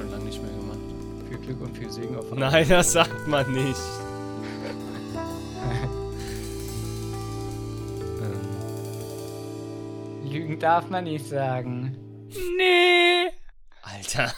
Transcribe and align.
schon 0.00 0.10
lange 0.10 0.24
nicht 0.24 0.42
mehr 0.42 0.52
gemacht. 0.52 0.78
Viel 1.28 1.38
Glück 1.38 1.60
und 1.60 1.76
viel 1.76 1.90
Segen 1.90 2.16
auf 2.16 2.32
Nein, 2.32 2.66
das 2.68 2.92
sagt 2.92 3.28
man 3.28 3.52
nicht. 3.52 3.80
ähm, 8.22 10.30
Lügen 10.30 10.58
darf 10.58 10.88
man 10.88 11.04
nicht 11.04 11.26
sagen. 11.26 11.96
nee. 12.56 13.28
Alter. 13.82 14.32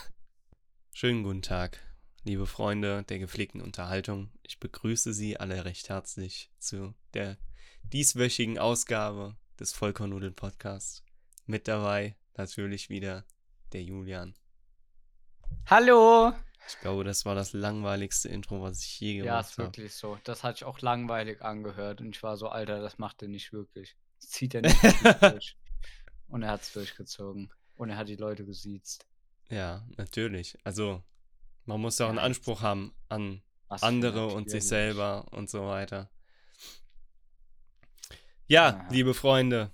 Schönen 0.92 1.22
guten 1.22 1.42
Tag, 1.42 1.78
liebe 2.24 2.46
Freunde 2.46 3.04
der 3.04 3.20
gepflegten 3.20 3.60
Unterhaltung. 3.60 4.30
Ich 4.42 4.58
begrüße 4.58 5.12
Sie 5.12 5.38
alle 5.38 5.64
recht 5.64 5.88
herzlich 5.88 6.50
zu 6.58 6.94
der 7.14 7.38
dieswöchigen 7.84 8.58
Ausgabe 8.58 9.36
des 9.60 9.72
Vollkornnudeln 9.72 10.34
Podcasts. 10.34 11.04
Mit 11.46 11.68
dabei 11.68 12.16
natürlich 12.36 12.88
wieder 12.88 13.24
der 13.72 13.82
Julian. 13.82 14.34
Hallo! 15.66 16.32
Ich 16.66 16.80
glaube, 16.80 17.04
das 17.04 17.24
war 17.24 17.36
das 17.36 17.52
langweiligste 17.52 18.28
Intro, 18.28 18.62
was 18.62 18.82
ich 18.84 18.98
je 18.98 19.14
Ja, 19.20 19.40
gemacht 19.40 19.40
ist 19.40 19.58
habe. 19.58 19.78
wirklich 19.78 19.94
so. 19.94 20.18
Das 20.24 20.42
hat 20.44 20.56
sich 20.58 20.64
auch 20.64 20.80
langweilig 20.80 21.40
angehört 21.42 22.00
und 22.02 22.14
ich 22.14 22.22
war 22.22 22.36
so, 22.36 22.48
Alter, 22.48 22.80
das 22.82 22.98
macht 22.98 23.22
er 23.22 23.28
nicht 23.28 23.52
wirklich. 23.52 23.96
Das 24.20 24.28
zieht 24.30 24.54
er 24.54 24.62
nicht 24.62 24.82
wirklich 24.84 25.18
durch. 25.22 25.56
Und 26.28 26.42
er 26.42 26.50
hat 26.50 26.62
es 26.62 26.72
durchgezogen. 26.72 27.52
Und 27.76 27.90
er 27.90 27.96
hat 27.98 28.08
die 28.08 28.16
Leute 28.16 28.44
gesiezt. 28.46 29.06
Ja, 29.50 29.86
natürlich. 29.96 30.58
Also, 30.64 31.02
man 31.66 31.80
muss 31.80 32.00
auch 32.00 32.08
einen 32.10 32.18
Ja, 32.18 32.24
Anspruch 32.24 32.62
haben 32.62 32.94
an 33.08 33.42
Was 33.68 33.82
andere 33.82 34.28
und 34.32 34.50
sich 34.50 34.66
selber 34.66 35.26
und 35.32 35.50
so 35.50 35.66
weiter. 35.66 36.10
Ja, 38.46 38.80
Aha. 38.80 38.86
liebe 38.90 39.14
Freunde, 39.14 39.70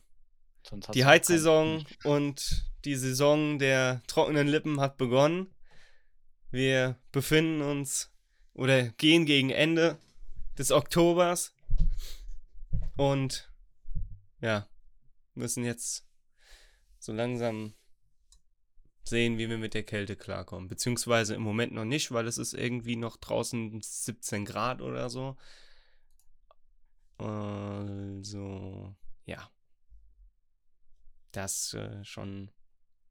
die 0.94 1.04
Heizsaison 1.04 1.86
und 2.04 2.66
die 2.84 2.94
Saison 2.96 3.58
der 3.58 4.02
trockenen 4.06 4.48
Lippen 4.48 4.80
hat 4.80 4.96
begonnen. 4.98 5.48
Wir 6.50 6.96
befinden 7.12 7.60
uns 7.60 8.10
oder 8.54 8.88
gehen 8.88 9.26
gegen 9.26 9.50
Ende 9.50 9.98
des 10.56 10.72
Oktobers 10.72 11.54
und 12.96 13.52
ja, 14.40 14.66
müssen 15.34 15.64
jetzt 15.64 16.06
so 16.98 17.12
langsam 17.12 17.74
sehen, 19.04 19.38
wie 19.38 19.48
wir 19.48 19.58
mit 19.58 19.74
der 19.74 19.82
Kälte 19.82 20.16
klarkommen. 20.16 20.68
Beziehungsweise 20.68 21.34
im 21.34 21.42
Moment 21.42 21.72
noch 21.72 21.84
nicht, 21.84 22.12
weil 22.12 22.26
es 22.26 22.38
ist 22.38 22.54
irgendwie 22.54 22.96
noch 22.96 23.16
draußen 23.16 23.80
17 23.80 24.44
Grad 24.44 24.80
oder 24.80 25.10
so. 25.10 25.36
Also, 27.18 28.94
ja. 29.26 29.50
Das 31.32 31.74
äh, 31.74 32.04
schon 32.04 32.50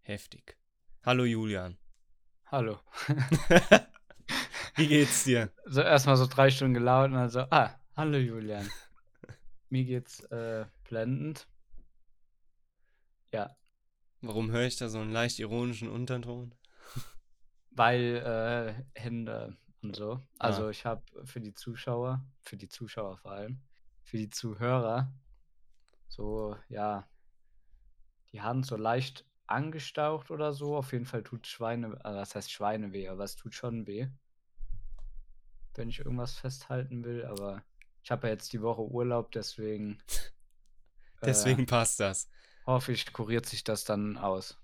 heftig. 0.02 0.58
Hallo 1.04 1.24
Julian. 1.24 1.78
Hallo. 2.52 2.80
Wie 4.76 4.88
geht's 4.88 5.23
dir? 5.23 5.52
So 5.66 5.81
erstmal 5.81 6.17
so 6.17 6.28
drei 6.28 6.50
Stunden 6.50 6.73
gelaunt 6.73 7.14
und 7.14 7.20
dann 7.20 7.30
so, 7.30 7.42
ah, 7.52 7.72
hallo 7.95 8.17
Julian. 8.17 8.70
Mir 9.70 9.86
geht's 9.86 10.22
äh, 10.26 10.66
blendend. 10.88 11.48
Ja, 13.31 13.56
Warum 14.22 14.52
höre 14.52 14.67
ich 14.67 14.76
da 14.78 14.89
so 14.89 15.00
einen 15.00 15.12
leicht 15.12 15.39
ironischen 15.39 15.89
Unterton? 15.89 16.54
weil 17.72 18.84
äh, 18.95 19.00
Hände 19.00 19.58
und 19.82 19.95
so. 19.95 20.22
Also 20.39 20.67
Ah. 20.67 20.70
ich 20.70 20.86
habe 20.86 21.04
für 21.26 21.39
die 21.42 21.54
Zuschauer, 21.54 22.26
für 22.42 22.58
die 22.58 22.67
Zuschauer 22.70 23.17
vor 23.17 23.32
allem, 23.32 23.61
für 24.04 24.17
die 24.17 24.30
Zuhörer, 24.30 25.11
so, 26.08 26.56
ja, 26.70 27.08
die 28.32 28.42
Hand 28.42 28.66
so 28.66 28.76
leicht 28.78 29.26
angestaucht 29.48 30.31
oder 30.31 30.53
so. 30.53 30.76
Auf 30.76 30.92
jeden 30.92 31.06
Fall 31.06 31.23
tut 31.23 31.48
Schweine, 31.48 31.98
also 32.03 32.20
das 32.20 32.36
heißt 32.36 32.52
Schweine 32.52 32.94
weh, 32.94 33.08
aber 33.08 33.23
es 33.23 33.36
tut 33.36 33.54
schon 33.55 33.88
weh. 33.88 34.08
Wenn 35.76 35.89
ich 35.89 35.99
irgendwas 35.99 36.38
festhalten 36.38 37.04
will, 37.04 37.26
aber 37.26 37.64
ich 38.04 38.11
habe 38.11 38.27
ja 38.27 38.33
jetzt 38.33 38.52
die 38.54 38.61
Woche 38.61 38.82
Urlaub, 38.82 39.32
deswegen 39.32 39.99
Deswegen 41.23 41.64
äh, 41.64 41.66
passt 41.66 41.99
das. 41.99 42.30
hoffe 42.66 42.92
ich, 42.92 43.11
kuriert 43.11 43.45
sich 43.45 43.64
das 43.64 43.83
dann 43.83 44.17
aus. 44.17 44.58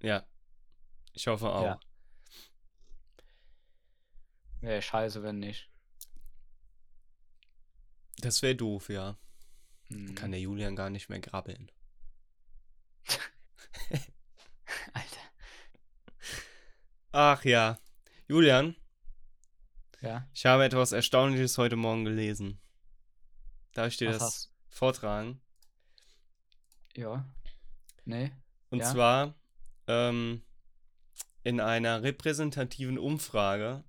Ja. 0.00 0.24
Ich 1.12 1.26
hoffe 1.26 1.50
auch. 1.50 1.64
Ja. 1.64 1.80
Wäre 4.60 4.82
scheiße, 4.82 5.22
wenn 5.22 5.38
nicht. 5.38 5.70
Das 8.18 8.42
wäre 8.42 8.54
doof, 8.54 8.90
ja. 8.90 9.16
Mhm. 9.88 10.14
Kann 10.14 10.30
der 10.32 10.40
Julian 10.40 10.76
gar 10.76 10.90
nicht 10.90 11.08
mehr 11.08 11.20
grabbeln. 11.20 11.70
Ach 17.12 17.44
ja. 17.44 17.78
Julian, 18.28 18.76
Ja. 20.00 20.28
ich 20.32 20.46
habe 20.46 20.64
etwas 20.64 20.92
Erstaunliches 20.92 21.58
heute 21.58 21.76
Morgen 21.76 22.04
gelesen. 22.04 22.60
Darf 23.72 23.88
ich 23.88 23.96
dir 23.96 24.08
Was 24.10 24.18
das 24.18 24.26
hast 24.26 24.52
vortragen? 24.68 25.40
Ja. 26.96 27.24
Nee. 28.04 28.32
Und 28.70 28.80
Ja. 28.80 28.90
zwar 28.92 29.34
ähm, 29.88 30.42
in 31.42 31.60
einer 31.60 32.02
repräsentativen 32.02 32.98
Umfrage 32.98 33.84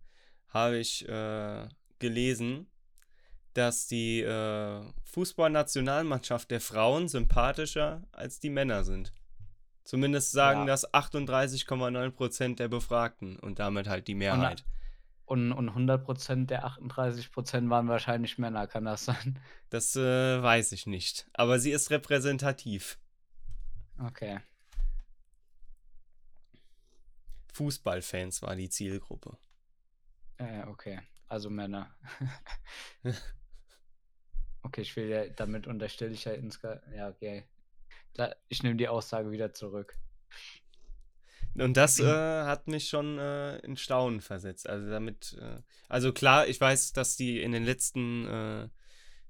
habe 0.47 0.77
ich 0.79 1.07
äh, 1.07 1.67
gelesen, 1.99 2.67
dass 3.53 3.87
die 3.87 4.21
äh, 4.21 4.81
Fußballnationalmannschaft 5.03 6.49
der 6.49 6.61
Frauen 6.61 7.07
sympathischer 7.07 8.03
als 8.11 8.39
die 8.39 8.49
Männer 8.49 8.83
sind. 8.83 9.11
Zumindest 9.91 10.31
sagen 10.31 10.61
Ja. 10.61 10.65
das 10.67 10.93
38,9% 10.93 12.55
der 12.55 12.69
Befragten 12.69 13.37
und 13.37 13.59
damit 13.59 13.89
halt 13.89 14.07
die 14.07 14.15
Mehrheit. 14.15 14.63
Und, 15.25 15.51
und 15.51 15.69
100% 15.69 16.45
der 16.45 16.65
38% 16.65 17.69
waren 17.69 17.89
wahrscheinlich 17.89 18.37
Männer, 18.37 18.67
kann 18.67 18.85
das 18.85 19.03
sein? 19.03 19.37
Das 19.69 19.97
äh, 19.97 20.41
weiß 20.41 20.71
ich 20.71 20.87
nicht. 20.87 21.29
Aber 21.33 21.59
sie 21.59 21.71
ist 21.71 21.91
repräsentativ. 21.91 22.99
Okay. 23.99 24.39
Fußballfans 27.51 28.43
war 28.43 28.55
die 28.55 28.69
Zielgruppe. 28.69 29.37
Äh, 30.37 30.67
okay. 30.67 31.01
Also 31.27 31.49
Männer. 31.49 31.93
okay, 34.63 34.83
ich 34.83 34.95
will 34.95 35.09
ja, 35.09 35.27
damit 35.27 35.67
unterstelle 35.67 36.13
ich 36.13 36.23
ja 36.23 36.31
insgesamt. 36.31 36.81
Ja, 36.95 37.09
okay. 37.09 37.43
Ich 38.49 38.63
nehme 38.63 38.75
die 38.75 38.87
Aussage 38.87 39.31
wieder 39.31 39.53
zurück. 39.53 39.95
Und 41.55 41.75
das 41.75 41.99
äh, 41.99 42.05
hat 42.05 42.67
mich 42.67 42.87
schon 42.87 43.17
äh, 43.19 43.57
in 43.59 43.75
Staunen 43.75 44.21
versetzt. 44.21 44.69
Also 44.69 44.89
damit, 44.89 45.37
äh, 45.41 45.61
also 45.89 46.13
klar, 46.13 46.47
ich 46.47 46.61
weiß, 46.61 46.93
dass 46.93 47.17
die 47.17 47.41
in 47.41 47.51
den 47.51 47.65
letzten 47.65 48.25
äh, 48.25 48.69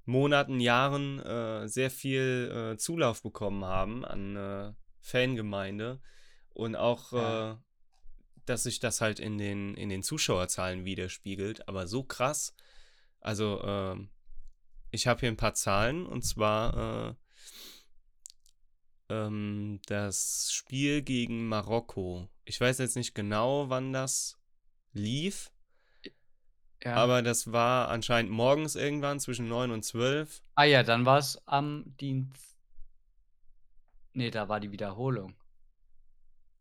Monaten, 0.04 0.60
Jahren 0.60 1.18
äh, 1.20 1.68
sehr 1.68 1.90
viel 1.90 2.72
äh, 2.74 2.76
Zulauf 2.76 3.22
bekommen 3.22 3.64
haben 3.64 4.04
an 4.04 4.76
Fangemeinde 5.00 6.00
und 6.50 6.76
auch, 6.76 7.12
Ja. 7.12 7.52
äh, 7.52 7.56
dass 8.46 8.64
sich 8.64 8.78
das 8.80 9.00
halt 9.00 9.18
in 9.20 9.38
den, 9.38 9.74
in 9.74 9.88
den 9.88 10.02
Zuschauerzahlen 10.02 10.84
widerspiegelt. 10.84 11.68
Aber 11.68 11.86
so 11.86 12.02
krass. 12.04 12.54
Also, 13.20 13.62
ähm, 13.64 14.10
ich 14.90 15.06
habe 15.06 15.20
hier 15.20 15.28
ein 15.28 15.36
paar 15.36 15.54
Zahlen 15.54 16.06
und 16.06 16.22
zwar 16.22 17.08
äh, 17.10 17.14
ähm, 19.08 19.80
das 19.86 20.50
Spiel 20.52 21.02
gegen 21.02 21.48
Marokko. 21.48 22.28
Ich 22.44 22.60
weiß 22.60 22.78
jetzt 22.78 22.96
nicht 22.96 23.14
genau, 23.14 23.68
wann 23.68 23.92
das 23.92 24.38
lief, 24.92 25.50
Ja. 26.82 26.94
aber 26.94 27.22
das 27.22 27.52
war 27.52 27.88
anscheinend 27.88 28.30
morgens 28.32 28.74
irgendwann 28.76 29.20
zwischen 29.20 29.48
9 29.48 29.70
und 29.70 29.84
12. 29.84 30.42
ah 30.54 30.64
ja, 30.64 30.82
dann 30.82 31.06
war 31.06 31.18
es 31.18 31.40
am 31.46 31.84
Dienst. 32.00 32.56
Nee, 34.14 34.30
da 34.30 34.48
war 34.48 34.60
die 34.60 34.72
Wiederholung. 34.72 35.34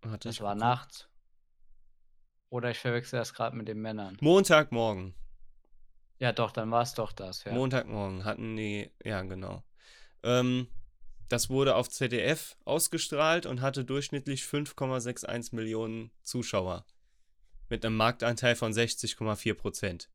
Warte, 0.04 0.30
Das 0.30 0.40
war 0.42 0.56
nachts. 0.56 1.08
Oder 2.50 2.72
ich 2.72 2.80
verwechsel 2.80 3.20
das 3.20 3.34
gerade 3.34 3.56
mit 3.56 3.68
den 3.68 3.80
Männern. 3.82 4.18
Montagmorgen. 4.22 5.14
Ja, 6.20 6.32
doch, 6.32 6.52
dann 6.52 6.70
war 6.72 6.82
es 6.84 6.94
doch 6.94 7.12
das, 7.12 7.44
ja. 7.44 7.52
Montagmorgen 7.54 8.24
hatten 8.26 8.56
die, 8.56 8.92
ja 9.04 9.22
genau. 9.24 9.64
Ähm, 10.24 10.68
das 11.32 11.50
wurde 11.50 11.76
auf 11.76 11.90
ZDF 11.90 12.58
ausgestrahlt 12.66 13.46
und 13.46 13.62
hatte 13.62 13.86
durchschnittlich 13.86 14.44
5,61 14.44 15.56
Millionen 15.56 16.12
Zuschauer. 16.24 16.86
Mit 17.70 17.86
einem 17.86 17.96
Marktanteil 17.96 18.56
von 18.56 18.74
60,4 18.74 19.54
Prozent. 19.54 20.10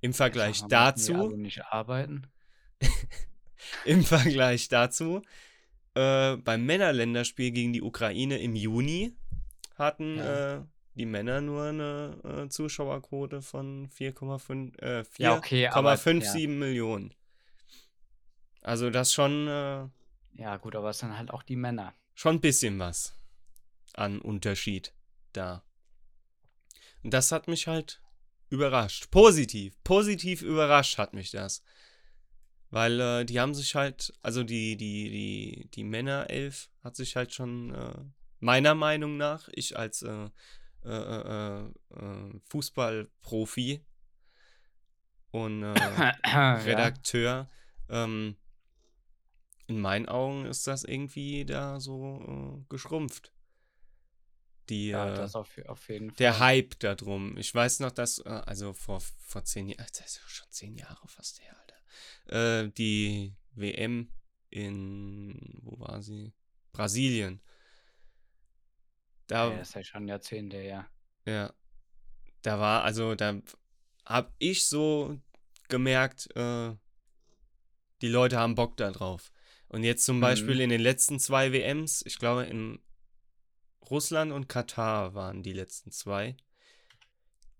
Im 0.00 0.14
Vergleich 0.14 0.62
die 0.62 0.68
dazu 0.68 1.14
alle 1.14 1.36
nicht 1.38 1.64
arbeiten? 1.64 2.26
Im 3.84 4.04
Vergleich 4.04 4.68
dazu, 4.68 5.22
äh, 5.94 6.36
beim 6.36 6.64
Männerländerspiel 6.66 7.50
gegen 7.50 7.72
die 7.72 7.82
Ukraine 7.82 8.38
im 8.38 8.54
Juni 8.54 9.16
hatten 9.76 10.18
Ja. 10.18 10.56
äh, 10.58 10.62
die 10.94 11.06
Männer 11.06 11.40
nur 11.40 11.64
eine 11.64 12.44
äh, 12.44 12.48
Zuschauerquote 12.48 13.42
von 13.42 13.88
4,5 13.88 14.78
äh, 14.80 15.04
Ja, 15.18 15.36
okay, 15.36 15.66
aber- 15.66 15.94
4,57 15.94 16.48
Millionen. 16.48 17.12
Also 18.60 18.90
das 18.90 19.12
schon, 19.12 19.48
äh, 19.48 19.86
Ja, 20.34 20.56
gut, 20.56 20.74
aber 20.76 20.90
es 20.90 20.98
sind 20.98 21.16
halt 21.16 21.30
auch 21.30 21.42
die 21.42 21.56
Männer. 21.56 21.94
schon 22.14 22.36
ein 22.36 22.40
bisschen 22.40 22.78
was 22.78 23.14
an 23.94 24.20
Unterschied 24.20 24.92
da. 25.32 25.64
Und 27.02 27.12
das 27.12 27.32
hat 27.32 27.48
mich 27.48 27.66
halt 27.66 28.00
überrascht. 28.50 29.10
Positiv. 29.10 29.76
Positiv 29.84 30.42
überrascht 30.42 30.98
hat 30.98 31.12
mich 31.12 31.30
das. 31.30 31.62
Weil 32.70 32.98
äh, 33.00 33.24
die 33.24 33.38
haben 33.40 33.54
sich 33.54 33.74
halt, 33.74 34.12
also 34.22 34.42
die, 34.42 34.76
die, 34.76 35.10
die, 35.10 35.68
die 35.72 35.84
Männerelf 35.84 36.70
hat 36.82 36.96
sich 36.96 37.14
halt 37.14 37.32
schon, 37.32 37.74
äh, 37.74 37.94
meiner 38.40 38.74
Meinung 38.74 39.16
nach, 39.16 39.48
ich 39.52 39.78
als 39.78 40.02
äh, 40.02 40.28
äh, 40.84 40.90
äh, 40.90 41.64
äh 41.90 42.40
Fußballprofi 42.48 43.84
und 45.30 45.64
Redakteur, 46.24 47.48
ja. 47.88 48.04
ähm, 48.04 48.36
in 49.66 49.80
meinen 49.80 50.08
Augen 50.08 50.46
ist 50.46 50.66
das 50.66 50.84
irgendwie 50.84 51.44
da 51.44 51.80
so 51.80 52.64
geschrumpft. 52.68 53.32
Die, 54.70 54.88
ja, 54.88 55.14
das 55.14 55.34
auf, 55.34 55.58
auf 55.66 55.88
jeden 55.90 56.10
Fall. 56.10 56.16
Der 56.16 56.38
Hype 56.38 56.78
darum. 56.78 57.36
Ich 57.36 57.54
weiß 57.54 57.80
noch, 57.80 57.90
dass, 57.90 58.20
also 58.20 58.72
vor, 58.72 59.00
vor 59.00 59.44
zehn 59.44 59.68
Jahren, 59.68 59.86
das 59.88 60.00
ist 60.00 60.22
schon 60.30 60.50
zehn 60.50 60.74
Jahre 60.74 61.06
fast 61.06 61.40
her, 61.42 61.54
äh, 62.26 62.68
die 62.70 63.34
WM 63.54 64.10
in, 64.50 65.60
wo 65.62 65.78
war 65.80 66.02
sie? 66.02 66.32
Brasilien. 66.72 67.40
Da, 69.26 69.50
ja, 69.50 69.58
das 69.58 69.68
ist 69.68 69.74
ja 69.74 69.84
schon 69.84 70.08
Jahrzehnte, 70.08 70.62
ja. 70.62 70.88
Ja. 71.26 71.52
Da 72.42 72.58
war, 72.58 72.84
also 72.84 73.14
da 73.14 73.40
habe 74.04 74.32
ich 74.38 74.66
so 74.66 75.18
gemerkt, 75.68 76.34
äh, 76.36 76.74
die 78.02 78.08
Leute 78.08 78.38
haben 78.38 78.54
Bock 78.54 78.76
da 78.76 78.90
drauf. 78.90 79.32
Und 79.74 79.82
jetzt 79.82 80.04
zum 80.04 80.18
mhm. 80.18 80.20
Beispiel 80.20 80.60
in 80.60 80.70
den 80.70 80.80
letzten 80.80 81.18
zwei 81.18 81.52
WMs, 81.52 82.02
ich 82.06 82.20
glaube 82.20 82.44
in 82.44 82.78
Russland 83.90 84.30
und 84.30 84.48
Katar 84.48 85.14
waren 85.14 85.42
die 85.42 85.52
letzten 85.52 85.90
zwei. 85.90 86.36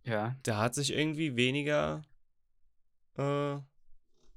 Ja. 0.05 0.37
Da 0.45 0.59
hat 0.59 0.77
sich 0.77 0.93
irgendwie 0.93 1.35
weniger 1.35 2.05
äh, 3.17 3.57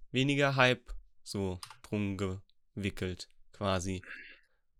weniger 0.09 0.55
Hype 0.55 0.91
so 1.21 1.59
drum 1.83 2.17
gewickelt, 2.17 3.29
quasi. 3.53 4.01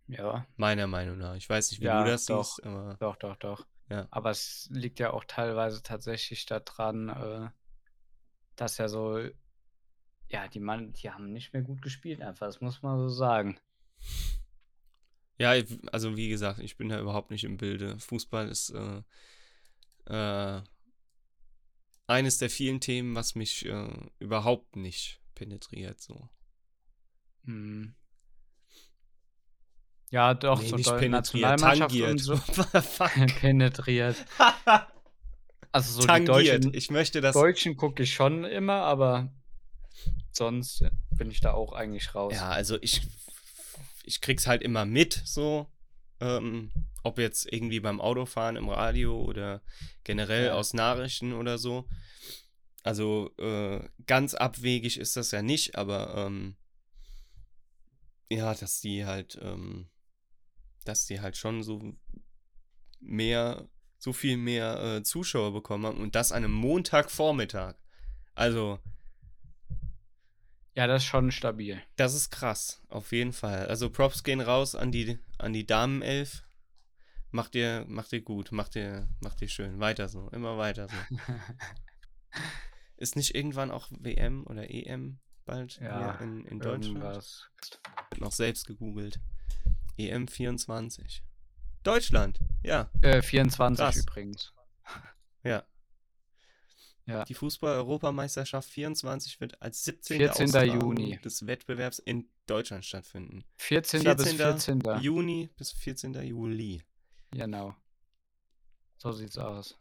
Ja. 0.08 0.44
Meiner 0.56 0.88
Meinung 0.88 1.18
nach. 1.18 1.36
Ich 1.36 1.48
weiß 1.48 1.70
nicht, 1.70 1.80
wie 1.80 1.84
ja, 1.84 2.02
du 2.02 2.10
das 2.10 2.24
doch, 2.24 2.56
siehst, 2.56 2.66
aber. 2.66 2.96
Doch, 2.98 3.14
doch, 3.14 3.36
doch. 3.36 3.64
Ja. 3.90 4.08
Aber 4.10 4.30
es 4.30 4.68
liegt 4.72 4.98
ja 4.98 5.12
auch 5.12 5.24
teilweise 5.24 5.84
tatsächlich 5.84 6.46
daran, 6.46 7.10
äh, 7.10 7.48
dass 8.56 8.76
ja 8.78 8.88
so, 8.88 9.20
ja, 10.30 10.48
die 10.48 10.60
Mann, 10.60 10.92
die 10.92 11.10
haben 11.10 11.32
nicht 11.32 11.52
mehr 11.52 11.62
gut 11.62 11.82
gespielt, 11.82 12.20
einfach, 12.20 12.46
das 12.46 12.60
muss 12.60 12.82
man 12.82 12.98
so 12.98 13.08
sagen. 13.08 13.58
Ja, 15.38 15.54
also 15.92 16.16
wie 16.16 16.28
gesagt, 16.28 16.58
ich 16.58 16.76
bin 16.76 16.88
da 16.88 17.00
überhaupt 17.00 17.30
nicht 17.30 17.44
im 17.44 17.56
Bilde. 17.56 17.98
Fußball 17.98 18.48
ist 18.48 18.70
äh, 18.70 19.02
äh, 20.06 20.62
eines 22.06 22.38
der 22.38 22.50
vielen 22.50 22.80
Themen, 22.80 23.14
was 23.14 23.34
mich 23.34 23.64
äh, 23.66 23.88
überhaupt 24.18 24.76
nicht 24.76 25.20
penetriert, 25.34 26.00
so. 26.00 26.28
Hm. 27.44 27.94
Ja, 30.10 30.34
doch, 30.34 30.60
nee, 30.60 30.68
so 30.68 30.76
nicht 30.76 30.96
penetriert, 30.96 31.60
tangiert. 31.60 32.20
So 32.20 32.36
penetriert. 33.40 34.24
Also 35.70 36.00
so 36.00 36.06
tangiert. 36.06 36.38
die 36.38 36.50
Deutschen, 36.50 36.74
ich 36.74 36.90
möchte 36.90 37.20
das. 37.20 37.34
Deutschen 37.34 37.76
gucke 37.76 38.02
ich 38.02 38.14
schon 38.14 38.44
immer, 38.44 38.80
aber 38.84 39.30
sonst 40.32 40.84
bin 41.10 41.30
ich 41.30 41.40
da 41.40 41.52
auch 41.52 41.72
eigentlich 41.72 42.14
raus. 42.14 42.32
Ja, 42.34 42.48
also 42.50 42.78
ich, 42.80 43.02
ich 44.04 44.20
krieg's 44.20 44.46
halt 44.46 44.62
immer 44.62 44.84
mit, 44.84 45.22
so. 45.24 45.66
Ähm, 46.20 46.72
ob 47.04 47.18
jetzt 47.18 47.50
irgendwie 47.52 47.80
beim 47.80 48.00
Autofahren 48.00 48.56
im 48.56 48.68
Radio 48.68 49.22
oder 49.22 49.62
generell 50.04 50.46
ja. 50.46 50.54
aus 50.54 50.74
Nachrichten 50.74 51.32
oder 51.32 51.58
so. 51.58 51.88
Also 52.82 53.30
äh, 53.38 53.80
ganz 54.06 54.34
abwegig 54.34 54.98
ist 54.98 55.16
das 55.16 55.30
ja 55.30 55.42
nicht, 55.42 55.76
aber 55.76 56.14
ähm, 56.16 56.56
ja, 58.30 58.54
dass 58.54 58.80
die 58.80 59.04
halt, 59.06 59.38
ähm, 59.40 59.88
dass 60.84 61.06
die 61.06 61.20
halt 61.20 61.36
schon 61.36 61.62
so 61.62 61.94
mehr, 63.00 63.68
so 63.98 64.12
viel 64.12 64.36
mehr 64.36 64.82
äh, 64.82 65.02
Zuschauer 65.02 65.52
bekommen 65.52 65.86
haben 65.86 66.00
und 66.00 66.14
das 66.14 66.32
an 66.32 66.44
einem 66.44 66.52
Montagvormittag. 66.52 67.74
Also. 68.34 68.78
Ja, 70.78 70.86
das 70.86 71.02
ist 71.02 71.08
schon 71.08 71.32
stabil. 71.32 71.82
Das 71.96 72.14
ist 72.14 72.30
krass, 72.30 72.80
auf 72.88 73.10
jeden 73.10 73.32
Fall. 73.32 73.66
Also 73.66 73.90
Props 73.90 74.22
gehen 74.22 74.40
raus 74.40 74.76
an 74.76 74.92
die, 74.92 75.18
an 75.36 75.52
die 75.52 75.66
Damenelf. 75.66 76.44
Macht 77.32 77.56
ihr, 77.56 77.84
macht 77.88 78.12
ihr 78.12 78.20
gut, 78.20 78.52
macht 78.52 78.76
ihr, 78.76 79.08
macht 79.18 79.42
ihr 79.42 79.48
schön. 79.48 79.80
Weiter 79.80 80.08
so, 80.08 80.28
immer 80.28 80.56
weiter 80.56 80.86
so. 80.86 81.16
Ist 82.96 83.16
nicht 83.16 83.34
irgendwann 83.34 83.72
auch 83.72 83.88
WM 83.90 84.46
oder 84.46 84.70
EM 84.70 85.18
bald 85.44 85.80
ja, 85.80 86.16
hier 86.16 86.24
in, 86.24 86.44
in 86.44 86.60
Deutschland? 86.60 86.98
Irgendwas. 86.98 87.48
Noch 88.18 88.30
selbst 88.30 88.68
gegoogelt. 88.68 89.18
EM 89.96 90.28
24. 90.28 91.24
Deutschland, 91.82 92.38
ja. 92.62 92.88
Äh, 93.02 93.22
24 93.22 93.84
Krass. 93.84 93.96
übrigens. 93.96 94.54
Ja. 95.42 95.64
Ja. 97.08 97.24
Die 97.24 97.32
Fußball-Europameisterschaft 97.32 98.68
24 98.68 99.40
wird 99.40 99.62
als 99.62 99.82
17. 99.84 100.18
14. 100.18 100.48
Juni 100.78 101.18
des 101.24 101.46
Wettbewerbs 101.46 102.00
in 102.00 102.28
Deutschland 102.46 102.84
stattfinden. 102.84 103.44
14. 103.56 104.02
14. 104.02 104.16
bis 104.16 104.34
14. 104.34 104.82
Juni 105.00 105.48
bis 105.56 105.72
14. 105.72 106.12
Juli. 106.22 106.82
Genau. 107.30 107.74
So 108.98 109.12
sieht's 109.12 109.38
aus. 109.38 109.78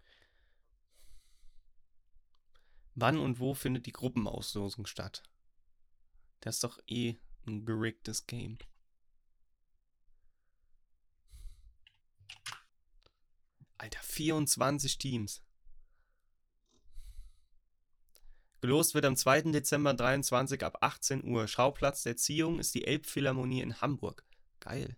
Wann 2.95 3.19
und 3.19 3.41
wo 3.41 3.53
findet 3.53 3.87
die 3.87 3.91
Gruppenauslosung 3.91 4.85
statt? 4.85 5.21
Das 6.39 6.55
ist 6.55 6.63
doch 6.63 6.79
eh 6.87 7.17
ein 7.45 7.65
geriggtes 7.65 8.25
Game. 8.25 8.57
Alter, 13.77 13.99
24 14.01 14.97
Teams. 14.97 15.43
Gelost 18.59 18.95
wird 18.95 19.05
am 19.05 19.15
2. 19.15 19.51
Dezember 19.51 19.93
23 19.93 20.63
ab 20.63 20.77
18 20.81 21.23
Uhr. 21.23 21.47
Schauplatz 21.47 22.03
der 22.03 22.17
Ziehung 22.17 22.59
ist 22.59 22.73
die 22.73 22.85
Elbphilharmonie 22.85 23.61
in 23.61 23.81
Hamburg. 23.81 24.23
Geil. 24.59 24.97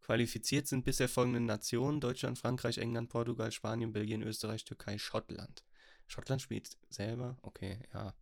Qualifiziert 0.00 0.68
sind 0.68 0.84
bisher 0.84 1.08
folgende 1.08 1.40
Nationen: 1.40 2.00
Deutschland, 2.00 2.38
Frankreich, 2.38 2.78
England, 2.78 3.10
Portugal, 3.10 3.52
Spanien, 3.52 3.92
Belgien, 3.92 4.22
Österreich, 4.22 4.64
Türkei, 4.64 4.98
Schottland. 4.98 5.64
Schottland 6.06 6.40
spielt 6.40 6.78
selber? 6.88 7.36
Okay, 7.42 7.78
ja. 7.92 8.14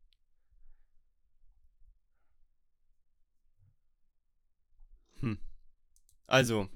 Hm. 5.21 5.39
Also, 6.27 6.69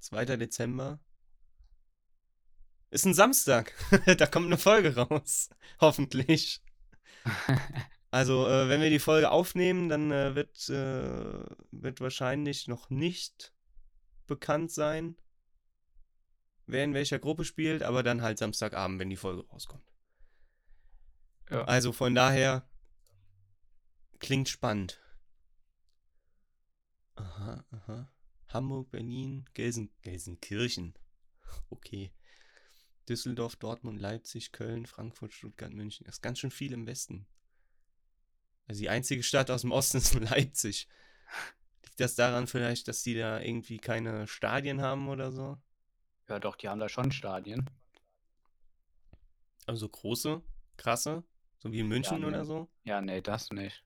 2. 0.00 0.36
Dezember. 0.36 1.00
Ist 2.92 3.06
ein 3.06 3.14
Samstag. 3.14 3.72
da 4.18 4.26
kommt 4.26 4.46
eine 4.46 4.58
Folge 4.58 4.94
raus. 4.94 5.48
Hoffentlich. 5.80 6.62
Also, 8.14 8.46
äh, 8.46 8.68
wenn 8.68 8.82
wir 8.82 8.90
die 8.90 8.98
Folge 8.98 9.30
aufnehmen, 9.30 9.88
dann 9.88 10.10
äh, 10.10 10.34
wird, 10.34 10.68
äh, 10.68 11.46
wird 11.70 12.02
wahrscheinlich 12.02 12.68
noch 12.68 12.90
nicht 12.90 13.54
bekannt 14.26 14.70
sein, 14.70 15.16
wer 16.66 16.84
in 16.84 16.92
welcher 16.92 17.18
Gruppe 17.18 17.46
spielt, 17.46 17.82
aber 17.82 18.02
dann 18.02 18.20
halt 18.20 18.36
Samstagabend, 18.36 19.00
wenn 19.00 19.08
die 19.08 19.16
Folge 19.16 19.48
rauskommt. 19.48 19.90
Ja. 21.48 21.64
Also 21.64 21.92
von 21.92 22.14
daher 22.14 22.68
klingt 24.18 24.50
spannend. 24.50 25.00
Aha, 27.14 27.64
aha. 27.70 28.12
Hamburg, 28.48 28.90
Berlin, 28.90 29.46
Gelsen, 29.54 29.90
Gelsenkirchen. 30.02 30.92
Okay. 31.70 32.12
Düsseldorf, 33.08 33.56
Dortmund, 33.56 34.00
Leipzig, 34.00 34.52
Köln, 34.52 34.86
Frankfurt, 34.86 35.32
Stuttgart, 35.32 35.72
München. 35.72 36.04
Das 36.06 36.16
ist 36.16 36.22
ganz 36.22 36.38
schön 36.38 36.50
viel 36.50 36.72
im 36.72 36.86
Westen. 36.86 37.26
Also 38.68 38.80
die 38.80 38.88
einzige 38.88 39.22
Stadt 39.22 39.50
aus 39.50 39.62
dem 39.62 39.72
Osten 39.72 39.96
ist 39.98 40.14
Leipzig. 40.14 40.88
Liegt 41.84 42.00
das 42.00 42.14
daran 42.14 42.46
vielleicht, 42.46 42.88
dass 42.88 43.02
die 43.02 43.14
da 43.14 43.40
irgendwie 43.40 43.78
keine 43.78 44.26
Stadien 44.26 44.80
haben 44.80 45.08
oder 45.08 45.32
so? 45.32 45.58
Ja, 46.28 46.38
doch, 46.38 46.56
die 46.56 46.68
haben 46.68 46.80
da 46.80 46.88
schon 46.88 47.12
Stadien. 47.12 47.68
Also 49.66 49.88
große, 49.88 50.42
krasse, 50.76 51.24
so 51.58 51.72
wie 51.72 51.80
in 51.80 51.88
München 51.88 52.14
ja, 52.14 52.18
nee. 52.18 52.26
oder 52.26 52.44
so? 52.44 52.68
Ja, 52.84 53.00
nee, 53.00 53.20
das 53.20 53.50
nicht. 53.50 53.84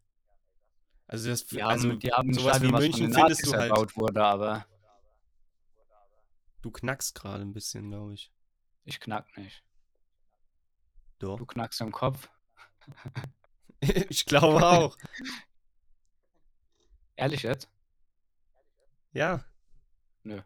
Also 1.07 1.29
das 1.29 1.47
die 1.47 1.63
also 1.63 1.91
haben, 1.91 1.99
die 2.01 2.13
haben 2.13 2.33
sowas 2.33 2.57
Stadion, 2.57 2.73
wie 2.75 2.83
München 2.83 3.13
findest 3.13 3.47
du 3.47 3.53
halt. 3.53 3.97
Wurde, 3.97 4.25
aber 4.25 4.67
du 6.63 6.71
knackst 6.71 7.15
gerade 7.15 7.43
ein 7.43 7.53
bisschen, 7.53 7.91
glaube 7.91 8.15
ich. 8.15 8.33
Ich 8.87 8.99
knack 9.00 9.37
nicht. 9.37 9.62
Doch. 11.19 11.37
Du 11.38 11.45
knackst 11.47 11.81
im 11.83 11.93
Kopf. 11.93 12.28
ich 13.81 14.25
glaube 14.26 14.64
auch. 14.66 14.97
Ehrlich 17.16 17.43
jetzt? 17.43 17.69
Ja. 19.12 19.45
Nö. 20.23 20.40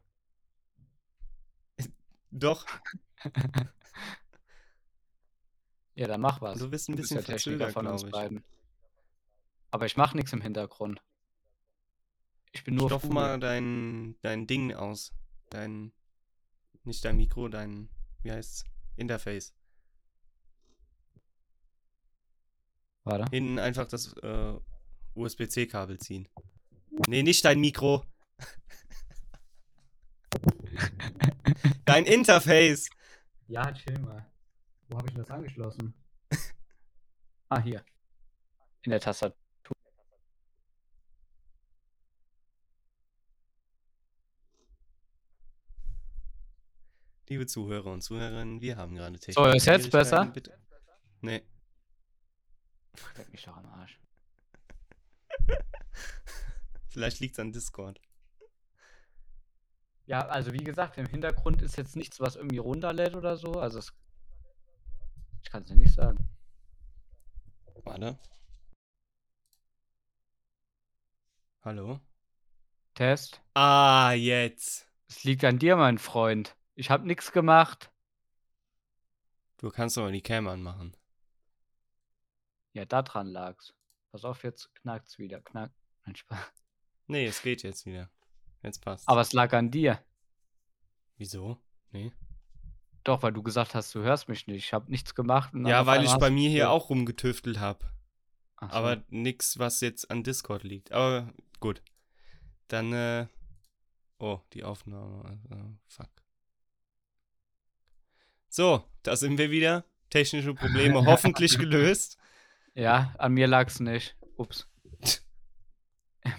Doch, 2.31 2.67
Ja, 5.95 6.07
dann 6.07 6.21
mach 6.21 6.41
was. 6.41 6.59
du 6.59 6.71
bist 6.71 6.89
ein 6.89 6.93
Du 6.93 6.99
bist 6.99 7.11
bisschen 7.11 7.25
der 7.27 7.37
Techniker 7.37 7.71
von 7.71 7.87
uns 7.87 8.05
ich. 8.05 8.11
beiden. 8.11 8.45
Aber 9.71 9.87
ich 9.87 9.97
mach 9.97 10.15
nichts 10.15 10.33
im 10.33 10.41
Hintergrund. 10.41 11.03
Ich 12.53 12.65
bin 12.65 12.75
nur 12.77 12.89
Stopf 12.89 13.03
Fuge. 13.03 13.15
mal 13.15 13.39
dein, 13.39 14.17
dein 14.23 14.47
Ding 14.47 14.73
aus. 14.73 15.13
Dein, 15.51 15.93
nicht 16.85 17.05
dein 17.05 17.17
Mikro, 17.17 17.49
dein, 17.49 17.89
wie 18.23 18.33
heißt's? 18.33 18.65
Interface. 18.97 19.55
Warte. 23.05 23.25
Hinten 23.31 23.59
einfach 23.59 23.89
das 23.89 24.13
äh, 24.19 24.55
USB-C-Kabel 25.15 25.99
ziehen. 25.99 26.29
Nee, 27.09 27.23
nicht 27.23 27.45
dein 27.45 27.61
Mikro. 27.61 28.05
dein 31.85 32.05
Interface. 32.05 32.91
Ja, 33.49 33.73
chill 33.73 33.99
mal. 34.01 34.31
Wo 34.89 34.99
habe 34.99 35.09
ich 35.09 35.15
das 35.15 35.31
angeschlossen? 35.31 35.95
ah, 37.49 37.61
hier. 37.61 37.85
In 38.83 38.91
der 38.91 39.01
Tastatur. 39.01 39.40
Liebe 47.31 47.47
Zuhörer 47.47 47.93
und 47.93 48.03
Zuhörerinnen, 48.03 48.61
wir 48.61 48.77
haben 48.77 48.97
gerade 48.97 49.17
technische 49.17 49.41
So, 49.41 49.57
ist 49.57 49.65
jetzt 49.65 49.93
besser? 49.93 50.27
Bitte. 50.27 50.59
Nee. 51.21 51.45
Leck 53.17 53.31
mich 53.31 53.45
doch 53.45 53.57
am 53.57 53.67
Arsch. 53.67 54.01
Vielleicht 56.89 57.21
liegt's 57.21 57.39
an 57.39 57.53
Discord. 57.53 58.01
Ja, 60.07 60.27
also 60.27 60.53
wie 60.53 60.65
gesagt, 60.65 60.99
im 60.99 61.07
Hintergrund 61.07 61.63
ist 61.63 61.77
jetzt 61.77 61.95
nichts, 61.95 62.19
was 62.19 62.35
irgendwie 62.35 62.59
runterlädt 62.59 63.15
oder 63.15 63.37
so. 63.37 63.53
Also 63.53 63.79
es, 63.79 63.93
ich 65.45 65.51
kann 65.51 65.63
es 65.63 65.69
dir 65.69 65.77
nicht 65.77 65.95
sagen. 65.95 66.19
Warte. 67.85 68.19
Hallo? 71.63 72.01
Test. 72.95 73.41
Ah, 73.55 74.15
jetzt. 74.15 74.89
Es 75.07 75.23
liegt 75.23 75.45
an 75.45 75.61
dir, 75.61 75.77
mein 75.77 75.99
Freund. 75.99 76.57
Ich 76.81 76.89
habe 76.89 77.07
nichts 77.07 77.31
gemacht. 77.31 77.93
Du 79.59 79.69
kannst 79.69 79.99
doch 79.99 80.03
mal 80.03 80.13
die 80.13 80.23
Cam 80.23 80.49
anmachen. 80.49 80.97
Ja, 82.73 82.87
daran 82.87 83.27
lag's. 83.27 83.75
Pass 84.11 84.25
auf, 84.25 84.45
jetzt 84.45 84.75
knackt's 84.77 85.19
wieder. 85.19 85.43
Knack. 85.43 85.73
Nein, 86.07 86.17
Spaß. 86.17 86.39
Nee, 87.07 87.27
es 87.27 87.43
geht 87.43 87.63
jetzt 87.65 87.85
wieder. 87.85 88.09
Jetzt 88.63 88.79
passt. 88.83 89.07
Aber 89.11 89.21
es 89.21 89.35
lag 89.35 89.53
an 89.53 89.71
dir. 89.71 90.03
Wieso? 91.19 91.61
Nee. 91.91 92.13
Doch, 93.05 93.23
weil 93.23 93.35
du 93.35 93.43
gesagt 93.43 93.75
hast, 93.75 93.95
du 93.95 94.01
hörst 94.01 94.31
mich 94.31 94.47
nicht. 94.47 94.65
Ich 94.65 94.73
habe 94.73 94.91
nichts 94.91 95.15
gemacht. 95.15 95.53
Ja, 95.53 95.85
weil 95.85 96.03
ich 96.03 96.15
bei 96.15 96.31
mir 96.31 96.49
hier 96.49 96.71
auch 96.71 96.89
rumgetüftelt 96.89 97.61
habe. 97.61 97.85
So. 98.59 98.69
Aber 98.69 99.05
nix, 99.11 99.59
was 99.59 99.83
jetzt 99.83 100.11
an 100.11 100.23
Discord 100.23 100.63
liegt. 100.63 100.93
Aber 100.93 101.31
gut. 101.61 101.83
Dann, 102.69 102.95
äh. 102.95 103.27
Oh, 104.19 104.41
die 104.55 104.65
Aufnahme. 104.65 105.25
Also, 105.51 105.77
fuck. 105.87 106.09
So, 108.53 108.85
da 109.05 109.15
sind 109.15 109.39
wir 109.39 109.53
wieder. 109.53 109.85
Technische 110.11 110.55
Probleme 110.55 111.05
hoffentlich 111.07 111.57
gelöst. 111.57 112.19
Ja, 112.75 113.15
an 113.17 113.33
mir 113.33 113.47
lag's 113.47 113.81
nicht. 113.81 114.17
Ups. 114.37 114.69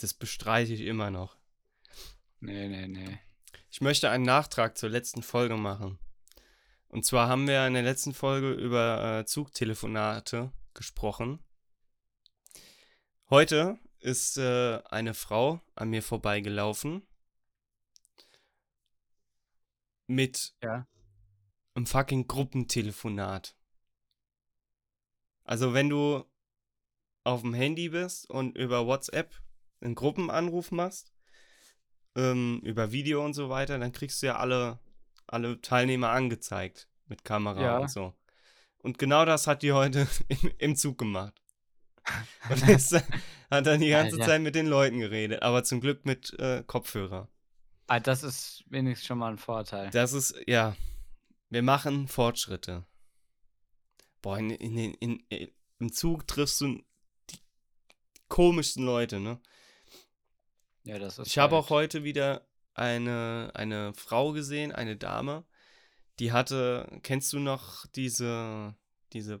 Das 0.00 0.14
bestreite 0.14 0.72
ich 0.72 0.82
immer 0.82 1.10
noch. 1.10 1.36
nee, 2.38 2.68
nee, 2.68 2.86
nee. 2.86 3.18
Ich 3.68 3.80
möchte 3.80 4.10
einen 4.10 4.22
Nachtrag 4.22 4.78
zur 4.78 4.90
letzten 4.90 5.24
Folge 5.24 5.56
machen. 5.56 5.98
Und 6.86 7.04
zwar 7.04 7.28
haben 7.28 7.48
wir 7.48 7.66
in 7.66 7.74
der 7.74 7.82
letzten 7.82 8.14
Folge 8.14 8.52
über 8.52 9.18
äh, 9.18 9.26
Zugtelefonate 9.26 10.52
gesprochen. 10.72 11.40
Heute 13.28 13.80
ist 13.98 14.38
äh, 14.38 14.78
eine 14.88 15.14
Frau 15.14 15.60
an 15.74 15.90
mir 15.90 16.04
vorbeigelaufen 16.04 17.07
mit 20.08 20.54
Ja. 20.62 20.86
einem 21.74 21.86
fucking 21.86 22.26
Gruppentelefonat. 22.26 23.54
Also 25.44 25.72
wenn 25.74 25.88
du 25.88 26.24
auf 27.24 27.42
dem 27.42 27.54
Handy 27.54 27.90
bist 27.90 28.28
und 28.28 28.56
über 28.56 28.86
WhatsApp 28.86 29.34
einen 29.80 29.94
Gruppenanruf 29.94 30.70
machst, 30.72 31.12
ähm, 32.16 32.60
über 32.64 32.90
Video 32.90 33.24
und 33.24 33.34
so 33.34 33.48
weiter, 33.48 33.78
dann 33.78 33.92
kriegst 33.92 34.22
du 34.22 34.26
ja 34.26 34.36
alle, 34.36 34.78
alle 35.26 35.60
Teilnehmer 35.60 36.10
angezeigt 36.10 36.88
mit 37.06 37.24
Kamera 37.24 37.60
Ja. 37.62 37.78
und 37.78 37.90
so. 37.90 38.14
Und 38.78 38.98
genau 38.98 39.24
das 39.24 39.46
hat 39.46 39.62
die 39.62 39.72
heute 39.72 40.06
im, 40.28 40.50
im 40.58 40.76
Zug 40.76 40.98
gemacht. 40.98 41.40
Und 42.48 42.66
ist, 42.68 42.92
hat 43.50 43.66
dann 43.66 43.80
die 43.80 43.90
ganze 43.90 44.14
Alter. 44.16 44.26
Zeit 44.26 44.40
mit 44.42 44.54
den 44.54 44.66
Leuten 44.66 44.98
geredet, 45.00 45.42
aber 45.42 45.64
zum 45.64 45.80
Glück 45.80 46.04
mit 46.06 46.32
äh, 46.38 46.62
Kopfhörer. 46.66 47.28
Ah, 47.88 48.00
das 48.00 48.22
ist 48.22 48.64
wenigstens 48.68 49.06
schon 49.06 49.18
mal 49.18 49.32
ein 49.32 49.38
Vorteil. 49.38 49.88
Das 49.90 50.12
ist, 50.12 50.34
ja, 50.46 50.76
wir 51.48 51.62
machen 51.62 52.06
Fortschritte. 52.06 52.84
Boah, 54.20 54.38
in, 54.38 54.50
in, 54.50 54.76
in, 54.76 54.94
in, 54.94 55.26
in, 55.30 55.50
im 55.78 55.92
Zug 55.92 56.26
triffst 56.26 56.60
du 56.60 56.84
die 57.30 57.38
komischsten 58.28 58.84
Leute, 58.84 59.20
ne? 59.20 59.40
Ja, 60.84 60.98
das 60.98 61.18
ist 61.18 61.28
Ich 61.28 61.38
habe 61.38 61.56
auch 61.56 61.70
heute 61.70 62.04
wieder 62.04 62.46
eine, 62.74 63.52
eine 63.54 63.94
Frau 63.94 64.32
gesehen, 64.32 64.70
eine 64.70 64.98
Dame, 64.98 65.46
die 66.18 66.30
hatte, 66.32 67.00
kennst 67.02 67.32
du 67.32 67.38
noch 67.38 67.86
diese, 67.86 68.76
diese 69.14 69.40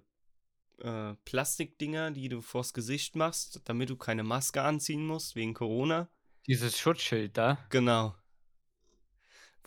äh, 0.78 1.14
Plastikdinger, 1.26 2.12
die 2.12 2.30
du 2.30 2.40
vors 2.40 2.72
Gesicht 2.72 3.14
machst, 3.14 3.60
damit 3.66 3.90
du 3.90 3.96
keine 3.96 4.24
Maske 4.24 4.62
anziehen 4.62 5.06
musst 5.06 5.36
wegen 5.36 5.52
Corona? 5.52 6.08
Dieses 6.46 6.78
Schutzschild 6.78 7.36
da. 7.36 7.58
Genau. 7.68 8.14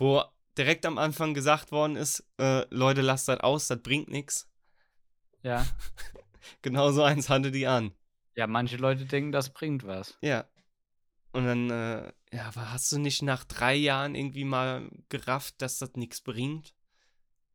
Wo 0.01 0.23
direkt 0.57 0.87
am 0.87 0.97
Anfang 0.97 1.35
gesagt 1.35 1.71
worden 1.71 1.95
ist, 1.95 2.25
äh, 2.39 2.65
Leute, 2.73 3.01
lasst 3.01 3.27
das 3.27 3.39
aus, 3.41 3.67
das 3.67 3.83
bringt 3.83 4.09
nichts. 4.09 4.49
Ja. 5.43 5.63
Genau 6.63 6.91
so 6.91 7.03
eins 7.03 7.29
hatte 7.29 7.51
die 7.51 7.67
an. 7.67 7.93
Ja, 8.35 8.47
manche 8.47 8.77
Leute 8.77 9.05
denken, 9.05 9.31
das 9.31 9.53
bringt 9.53 9.85
was. 9.85 10.17
Ja. 10.21 10.49
Und 11.33 11.45
dann, 11.45 11.69
äh, 11.69 12.11
ja, 12.33 12.47
aber 12.47 12.71
hast 12.71 12.91
du 12.91 12.97
nicht 12.97 13.21
nach 13.21 13.43
drei 13.43 13.75
Jahren 13.75 14.15
irgendwie 14.15 14.43
mal 14.43 14.89
gerafft, 15.09 15.61
dass 15.61 15.77
das 15.77 15.91
nichts 15.93 16.19
bringt, 16.21 16.73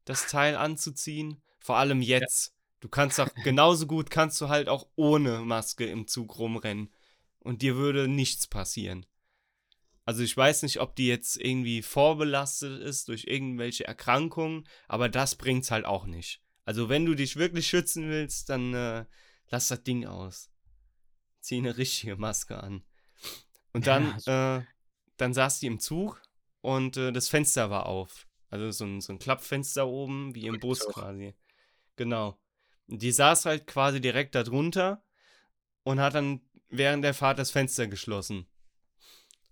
das 0.04 0.28
Teil 0.28 0.56
anzuziehen? 0.56 1.42
Vor 1.58 1.76
allem 1.76 2.00
jetzt. 2.00 2.54
Du 2.78 2.88
kannst 2.88 3.18
doch 3.18 3.28
genauso 3.42 3.88
gut, 3.88 4.08
kannst 4.08 4.40
du 4.40 4.48
halt 4.48 4.68
auch 4.68 4.86
ohne 4.94 5.40
Maske 5.40 5.84
im 5.84 6.06
Zug 6.06 6.38
rumrennen. 6.38 6.92
Und 7.40 7.62
dir 7.62 7.74
würde 7.74 8.06
nichts 8.06 8.46
passieren. 8.46 9.04
Also 10.06 10.22
ich 10.22 10.36
weiß 10.36 10.62
nicht, 10.62 10.80
ob 10.80 10.94
die 10.94 11.08
jetzt 11.08 11.36
irgendwie 11.36 11.82
vorbelastet 11.82 12.80
ist 12.80 13.08
durch 13.08 13.24
irgendwelche 13.24 13.86
Erkrankungen, 13.86 14.66
aber 14.86 15.08
das 15.08 15.34
bringt's 15.34 15.72
halt 15.72 15.84
auch 15.84 16.06
nicht. 16.06 16.40
Also 16.64 16.88
wenn 16.88 17.04
du 17.04 17.14
dich 17.14 17.34
wirklich 17.36 17.66
schützen 17.66 18.08
willst, 18.08 18.48
dann 18.48 18.72
äh, 18.72 19.04
lass 19.50 19.66
das 19.66 19.82
Ding 19.82 20.06
aus. 20.06 20.48
Zieh 21.40 21.58
eine 21.58 21.76
richtige 21.76 22.16
Maske 22.16 22.62
an. 22.62 22.84
Und 23.72 23.88
dann, 23.88 24.04
Ja, 24.04 24.20
so- 24.20 24.30
äh, 24.30 24.64
dann 25.16 25.34
saß 25.34 25.58
die 25.58 25.66
im 25.66 25.80
Zug 25.80 26.22
und 26.60 26.96
äh, 26.96 27.12
das 27.12 27.28
Fenster 27.28 27.68
war 27.70 27.86
auf. 27.86 28.28
Also 28.48 28.70
so 28.70 28.84
ein, 28.84 29.00
so 29.00 29.12
ein 29.12 29.18
Klappfenster 29.18 29.88
oben, 29.88 30.34
wie 30.36 30.46
im 30.46 30.60
Bus 30.60 30.86
quasi. 30.86 31.34
Genau. 31.96 32.38
Und 32.86 33.02
die 33.02 33.10
saß 33.10 33.44
halt 33.46 33.66
quasi 33.66 34.00
direkt 34.00 34.36
da 34.36 34.44
drunter 34.44 35.02
und 35.82 35.98
hat 35.98 36.14
dann 36.14 36.42
während 36.68 37.02
der 37.04 37.14
Fahrt 37.14 37.40
das 37.40 37.50
Fenster 37.50 37.88
geschlossen. 37.88 38.46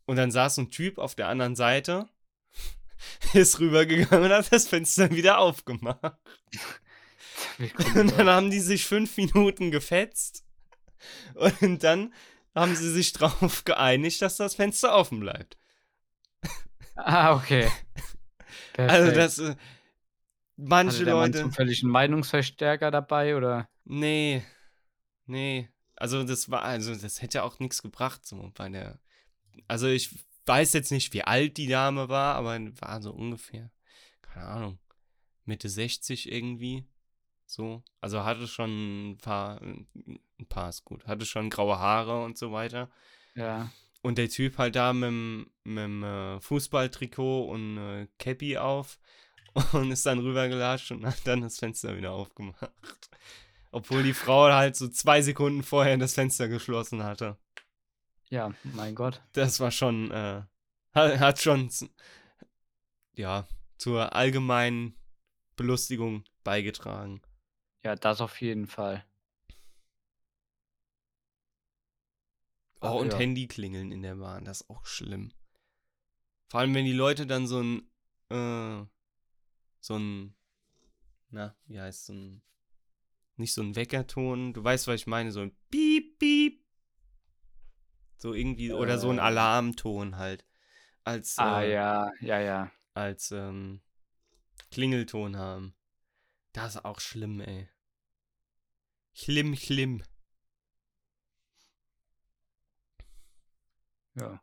Und 0.06 0.16
dann 0.16 0.30
saß 0.30 0.58
ein 0.58 0.70
Typ 0.70 0.98
auf 0.98 1.14
der 1.14 1.28
anderen 1.28 1.56
Seite, 1.56 2.08
ist 3.34 3.60
rübergegangen 3.60 4.26
und 4.26 4.32
hat 4.32 4.52
das 4.52 4.68
Fenster 4.68 5.10
wieder 5.10 5.38
aufgemacht. 5.38 6.18
Und 7.94 8.16
dann 8.18 8.28
haben 8.28 8.50
die 8.50 8.60
sich 8.60 8.86
fünf 8.86 9.16
Minuten 9.16 9.70
gefetzt. 9.70 10.44
Und 11.60 11.82
dann 11.82 12.12
haben 12.54 12.74
sie 12.76 12.90
sich 12.90 13.12
drauf 13.12 13.64
geeinigt, 13.64 14.22
dass 14.22 14.36
das 14.36 14.54
Fenster 14.54 14.94
offen 14.94 15.20
bleibt. 15.20 15.56
ah, 16.96 17.34
okay. 17.34 17.70
Also 18.76 19.12
Perfekt. 19.12 19.16
das, 19.16 19.38
äh, 19.38 19.56
manche 20.56 20.96
Hatte 20.96 21.04
der 21.04 21.14
Mann 21.14 21.32
Leute, 21.32 21.44
zufällig 21.44 21.82
einen 21.84 21.92
Meinungsverstärker 21.92 22.90
dabei 22.90 23.36
oder? 23.36 23.68
nee, 23.84 24.44
nee. 25.26 25.68
Also 25.94 26.24
das 26.24 26.50
war, 26.50 26.62
also 26.62 26.92
das 26.92 27.22
hätte 27.22 27.44
auch 27.44 27.60
nichts 27.60 27.82
gebracht 27.82 28.26
so 28.26 28.50
bei 28.54 28.68
der. 28.68 28.98
Also 29.68 29.86
ich 29.86 30.10
weiß 30.46 30.72
jetzt 30.72 30.90
nicht, 30.90 31.12
wie 31.12 31.22
alt 31.22 31.56
die 31.56 31.66
Dame 31.66 32.08
war, 32.08 32.36
aber 32.36 32.58
war 32.80 33.00
so 33.02 33.12
ungefähr, 33.12 33.70
keine 34.22 34.46
Ahnung, 34.46 34.78
Mitte 35.44 35.68
60 35.68 36.30
irgendwie. 36.30 36.84
So. 37.46 37.82
Also 38.00 38.24
hatte 38.24 38.48
schon 38.48 39.12
ein 39.12 39.18
paar, 39.18 39.60
ein 39.60 40.46
paar 40.48 40.68
ist 40.68 40.84
gut, 40.84 41.06
hatte 41.06 41.26
schon 41.26 41.50
graue 41.50 41.78
Haare 41.78 42.24
und 42.24 42.38
so 42.38 42.52
weiter. 42.52 42.90
Ja. 43.34 43.70
Und 44.02 44.18
der 44.18 44.28
Typ 44.28 44.58
halt 44.58 44.76
da 44.76 44.92
mit 44.92 45.08
dem, 45.64 46.02
äh, 46.02 46.40
Fußballtrikot 46.40 47.44
und 47.48 47.78
äh, 47.78 48.08
Cappy 48.18 48.58
auf 48.58 48.98
und 49.72 49.90
ist 49.90 50.04
dann 50.04 50.18
rübergelatscht 50.18 50.90
und 50.90 51.06
hat 51.06 51.20
dann 51.24 51.40
das 51.40 51.58
Fenster 51.58 51.96
wieder 51.96 52.12
aufgemacht. 52.12 52.70
Obwohl 53.70 54.02
die 54.02 54.14
Frau 54.14 54.52
halt 54.52 54.76
so 54.76 54.88
zwei 54.88 55.22
Sekunden 55.22 55.62
vorher 55.62 55.96
das 55.96 56.14
Fenster 56.14 56.48
geschlossen 56.48 57.02
hatte. 57.02 57.38
Ja, 58.30 58.52
mein 58.62 58.94
Gott. 58.94 59.22
Das 59.32 59.60
war 59.60 59.70
schon, 59.70 60.10
äh, 60.10 60.42
hat, 60.94 61.40
schon, 61.40 61.70
ja, 63.14 63.46
zur 63.78 64.14
allgemeinen 64.14 64.96
Belustigung 65.56 66.24
beigetragen. 66.42 67.22
Ja, 67.82 67.96
das 67.96 68.20
auf 68.20 68.40
jeden 68.40 68.66
Fall. 68.66 69.04
Oh, 72.80 72.86
Ach, 72.88 72.94
und 72.94 73.12
ja. 73.12 73.18
Handy 73.18 73.46
klingeln 73.46 73.92
in 73.92 74.02
der 74.02 74.16
Bahn, 74.16 74.44
das 74.44 74.62
ist 74.62 74.70
auch 74.70 74.84
schlimm. 74.84 75.32
Vor 76.48 76.60
allem, 76.60 76.74
wenn 76.74 76.84
die 76.84 76.92
Leute 76.92 77.26
dann 77.26 77.46
so 77.46 77.60
ein, 77.60 77.90
äh, 78.30 78.86
so 79.80 79.98
ein, 79.98 80.34
na, 81.30 81.56
wie 81.66 81.80
heißt 81.80 82.06
so 82.06 82.12
ein, 82.12 82.42
nicht 83.36 83.52
so 83.52 83.62
ein 83.62 83.74
Weckerton, 83.74 84.52
du 84.52 84.62
weißt, 84.62 84.86
was 84.86 84.96
ich 84.96 85.06
meine, 85.06 85.32
so 85.32 85.40
ein 85.40 85.56
Piep, 85.70 86.18
Piep. 86.18 86.63
So 88.16 88.32
irgendwie, 88.34 88.72
oder 88.72 88.98
so 88.98 89.10
ein 89.10 89.18
Äh. 89.18 89.22
Alarmton 89.22 90.16
halt. 90.16 90.44
Als, 91.04 91.38
Ah, 91.38 91.62
äh, 91.62 91.72
ja, 91.72 92.10
ja, 92.20 92.40
ja. 92.40 92.72
als, 92.94 93.30
ähm, 93.32 93.82
Klingelton 94.70 95.36
haben. 95.36 95.74
Das 96.52 96.76
ist 96.76 96.84
auch 96.84 97.00
schlimm, 97.00 97.40
ey. 97.40 97.68
Schlimm, 99.12 99.54
schlimm. 99.56 100.02
Ja. 104.14 104.40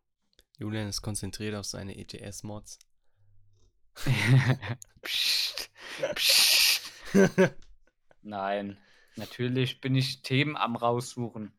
Julian 0.60 0.88
ist 0.88 1.02
konzentriert 1.02 1.56
auf 1.56 1.66
seine 1.66 1.98
ETS-Mods. 1.98 2.80
Psst, 5.02 5.72
psst. 6.16 6.92
Nein, 8.22 8.78
natürlich 9.16 9.82
bin 9.82 9.96
ich 9.96 10.22
Themen 10.22 10.56
am 10.56 10.76
raussuchen. 10.76 11.52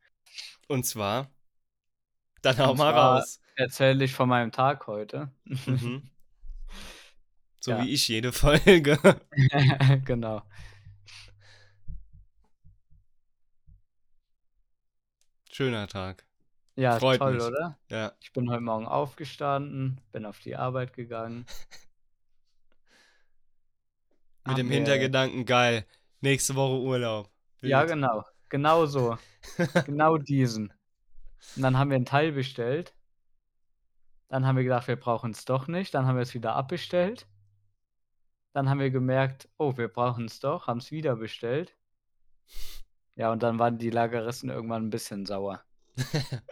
Und 0.69 0.87
zwar, 0.87 1.31
dann 2.43 2.59
hau 2.59 2.75
mal 2.75 2.91
raus. 2.93 3.41
Erzähle 3.57 4.05
ich 4.05 4.13
von 4.15 4.29
meinem 4.29 4.53
Tag 4.53 4.87
heute. 4.87 5.31
Mhm. 5.45 6.09
So 7.65 7.71
Ja. 7.71 7.81
wie 7.85 7.91
ich 7.91 8.09
jede 8.09 8.33
Folge. 8.33 8.99
genau. 10.05 10.43
Schöner 15.51 15.87
Tag. 15.87 16.25
Ja, 16.75 16.99
Freut 16.99 17.19
toll, 17.19 17.35
mich. 17.35 17.43
oder? 17.43 17.79
Ja. 17.89 18.13
Ich 18.21 18.33
bin 18.33 18.51
heute 18.51 18.63
Morgen 18.63 18.87
aufgestanden, 18.87 20.01
bin 20.11 20.25
auf 20.25 20.39
die 20.41 20.57
Arbeit 20.57 20.95
gegangen. 20.95 21.45
Mit 24.47 24.59
dem 24.59 24.71
Hintergedanken, 24.71 25.45
geil. 25.45 25.87
Nächste 26.21 26.55
Woche 26.57 26.81
Urlaub. 26.83 27.31
Ja, 27.61 27.81
Wild. 27.83 27.91
genau. 27.91 28.25
Genau 28.49 28.87
so. 28.87 29.17
genau 29.87 30.17
diesen. 30.19 30.73
Und 31.57 31.63
dann 31.63 31.77
haben 31.79 31.91
wir 31.91 31.97
ein 31.97 32.07
Teil 32.07 32.33
bestellt. 32.33 32.95
Dann 34.29 34.47
haben 34.47 34.57
wir 34.57 34.63
gedacht, 34.65 34.89
wir 34.89 34.97
brauchen 34.97 35.33
es 35.33 35.45
doch 35.45 35.69
nicht. 35.69 35.95
Dann 35.95 36.07
haben 36.07 36.17
wir 36.17 36.23
es 36.23 36.35
wieder 36.35 36.55
abbestellt. 36.55 37.27
Dann 38.55 38.69
haben 38.69 38.81
wir 38.81 38.91
gemerkt, 38.91 39.49
oh, 39.59 39.77
wir 39.77 39.89
brauchen 39.89 40.27
es 40.27 40.41
doch, 40.41 40.67
haben 40.67 40.79
es 40.79 40.91
wieder 40.91 41.17
bestellt. 41.17 41.75
Ja, 43.15 43.31
und 43.33 43.43
dann 43.43 43.59
waren 43.59 43.79
die 43.79 43.91
Lageristen 43.91 44.51
irgendwann 44.51 44.87
ein 44.87 44.91
bisschen 44.91 45.27
sauer. 45.27 45.63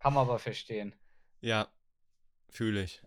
Kann 0.00 0.14
man 0.14 0.22
aber 0.28 0.38
verstehen. 0.38 0.94
Ja, 1.40 1.68
fühle 2.50 2.82
ich. 2.84 3.02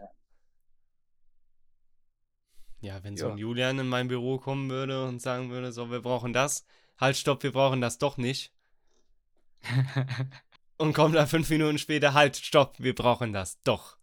Ja, 2.82 3.04
wenn 3.04 3.16
so 3.16 3.28
Ja. 3.28 3.32
ein 3.34 3.38
Julian 3.38 3.80
in 3.80 3.88
mein 3.88 4.08
Büro 4.08 4.38
kommen 4.40 4.70
würde 4.70 5.06
und 5.06 5.22
sagen 5.22 5.50
würde, 5.50 5.72
so, 5.72 5.92
wir 5.92 6.02
brauchen 6.02 6.34
das. 6.34 6.66
Halt, 6.98 7.16
stopp, 7.18 7.44
wir 7.44 7.52
brauchen 7.52 7.80
das 7.82 7.98
doch 7.98 8.18
nicht. 8.18 8.54
Und 10.82 10.94
kommt 10.94 11.14
da 11.14 11.28
fünf 11.28 11.48
Minuten 11.52 11.78
später, 11.78 12.16
halt, 12.16 12.38
stopp, 12.38 12.74
wir 12.80 12.96
brauchen 12.96 13.34
das 13.34 13.62
doch. 13.62 13.98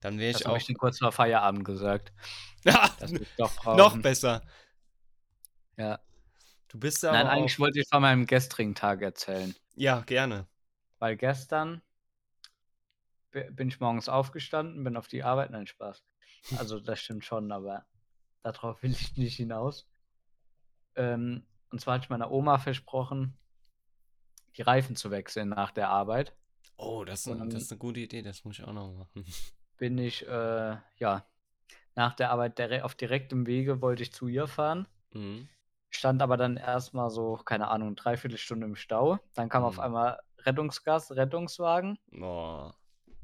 Dann 0.00 0.18
wäre 0.18 0.32
Das 0.32 0.40
ich 0.40 0.46
habe 0.46 0.56
auch. 0.56 0.60
ich 0.60 0.66
dir 0.66 0.74
kurz 0.74 0.98
vor 0.98 1.12
Feierabend 1.12 1.64
gesagt. 1.64 2.12
Ja, 2.64 2.90
brauchen. 3.36 3.76
noch 3.76 3.98
besser. 4.02 4.42
Ja. 5.76 6.00
Du 6.68 6.78
bist 6.78 7.04
aber 7.04 7.16
Nein, 7.16 7.26
eigentlich 7.28 7.58
wollte 7.60 7.78
ich 7.80 7.88
von 7.88 8.02
meinem 8.02 8.26
gestrigen 8.26 8.74
Tag 8.74 9.00
erzählen. 9.00 9.54
Ja, 9.76 10.00
gerne. 10.00 10.46
Weil 10.98 11.16
gestern 11.16 11.80
bi- 13.30 13.48
bin 13.50 13.68
ich 13.68 13.80
morgens 13.80 14.08
aufgestanden, 14.08 14.82
bin 14.82 14.96
auf 14.96 15.08
die 15.08 15.22
Arbeit. 15.22 15.50
Nein, 15.50 15.66
Spaß. 15.66 16.02
Also 16.56 16.80
das 16.80 17.00
stimmt 17.00 17.24
schon, 17.24 17.52
aber 17.52 17.86
darauf 18.42 18.82
will 18.82 18.90
ich 18.92 19.16
nicht 19.16 19.36
hinaus. 19.36 19.86
Ähm, 20.96 21.46
und 21.70 21.80
zwar 21.80 21.94
hatte 21.94 22.04
ich 22.04 22.10
meiner 22.10 22.30
Oma 22.30 22.58
versprochen, 22.58 23.38
die 24.58 24.62
Reifen 24.62 24.96
zu 24.96 25.10
wechseln 25.10 25.48
nach 25.50 25.70
der 25.70 25.88
Arbeit. 25.88 26.34
Oh, 26.76 27.04
das 27.04 27.20
ist, 27.20 27.28
Und 27.28 27.52
das 27.52 27.62
ist 27.62 27.72
eine 27.72 27.78
gute 27.78 28.00
Idee, 28.00 28.22
das 28.22 28.44
muss 28.44 28.58
ich 28.58 28.64
auch 28.64 28.72
noch 28.72 28.92
machen. 28.92 29.24
Bin 29.78 29.96
ich, 29.98 30.26
äh, 30.26 30.76
ja, 30.98 31.24
nach 31.94 32.14
der 32.14 32.30
Arbeit 32.30 32.58
dire 32.58 32.84
auf 32.84 32.94
direktem 32.94 33.46
Wege 33.46 33.80
wollte 33.80 34.02
ich 34.02 34.12
zu 34.12 34.28
ihr 34.28 34.46
fahren. 34.46 34.86
Mhm. 35.12 35.48
Stand 35.90 36.20
aber 36.20 36.36
dann 36.36 36.56
erstmal 36.56 37.10
so, 37.10 37.36
keine 37.36 37.68
Ahnung, 37.68 37.96
dreiviertel 37.96 38.38
Stunde 38.38 38.66
im 38.66 38.76
Stau. 38.76 39.18
Dann 39.34 39.48
kam 39.48 39.64
auf 39.64 39.76
Mhm. 39.76 39.82
einmal 39.82 40.20
Rettungsgas, 40.40 41.12
Rettungswagen. 41.12 41.98
Oh. 42.20 42.70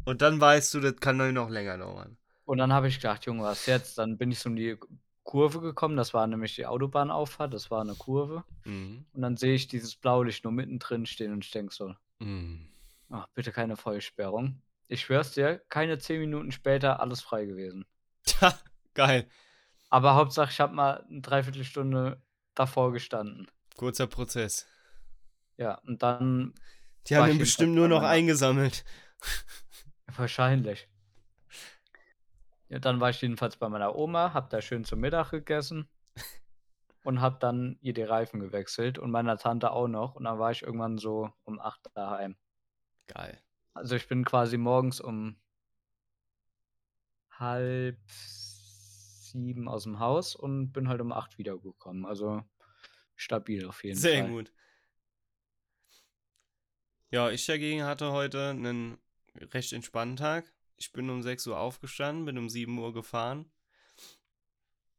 Und 0.05 0.23
dann 0.23 0.41
weißt 0.41 0.75
du, 0.75 0.81
das 0.81 0.97
kann 0.97 1.17
noch 1.35 1.51
länger 1.51 1.79
dauern. 1.79 2.17
Und 2.45 2.59
dann 2.59 2.73
habe 2.73 2.89
ich 2.89 2.97
gedacht, 2.97 3.25
Junge, 3.27 3.43
was 3.43 3.67
jetzt? 3.67 3.99
Dann 3.99 4.19
bin 4.19 4.31
ich 4.31 4.39
so 4.39 4.49
um 4.51 4.57
die 4.57 4.77
Kurve 5.25 5.61
gekommen. 5.61 5.97
Das 5.97 6.15
war 6.15 6.27
nämlich 6.27 6.55
die 6.55 6.67
Autobahnauffahrt. 6.67 7.53
Das 7.53 7.71
war 7.71 7.81
eine 7.81 7.95
Kurve. 7.95 8.45
Mhm. 8.65 9.07
Und 9.13 9.23
dann 9.23 9.37
sehe 9.37 9.55
ich 9.55 9.67
dieses 9.67 9.97
Blaulicht 9.97 10.45
nur 10.45 10.53
mittendrin 10.53 11.07
stehen 11.07 11.33
und 11.33 11.45
ich 11.45 11.51
denke 11.51 11.75
so, 11.75 11.95
Mhm. 12.21 12.69
ach, 13.11 13.27
bitte 13.35 13.51
keine 13.51 13.77
Vollsperrung. 13.77 14.63
Ich 14.87 15.01
schwör's 15.01 15.33
dir, 15.33 15.59
keine 15.71 15.99
zehn 15.99 16.21
Minuten 16.21 16.53
später 16.53 17.01
alles 17.01 17.23
frei 17.23 17.47
gewesen. 17.47 17.87
Tja, 18.25 18.57
geil. 18.95 19.27
Aber 19.91 20.15
Hauptsache, 20.15 20.51
ich 20.51 20.61
habe 20.61 20.75
mal 20.75 21.05
eine 21.09 21.21
Dreiviertelstunde 21.21 22.23
davor 22.55 22.93
gestanden. 22.93 23.51
Kurzer 23.77 24.07
Prozess. 24.07 24.67
Ja, 25.57 25.77
und 25.87 26.03
dann 26.03 26.55
Die 27.09 27.17
haben 27.17 27.31
ihn 27.31 27.39
bestimmt 27.39 27.75
nur 27.75 27.89
noch 27.89 28.03
eingesammelt. 28.03 28.85
wahrscheinlich. 30.17 30.89
Ja, 32.75 32.81
dann 32.81 32.99
war 32.99 33.11
ich 33.11 33.23
jedenfalls 33.23 33.57
bei 33.57 33.69
meiner 33.69 33.95
Oma, 33.95 34.35
hab 34.35 34.51
da 34.51 34.61
schön 34.61 34.83
zum 34.83 34.99
Mittag 34.99 35.31
gegessen 35.31 35.89
und 37.05 37.21
hab 37.21 37.39
dann 37.39 37.79
ihr 37.81 37.95
die 37.95 38.03
Reifen 38.03 38.41
gewechselt 38.41 38.99
und 38.99 39.13
meiner 39.13 39.39
Tante 39.39 39.71
auch 39.71 39.87
noch. 39.87 40.17
Und 40.17 40.25
dann 40.25 40.41
war 40.41 40.51
ich 40.51 40.63
irgendwann 40.63 40.99
so 40.99 41.33
um 41.45 41.61
8 41.61 41.89
daheim. 41.95 42.37
Geil. 43.07 43.41
Also 43.75 43.95
ich 43.95 44.09
bin 44.09 44.25
quasi 44.25 44.57
morgens 44.57 45.01
um 45.01 45.41
halb 47.31 48.01
sieben 48.11 49.69
aus 49.69 49.85
dem 49.85 50.01
Haus 50.01 50.35
und 50.35 50.73
bin 50.73 50.89
halt 50.89 51.01
um 51.01 51.13
8 51.13 51.39
wiedergekommen. 51.39 52.05
Also 52.05 52.43
stabil 53.15 53.69
auf 53.69 53.85
jeden 53.85 54.01
Sehr 54.01 54.25
Fall. 54.25 54.33
gut. 54.33 54.53
Ja, 57.13 57.31
ich 57.31 57.47
dagegen 57.47 57.85
hatte 57.85 58.11
heute 58.11 58.51
einen 58.51 58.99
recht 59.37 59.73
entspannten 59.73 60.17
Tag. 60.17 60.53
Ich 60.77 60.93
bin 60.93 61.09
um 61.11 61.23
6 61.23 61.47
Uhr 61.47 61.59
aufgestanden, 61.59 62.25
bin 62.25 62.39
um 62.39 62.49
7 62.49 62.77
Uhr 62.79 62.93
gefahren. 62.93 63.51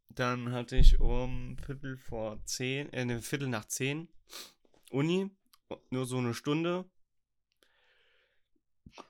Dann 0.10 0.52
hatte 0.54 0.78
ich 0.78 1.00
um 1.00 1.58
Viertel 1.58 1.98
vor 1.98 2.44
10, 2.46 2.94
äh, 2.94 3.06
ne, 3.06 3.22
Viertel 3.22 3.50
nach 3.50 3.66
10 3.66 4.08
Uni, 4.90 5.30
nur 5.90 6.06
so 6.06 6.18
eine 6.18 6.34
Stunde. 6.34 6.86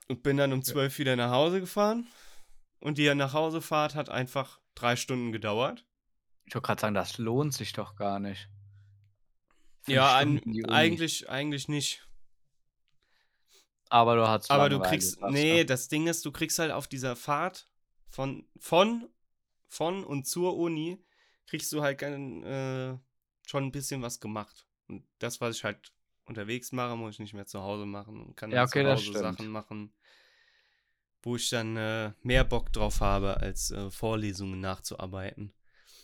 Und 0.07 0.23
bin 0.23 0.37
dann 0.37 0.51
um 0.51 0.63
12 0.63 0.97
wieder 0.97 1.15
nach 1.15 1.31
Hause 1.31 1.59
gefahren. 1.59 2.07
Und 2.79 2.97
die 2.97 3.13
Nachhausefahrt 3.13 3.95
hat 3.95 4.09
einfach 4.09 4.59
drei 4.73 4.95
Stunden 4.95 5.31
gedauert. 5.31 5.85
Ich 6.45 6.55
wollte 6.55 6.65
gerade 6.67 6.81
sagen, 6.81 6.95
das 6.95 7.17
lohnt 7.17 7.53
sich 7.53 7.73
doch 7.73 7.95
gar 7.95 8.19
nicht. 8.19 8.49
Fünf 9.83 9.95
Ja, 9.95 10.19
Uni. 10.19 10.65
eigentlich, 10.67 11.29
eigentlich 11.29 11.67
nicht. 11.67 12.07
Aber 13.89 14.15
du 14.15 14.27
hast 14.27 14.51
Aber 14.51 14.69
du 14.69 14.79
kriegst, 14.79 15.21
nee, 15.21 15.61
du. 15.61 15.65
das 15.65 15.87
Ding 15.87 16.07
ist, 16.07 16.25
du 16.25 16.31
kriegst 16.31 16.59
halt 16.59 16.71
auf 16.71 16.87
dieser 16.87 17.15
Fahrt 17.15 17.67
von, 18.09 18.47
von, 18.59 19.09
von 19.67 20.03
und 20.03 20.25
zur 20.27 20.57
Uni, 20.57 21.03
kriegst 21.47 21.71
du 21.71 21.81
halt 21.81 21.99
gern, 21.99 22.43
äh, 22.43 22.97
schon 23.47 23.65
ein 23.65 23.71
bisschen 23.71 24.01
was 24.01 24.19
gemacht. 24.19 24.65
Und 24.87 25.05
das, 25.19 25.39
was 25.41 25.57
ich 25.57 25.63
halt 25.63 25.91
unterwegs 26.25 26.71
mache, 26.71 26.95
muss 26.95 27.13
ich 27.15 27.19
nicht 27.19 27.33
mehr 27.33 27.45
zu 27.45 27.61
Hause 27.61 27.85
machen 27.85 28.21
und 28.21 28.35
kann 28.35 28.51
Ja, 28.51 28.63
okay, 28.63 28.83
zu 28.83 28.89
Hause. 28.95 29.13
Sachen 29.13 29.47
machen, 29.47 29.93
wo 31.23 31.35
ich 31.35 31.49
dann 31.49 31.75
äh, 31.77 32.11
mehr 32.21 32.43
Bock 32.43 32.71
drauf 32.71 33.01
habe, 33.01 33.37
als 33.37 33.71
äh, 33.71 33.89
Vorlesungen 33.89 34.59
nachzuarbeiten. 34.61 35.53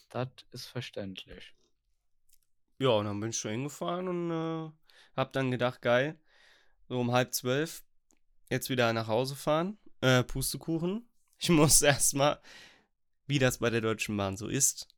Das 0.09 0.27
ist 0.51 0.67
verständlich. 0.67 1.55
Ja, 2.79 2.89
und 2.89 3.05
dann 3.05 3.19
bin 3.19 3.29
ich 3.29 3.37
schon 3.37 3.51
hingefahren 3.51 4.07
und 4.07 4.31
äh, 4.31 4.71
hab 5.15 5.31
dann 5.33 5.51
gedacht, 5.51 5.81
geil, 5.81 6.19
so 6.91 6.99
um 6.99 7.13
halb 7.13 7.33
zwölf, 7.33 7.85
jetzt 8.49 8.69
wieder 8.69 8.91
nach 8.91 9.07
Hause 9.07 9.37
fahren. 9.37 9.77
Äh, 10.01 10.25
Pustekuchen. 10.25 11.07
Ich 11.39 11.47
muss 11.49 11.81
erstmal, 11.81 12.37
wie 13.27 13.39
das 13.39 13.59
bei 13.59 13.69
der 13.69 13.79
Deutschen 13.79 14.17
Bahn 14.17 14.35
so 14.35 14.49
ist, 14.49 14.89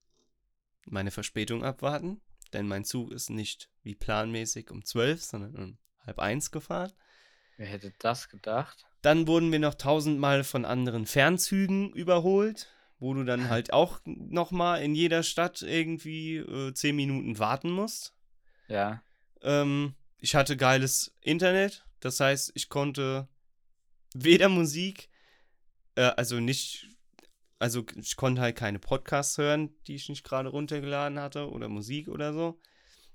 meine 0.86 1.12
Verspätung 1.12 1.64
abwarten. 1.64 2.20
Denn 2.52 2.68
mein 2.68 2.84
Zug 2.84 3.12
ist 3.12 3.30
nicht 3.30 3.70
wie 3.84 3.94
planmäßig 3.94 4.72
um 4.72 4.84
zwölf, 4.84 5.22
sondern 5.22 5.56
um 5.56 5.78
halb 6.00 6.18
eins 6.18 6.50
gefahren. 6.50 6.92
Wer 7.58 7.68
hätte 7.68 7.94
das 8.00 8.28
gedacht? 8.28 8.88
Dann 9.04 9.28
wurden 9.28 9.52
wir 9.52 9.60
noch 9.60 9.76
tausendmal 9.76 10.44
von 10.44 10.66
anderen 10.66 11.06
Fernzügen 11.06 11.94
überholt, 11.94 12.74
wo 12.98 13.14
du 13.14 13.24
dann 13.24 13.50
halt 13.50 13.72
auch 13.74 14.00
nochmal 14.06 14.82
in 14.82 14.96
jeder 14.96 15.22
Stadt 15.22 15.62
irgendwie 15.62 16.38
äh, 16.38 16.74
zehn 16.74 16.96
Minuten 16.96 17.38
warten 17.38 17.70
musst. 17.70 18.16
Ja. 18.68 19.04
Ähm, 19.44 19.94
ich 20.24 20.36
hatte 20.36 20.56
geiles 20.56 21.14
Internet, 21.20 21.86
das 22.00 22.22
heißt, 22.22 22.54
ich 22.56 22.70
konnte 22.70 23.28
weder 24.14 24.48
Musik, 24.48 25.10
äh, 25.96 26.04
also 26.16 26.40
nicht, 26.40 26.88
also 27.60 27.84
ich 27.98 28.16
konnte 28.16 28.40
halt 28.40 28.56
keine 28.56 28.80
Podcasts 28.80 29.38
hören, 29.38 29.76
die 29.86 29.96
ich 29.96 30.08
nicht 30.08 30.24
gerade 30.24 30.48
runtergeladen 30.48 31.20
hatte 31.20 31.50
oder 31.50 31.68
Musik 31.68 32.08
oder 32.08 32.32
so, 32.32 32.58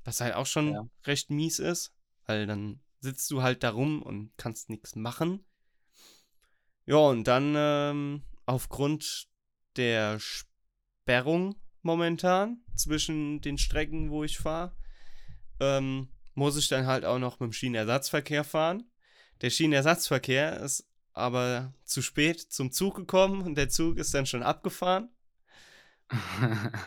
was 0.05 0.21
halt 0.21 0.35
auch 0.35 0.45
schon 0.45 0.75
Ja. 0.75 0.87
recht 1.07 1.31
mies 1.31 1.61
ist, 1.61 1.95
weil 2.27 2.47
dann 2.47 2.83
sitzt 3.01 3.31
du 3.31 3.41
halt 3.41 3.63
da 3.63 3.71
rum 3.71 4.03
und 4.03 4.37
kannst 4.37 4.69
nichts 4.69 4.95
machen. 4.95 5.47
Ja, 6.85 6.97
und 6.97 7.25
dann 7.25 7.55
ähm, 7.57 8.23
aufgrund 8.45 9.29
der 9.77 10.19
Sperrung 10.21 11.57
momentan 11.81 12.61
zwischen 12.75 13.41
den 13.41 13.57
Strecken, 13.57 14.11
wo 14.11 14.25
ich 14.25 14.37
fahre, 14.37 14.77
ähm, 15.59 16.11
muss 16.39 16.57
ich 16.57 16.69
dann 16.69 16.87
halt 16.87 17.05
auch 17.05 17.19
noch 17.19 17.41
mit 17.41 17.49
dem 17.49 17.53
Schienenersatzverkehr 17.53 18.45
fahren. 18.45 18.89
Der 19.41 19.51
Schienenersatzverkehr 19.51 20.61
ist 20.61 20.89
aber 21.13 21.75
zu 21.85 22.01
spät 22.01 22.41
zum 22.41 22.71
Zug 22.71 22.95
gekommen 22.95 23.43
und 23.43 23.57
der 23.57 23.69
Zug 23.69 23.99
ist 23.99 24.15
dann 24.15 24.25
schon 24.25 24.45
abgefahren 24.45 25.11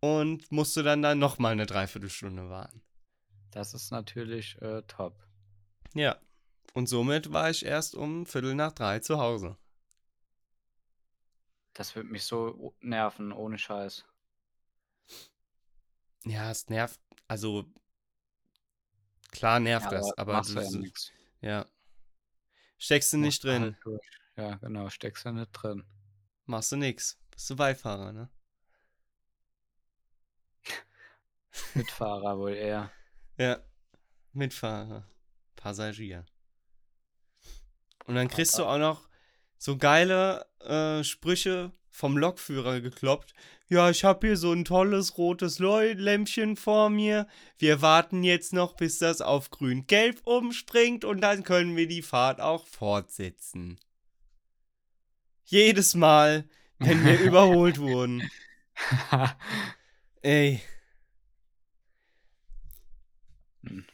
und 0.00 0.52
musste 0.52 0.82
dann 0.82 1.00
dann 1.00 1.18
nochmal 1.18 1.52
eine 1.52 1.64
Dreiviertelstunde 1.64 2.50
warten. 2.50 2.82
das 3.50 3.72
ist 3.72 3.90
natürlich 3.90 4.60
äh, 4.60 4.82
top. 4.82 5.26
Ja, 5.94 6.20
und 6.74 6.86
somit 6.86 7.32
war 7.32 7.48
ich 7.48 7.64
erst 7.64 7.94
um 7.94 8.26
Viertel 8.26 8.54
nach 8.54 8.72
drei 8.72 8.98
zu 8.98 9.18
Hause. 9.18 9.56
Das 11.72 11.96
wird 11.96 12.10
mich 12.10 12.24
so 12.24 12.76
nerven, 12.80 13.32
ohne 13.32 13.56
Scheiß. 13.56 14.04
Ja, 16.24 16.50
es 16.50 16.68
nervt, 16.68 17.00
also 17.26 17.64
klar 19.32 19.60
nervt 19.60 19.90
das, 19.92 20.12
aber 20.18 20.34
machst 20.34 20.54
du 20.54 20.60
ja 20.60 20.70
nix. 20.70 21.12
ja. 21.40 21.66
Steckst 22.78 23.12
du 23.12 23.18
nicht 23.18 23.44
drin. 23.44 23.76
Ja, 24.36 24.56
genau, 24.56 24.88
steckst 24.88 25.24
du 25.24 25.32
nicht 25.32 25.52
drin. 25.52 25.84
machst 26.46 26.72
du 26.72 26.76
nix. 26.76 27.20
Bist 27.30 27.50
du 27.50 27.56
Beifahrer, 27.56 28.12
ne? 28.12 28.30
Mitfahrer 31.74 32.38
wohl 32.38 32.54
eher. 32.54 32.90
Ja, 33.36 33.60
Mitfahrer, 34.32 35.06
Passagier. 35.56 36.24
Und 38.06 38.14
dann 38.14 38.28
kriegst 38.28 38.58
du 38.58 38.64
auch 38.64 38.78
noch 38.78 39.08
so 39.58 39.76
geile 39.76 40.46
äh, 40.60 41.04
Sprüche 41.04 41.72
vom 41.90 42.16
Lokführer 42.16 42.80
gekloppt. 42.80 43.34
Ja, 43.68 43.90
ich 43.90 44.04
habe 44.04 44.26
hier 44.26 44.36
so 44.36 44.52
ein 44.52 44.64
tolles 44.64 45.16
rotes 45.18 45.58
Lämpchen 45.58 46.56
vor 46.56 46.90
mir. 46.90 47.26
Wir 47.58 47.82
warten 47.82 48.22
jetzt 48.24 48.52
noch, 48.52 48.74
bis 48.74 48.98
das 48.98 49.20
auf 49.20 49.50
grün-gelb 49.50 50.20
umspringt 50.24 51.04
und 51.04 51.20
dann 51.20 51.44
können 51.44 51.76
wir 51.76 51.86
die 51.86 52.02
Fahrt 52.02 52.40
auch 52.40 52.66
fortsetzen. 52.66 53.78
Jedes 55.44 55.94
Mal, 55.94 56.48
wenn 56.78 57.04
wir 57.04 57.20
überholt 57.20 57.78
wurden. 57.78 58.28
Ey. 60.22 60.60
Hm. 63.64 63.84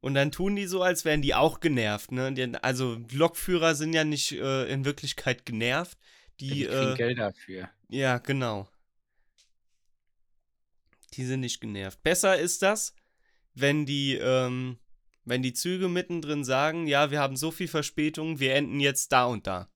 Und 0.00 0.14
dann 0.14 0.30
tun 0.30 0.54
die 0.54 0.66
so, 0.66 0.82
als 0.82 1.04
wären 1.04 1.20
die 1.20 1.34
auch 1.34 1.58
genervt, 1.58 2.12
ne? 2.12 2.52
Also 2.62 2.98
Lokführer 3.10 3.74
sind 3.74 3.92
ja 3.92 4.04
nicht 4.04 4.32
äh, 4.32 4.70
in 4.72 4.84
Wirklichkeit 4.84 5.44
genervt. 5.44 5.98
Die, 6.40 6.48
Die 6.50 6.66
kriegen 6.66 6.92
äh, 6.92 6.96
Geld 6.96 7.18
dafür. 7.18 7.70
ja, 7.88 8.18
genau. 8.18 8.68
Die 11.14 11.24
sind 11.24 11.40
nicht 11.40 11.60
genervt. 11.60 12.02
Besser 12.02 12.38
ist 12.38 12.62
das, 12.62 12.94
wenn 13.54 13.86
die, 13.86 14.16
ähm, 14.16 14.78
wenn 15.24 15.42
die 15.42 15.54
Züge 15.54 15.88
mittendrin 15.88 16.44
sagen, 16.44 16.86
ja, 16.86 17.10
wir 17.10 17.20
haben 17.20 17.36
so 17.36 17.50
viel 17.50 17.68
Verspätung, 17.68 18.38
wir 18.38 18.54
enden 18.54 18.80
jetzt 18.80 19.12
da 19.12 19.24
und 19.24 19.46
da. 19.46 19.70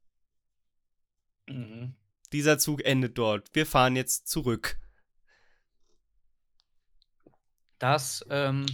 Mhm. 1.49 1.94
Dieser 2.33 2.59
Zug 2.59 2.85
endet 2.85 3.16
dort. 3.18 3.55
Wir 3.55 3.66
fahren 3.66 3.96
jetzt 3.96 4.29
zurück. 4.29 4.79
Das 7.79 8.25
ähm, 8.29 8.66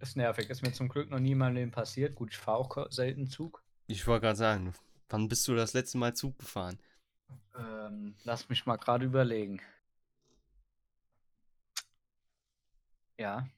ist 0.00 0.16
nervig. 0.16 0.48
Ist 0.48 0.62
mir 0.62 0.72
zum 0.72 0.88
Glück 0.88 1.10
noch 1.10 1.20
nie 1.20 1.32
in 1.32 1.38
meinem 1.38 1.54
Leben 1.54 1.70
passiert. 1.70 2.14
Gut, 2.14 2.30
ich 2.30 2.38
fahre 2.38 2.58
auch 2.58 2.90
selten 2.90 3.28
Zug. 3.28 3.62
Ich 3.86 4.06
wollte 4.06 4.22
gerade 4.22 4.38
sagen, 4.38 4.72
wann 5.10 5.28
bist 5.28 5.46
du 5.46 5.54
das 5.54 5.74
letzte 5.74 5.98
Mal 5.98 6.14
Zug 6.14 6.38
gefahren? 6.38 6.78
Ähm, 7.56 8.14
lass 8.24 8.48
mich 8.48 8.66
mal 8.66 8.76
gerade 8.76 9.04
überlegen. 9.04 9.60
Ja. 13.16 13.48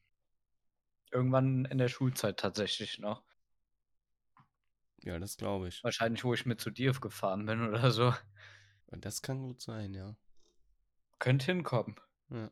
Irgendwann 1.13 1.65
in 1.67 1.79
der 1.79 1.89
Schulzeit 1.89 2.39
tatsächlich 2.39 2.99
noch. 2.99 3.23
Ja, 5.03 5.19
das 5.19 5.37
glaube 5.37 5.69
ich. 5.69 5.83
Wahrscheinlich, 5.83 6.25
wo 6.25 6.35
ich 6.35 6.47
mit 6.47 6.61
zu 6.61 6.71
dir 6.71 6.93
gefahren 6.93 7.47
bin 7.47 7.67
oder 7.69 7.91
so. 7.91 8.15
Das 8.89 9.23
kann 9.23 9.43
gut 9.43 9.61
sein, 9.61 9.95
ja. 9.95 10.17
Könnte 11.19 11.47
hinkommen. 11.47 11.97
Ja. 12.31 12.51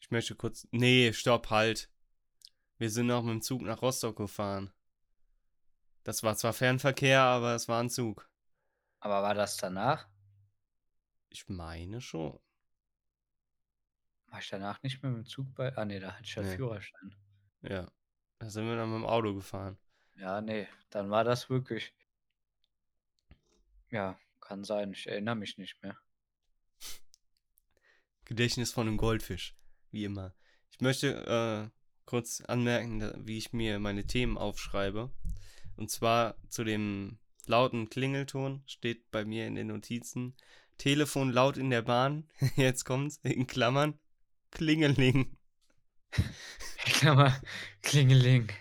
Ich 0.00 0.10
möchte 0.10 0.34
kurz. 0.34 0.66
Nee, 0.70 1.12
stopp, 1.12 1.50
halt. 1.50 1.90
Wir 2.78 2.90
sind 2.90 3.06
noch 3.06 3.22
mit 3.22 3.32
dem 3.32 3.42
Zug 3.42 3.62
nach 3.62 3.80
Rostock 3.80 4.16
gefahren. 4.16 4.72
Das 6.02 6.22
war 6.22 6.36
zwar 6.36 6.52
Fernverkehr, 6.52 7.22
aber 7.22 7.54
es 7.54 7.68
war 7.68 7.82
ein 7.82 7.90
Zug. 7.90 8.28
Aber 9.04 9.22
war 9.22 9.34
das 9.34 9.58
danach? 9.58 10.08
Ich 11.28 11.46
meine 11.50 12.00
schon. 12.00 12.40
War 14.28 14.38
ich 14.38 14.48
danach 14.48 14.82
nicht 14.82 15.02
mehr 15.02 15.12
mit 15.12 15.26
dem 15.26 15.28
Zug 15.28 15.54
bei. 15.54 15.76
Ah, 15.76 15.84
nee, 15.84 16.00
da 16.00 16.12
hatte 16.12 16.24
ich 16.24 16.34
ja 16.34 16.42
Nee. 16.42 16.56
Führerschein. 16.56 17.14
Ja. 17.60 17.92
Da 18.38 18.48
sind 18.48 18.66
wir 18.66 18.76
dann 18.76 18.90
mit 18.90 19.02
dem 19.02 19.06
Auto 19.06 19.34
gefahren. 19.34 19.76
Ja, 20.16 20.40
nee, 20.40 20.66
dann 20.88 21.10
war 21.10 21.22
das 21.22 21.50
wirklich. 21.50 21.94
Ja, 23.90 24.18
kann 24.40 24.64
sein. 24.64 24.92
Ich 24.92 25.06
erinnere 25.06 25.36
mich 25.36 25.58
nicht 25.58 25.82
mehr. 25.82 25.98
Gedächtnis 28.24 28.72
von 28.72 28.88
einem 28.88 28.96
Goldfisch. 28.96 29.54
Wie 29.90 30.04
immer. 30.04 30.34
Ich 30.70 30.80
möchte 30.80 31.70
äh, 31.70 31.78
kurz 32.06 32.40
anmerken, 32.40 33.12
wie 33.26 33.36
ich 33.36 33.52
mir 33.52 33.78
meine 33.80 34.06
Themen 34.06 34.38
aufschreibe. 34.38 35.12
Und 35.76 35.90
zwar 35.90 36.36
zu 36.48 36.64
dem 36.64 37.18
lauten 37.48 37.90
Klingelton 37.90 38.62
steht 38.66 39.10
bei 39.10 39.24
mir 39.24 39.46
in 39.46 39.54
den 39.54 39.68
Notizen 39.68 40.34
Telefon 40.78 41.32
laut 41.32 41.56
in 41.56 41.70
der 41.70 41.82
Bahn. 41.82 42.28
Jetzt 42.56 42.84
kommt's 42.84 43.18
in 43.22 43.46
Klammern. 43.46 43.98
Klingeling. 44.50 45.36
Klammer, 46.84 47.40
Klingeling. 47.82 48.52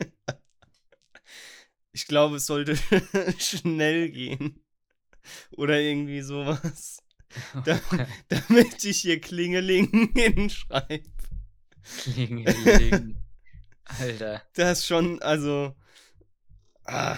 Ich 1.91 2.07
glaube, 2.07 2.37
es 2.37 2.47
sollte 2.47 2.75
schnell 3.37 4.09
gehen. 4.09 4.63
Oder 5.51 5.79
irgendwie 5.79 6.21
sowas. 6.21 6.99
Da, 7.65 7.79
damit 8.27 8.83
ich 8.83 9.01
hier 9.01 9.19
Klingeling 9.19 10.11
hinschreibe. 10.13 11.09
Klingeling. 11.97 13.17
Alter, 13.85 14.43
Das 14.53 14.79
ist 14.79 14.85
schon, 14.85 15.19
also. 15.23 15.75
Ah, 16.85 17.17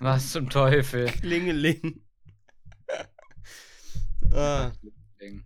was 0.00 0.32
zum 0.32 0.48
Teufel? 0.50 1.06
Klingeling. 1.20 2.02
ah, 4.32 4.70
Klingeling. 5.18 5.44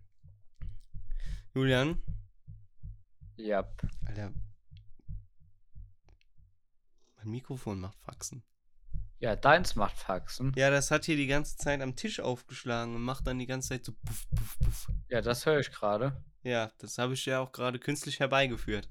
Julian, 1.55 2.03
Ja, 3.37 3.65
Alter. 4.07 4.33
Mein 7.17 7.31
Mikrofon 7.31 7.81
macht 7.81 7.99
Faxen. 8.01 8.43
ja, 9.19 9.37
deins 9.37 9.75
macht 9.75 9.97
Faxen. 9.99 10.53
Ja, 10.57 10.71
das 10.71 10.91
hat 10.91 11.05
hier 11.05 11.17
die 11.17 11.27
ganze 11.27 11.57
Zeit 11.57 11.81
am 11.83 11.97
Tisch 11.97 12.21
aufgeschlagen 12.21 12.95
und 12.95 13.03
macht 13.03 13.27
dann 13.27 13.39
die 13.39 13.47
ganze 13.47 13.71
Zeit 13.71 13.85
so 13.85 13.93
puff, 14.05 14.27
puff, 14.31 14.59
puff. 14.61 14.89
Ja, 15.09 15.21
das 15.21 15.45
höre 15.45 15.59
ich 15.61 15.71
gerade. 15.71 16.23
Ja, 16.43 16.71
das 16.79 16.97
habe 16.99 17.13
ich 17.15 17.27
ja 17.27 17.41
auch 17.41 17.53
gerade 17.53 17.79
künstlich 17.79 18.21
herbeigeführt. 18.21 18.89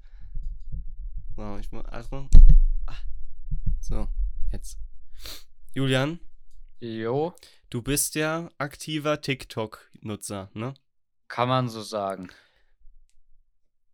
So, 1.36 1.56
ich 1.56 1.72
mach. 1.72 1.84
Achtung. 1.86 2.28
Ah. 2.86 2.94
So, 3.80 4.06
jetzt. 4.52 4.78
Julian, 5.72 6.18
Jo, 6.80 7.34
du 7.68 7.82
bist 7.82 8.14
ja 8.14 8.50
aktiver 8.58 9.20
TikTok-Nutzer, 9.20 10.50
ne? 10.54 10.74
kann 11.28 11.48
man 11.48 11.68
so 11.68 11.82
sagen. 11.82 12.30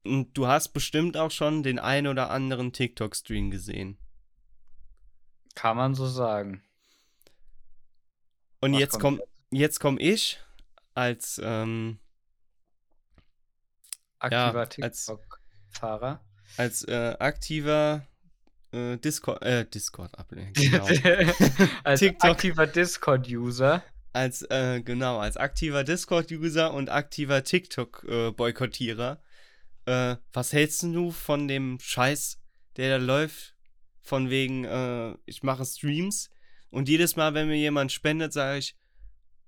Und 0.04 0.32
du 0.38 0.46
hast 0.46 0.68
bestimmt 0.68 1.16
auch 1.16 1.30
schon 1.30 1.62
den 1.62 1.78
ein 1.78 2.06
oder 2.06 2.30
anderen 2.30 2.72
TikTok-Stream 2.72 3.50
gesehen. 3.50 3.98
Kann 5.54 5.76
man 5.76 5.94
so 5.94 6.06
sagen. 6.06 6.62
Und 8.60 8.72
Was 8.72 8.80
jetzt 8.80 9.00
komm, 9.00 9.20
jetzt 9.50 9.80
komm 9.80 9.98
ich 9.98 10.40
als 10.94 11.40
ähm, 11.44 11.98
Aktiver 14.18 14.60
als- 14.82 15.04
TikTok-Fahrer. 15.06 16.24
als 16.56 16.84
äh, 16.84 17.16
aktiver 17.18 18.06
äh, 18.76 18.96
Discord 18.98 19.42
äh, 19.42 19.64
Discord 19.66 20.18
Ableger, 20.18 20.52
genau. 20.54 20.86
Als 21.84 22.00
TikTok. 22.00 22.30
aktiver 22.30 22.66
Discord-User. 22.66 23.82
als 24.12 24.42
äh, 24.42 24.80
genau 24.82 25.18
als 25.18 25.36
aktiver 25.36 25.84
Discord-User 25.84 26.72
und 26.74 26.88
aktiver 26.90 27.42
TikTok-Boykottierer. 27.44 29.20
Äh, 29.86 30.16
was 30.32 30.52
hältst 30.52 30.82
du 30.82 31.10
von 31.10 31.48
dem 31.48 31.78
Scheiß, 31.80 32.38
der 32.76 32.98
da 32.98 33.04
läuft? 33.04 33.54
Von 34.02 34.30
wegen, 34.30 34.64
äh, 34.64 35.14
ich 35.26 35.42
mache 35.42 35.64
Streams 35.64 36.30
und 36.70 36.88
jedes 36.88 37.16
Mal, 37.16 37.34
wenn 37.34 37.48
mir 37.48 37.56
jemand 37.56 37.90
spendet, 37.92 38.32
sage 38.32 38.58
ich, 38.58 38.76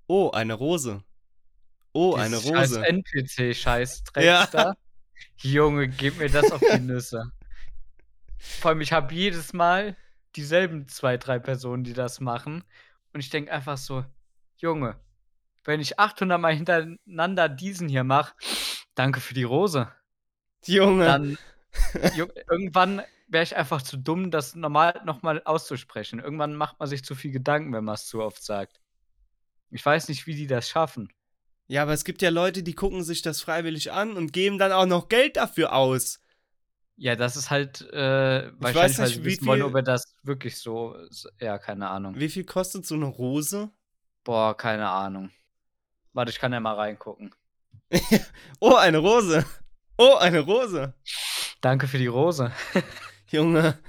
oh, 0.07 0.31
eine 0.31 0.53
Rose. 0.53 1.03
Oh, 1.93 2.13
eine 2.15 2.37
Dieses 2.37 2.49
scheiß 2.49 2.69
Rose. 2.77 2.85
NPC-Scheiß 2.87 4.03
Ja. 4.17 4.47
da. 4.47 4.75
Junge, 5.37 5.87
gib 5.87 6.17
mir 6.19 6.29
das 6.29 6.51
auf 6.51 6.61
die 6.61 6.79
Nüsse. 6.81 7.31
Vor 8.39 8.69
allem, 8.69 8.81
ich 8.81 8.93
habe 8.93 9.13
jedes 9.13 9.53
Mal 9.53 9.95
dieselben 10.35 10.87
zwei, 10.87 11.17
drei 11.17 11.39
Personen, 11.39 11.83
die 11.83 11.93
das 11.93 12.19
machen. 12.19 12.63
Und 13.13 13.19
ich 13.19 13.29
denke 13.29 13.51
einfach 13.51 13.77
so, 13.77 14.05
Junge, 14.57 14.99
wenn 15.65 15.81
ich 15.81 15.99
800 15.99 16.39
Mal 16.39 16.55
hintereinander 16.55 17.49
diesen 17.49 17.89
hier 17.89 18.03
mache, 18.03 18.33
danke 18.95 19.19
für 19.19 19.33
die 19.33 19.43
Rose. 19.43 19.91
Junge. 20.65 21.05
Dann 21.05 21.37
irgendwann 22.49 23.01
wäre 23.27 23.43
ich 23.43 23.55
einfach 23.55 23.81
zu 23.81 23.97
dumm, 23.97 24.31
das 24.31 24.55
normal 24.55 25.01
nochmal 25.05 25.41
auszusprechen. 25.43 26.19
Irgendwann 26.19 26.55
macht 26.55 26.79
man 26.79 26.89
sich 26.89 27.03
zu 27.03 27.15
viel 27.15 27.31
Gedanken, 27.31 27.73
wenn 27.73 27.83
man 27.83 27.95
es 27.95 28.07
zu 28.07 28.21
oft 28.21 28.43
sagt. 28.43 28.81
Ich 29.69 29.85
weiß 29.85 30.09
nicht, 30.09 30.25
wie 30.25 30.35
die 30.35 30.47
das 30.47 30.67
schaffen. 30.67 31.11
Ja, 31.67 31.83
aber 31.83 31.93
es 31.93 32.03
gibt 32.03 32.23
ja 32.23 32.31
Leute, 32.31 32.63
die 32.63 32.73
gucken 32.73 33.03
sich 33.03 33.21
das 33.21 33.41
freiwillig 33.41 33.91
an 33.91 34.17
und 34.17 34.33
geben 34.33 34.57
dann 34.57 34.71
auch 34.71 34.87
noch 34.87 35.09
Geld 35.09 35.37
dafür 35.37 35.73
aus. 35.73 36.19
Ja, 37.01 37.15
das 37.15 37.37
ist 37.37 37.49
halt 37.49 37.81
äh, 37.93 38.51
wahrscheinlich, 38.59 38.75
weiß 38.75 38.99
weil 38.99 39.05
nicht, 39.07 39.15
sie 39.15 39.41
wie 39.41 39.47
wollen, 39.47 39.59
viel- 39.61 39.65
ob 39.69 39.75
er 39.75 39.83
das 39.83 40.15
wirklich 40.23 40.57
so. 40.57 40.97
Ja, 41.39 41.57
keine 41.57 41.87
Ahnung. 41.89 42.15
Wie 42.15 42.27
viel 42.29 42.43
kostet 42.43 42.85
so 42.85 42.95
eine 42.95 43.05
Rose? 43.05 43.69
Boah, 44.25 44.55
keine 44.57 44.89
Ahnung. 44.89 45.31
Warte, 46.11 46.31
ich 46.31 46.39
kann 46.39 46.51
ja 46.51 46.59
mal 46.59 46.75
reingucken. 46.75 47.33
Oh, 48.59 48.75
eine 48.75 48.97
Rose. 48.97 49.45
Oh, 49.97 50.15
eine 50.15 50.41
Rose. 50.41 50.93
Danke 51.61 51.87
für 51.87 51.97
die 51.97 52.07
Rose. 52.07 52.51
Junge. 53.31 53.79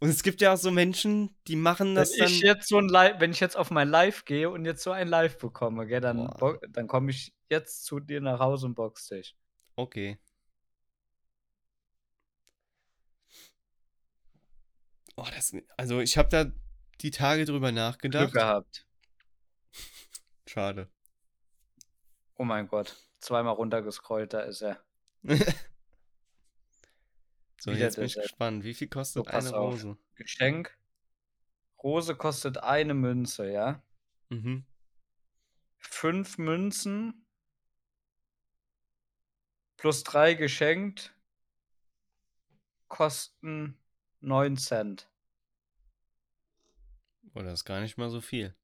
Und 0.00 0.08
es 0.08 0.22
gibt 0.22 0.40
ja 0.40 0.54
auch 0.54 0.56
so 0.56 0.70
Menschen, 0.70 1.36
die 1.46 1.56
machen 1.56 1.94
das 1.94 2.12
wenn 2.12 2.20
dann. 2.20 2.28
ich 2.28 2.40
jetzt 2.40 2.68
so 2.68 2.78
ein 2.78 2.88
Live, 2.88 3.20
wenn 3.20 3.32
ich 3.32 3.40
jetzt 3.40 3.56
auf 3.56 3.70
mein 3.70 3.88
Live 3.90 4.24
gehe 4.24 4.48
und 4.48 4.64
jetzt 4.64 4.82
so 4.82 4.92
ein 4.92 5.08
Live 5.08 5.36
bekomme, 5.38 5.86
gell, 5.86 6.00
dann, 6.00 6.30
dann 6.70 6.88
komme 6.88 7.10
ich 7.10 7.34
jetzt 7.50 7.84
zu 7.84 8.00
dir 8.00 8.22
nach 8.22 8.38
Hause 8.40 8.64
und 8.66 8.74
box 8.74 9.08
dich. 9.08 9.36
Okay. 9.76 10.18
Oh, 15.20 15.26
das. 15.34 15.54
Also, 15.76 16.00
ich 16.00 16.16
habe 16.16 16.30
da 16.30 16.50
die 17.02 17.10
Tage 17.10 17.44
drüber 17.44 17.68
Glück 17.68 17.76
nachgedacht. 17.76 18.32
gehabt. 18.32 18.86
Schade. 20.46 20.88
Oh 22.36 22.44
mein 22.44 22.66
Gott. 22.68 22.96
Zweimal 23.18 23.52
runtergescrollt, 23.54 24.32
da 24.32 24.40
ist 24.40 24.62
er. 24.62 24.82
So, 27.62 27.72
Wieder 27.72 27.80
jetzt 27.80 27.96
bin 27.96 28.06
ich 28.06 28.14
gespannt. 28.14 28.64
Wie 28.64 28.72
viel 28.72 28.88
kostet 28.88 29.26
So, 29.26 29.30
eine 29.30 29.54
auf. 29.54 29.74
Rose? 29.74 29.98
Geschenk. 30.14 30.78
Rose 31.82 32.16
kostet 32.16 32.56
eine 32.56 32.94
Münze, 32.94 33.52
ja? 33.52 33.82
Mhm. 34.30 34.64
Fünf 35.76 36.38
Münzen 36.38 37.26
plus 39.76 40.04
drei 40.04 40.32
geschenkt 40.32 41.14
kosten 42.88 43.78
9 44.20 44.56
Cent. 44.56 45.09
Oh, 47.40 47.42
das 47.42 47.60
ist 47.60 47.64
gar 47.64 47.80
nicht 47.80 47.96
mal 47.96 48.10
so 48.10 48.20
viel. 48.20 48.54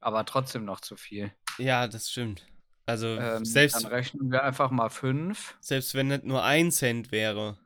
Aber 0.00 0.26
trotzdem 0.26 0.66
noch 0.66 0.80
zu 0.80 0.96
viel. 0.96 1.32
Ja, 1.56 1.88
das 1.88 2.10
stimmt. 2.10 2.46
Also, 2.84 3.06
Ähm, 3.06 3.44
selbst, 3.44 3.76
Dann 3.76 3.86
rechnen 3.86 4.30
wir 4.30 4.44
einfach 4.44 4.70
mal 4.70 4.90
5. 4.90 5.56
selbst 5.60 5.94
wenn 5.94 6.10
das 6.10 6.22
nur 6.24 6.44
ein 6.44 6.70
Cent 6.70 7.10
wäre, 7.10 7.56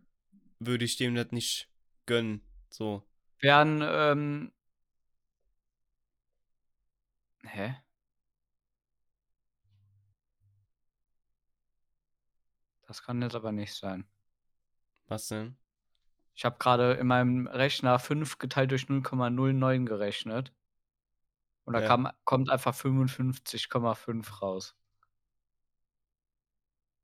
würde 0.60 0.84
ich 0.84 0.96
dem 0.96 1.16
das 1.16 1.32
nicht 1.32 1.68
gönnen. 2.06 2.42
So. 2.70 3.02
Wären, 3.40 3.82
ähm. 3.82 4.52
Hä? 7.42 7.74
Das 12.86 13.02
kann 13.02 13.20
jetzt 13.20 13.34
aber 13.34 13.50
nicht 13.50 13.74
sein. 13.74 14.06
Was 15.08 15.26
denn? 15.26 15.56
Ich 16.40 16.44
habe 16.46 16.56
gerade 16.58 16.94
in 16.94 17.06
meinem 17.06 17.46
Rechner 17.48 17.98
5 17.98 18.38
geteilt 18.38 18.70
durch 18.70 18.84
0,09 18.88 19.84
gerechnet. 19.84 20.54
Und 21.64 21.74
da 21.74 21.82
Ja. 21.82 21.86
kam, 21.86 22.08
kommt 22.24 22.48
einfach 22.48 22.74
55,5 22.74 24.40
raus. 24.40 24.74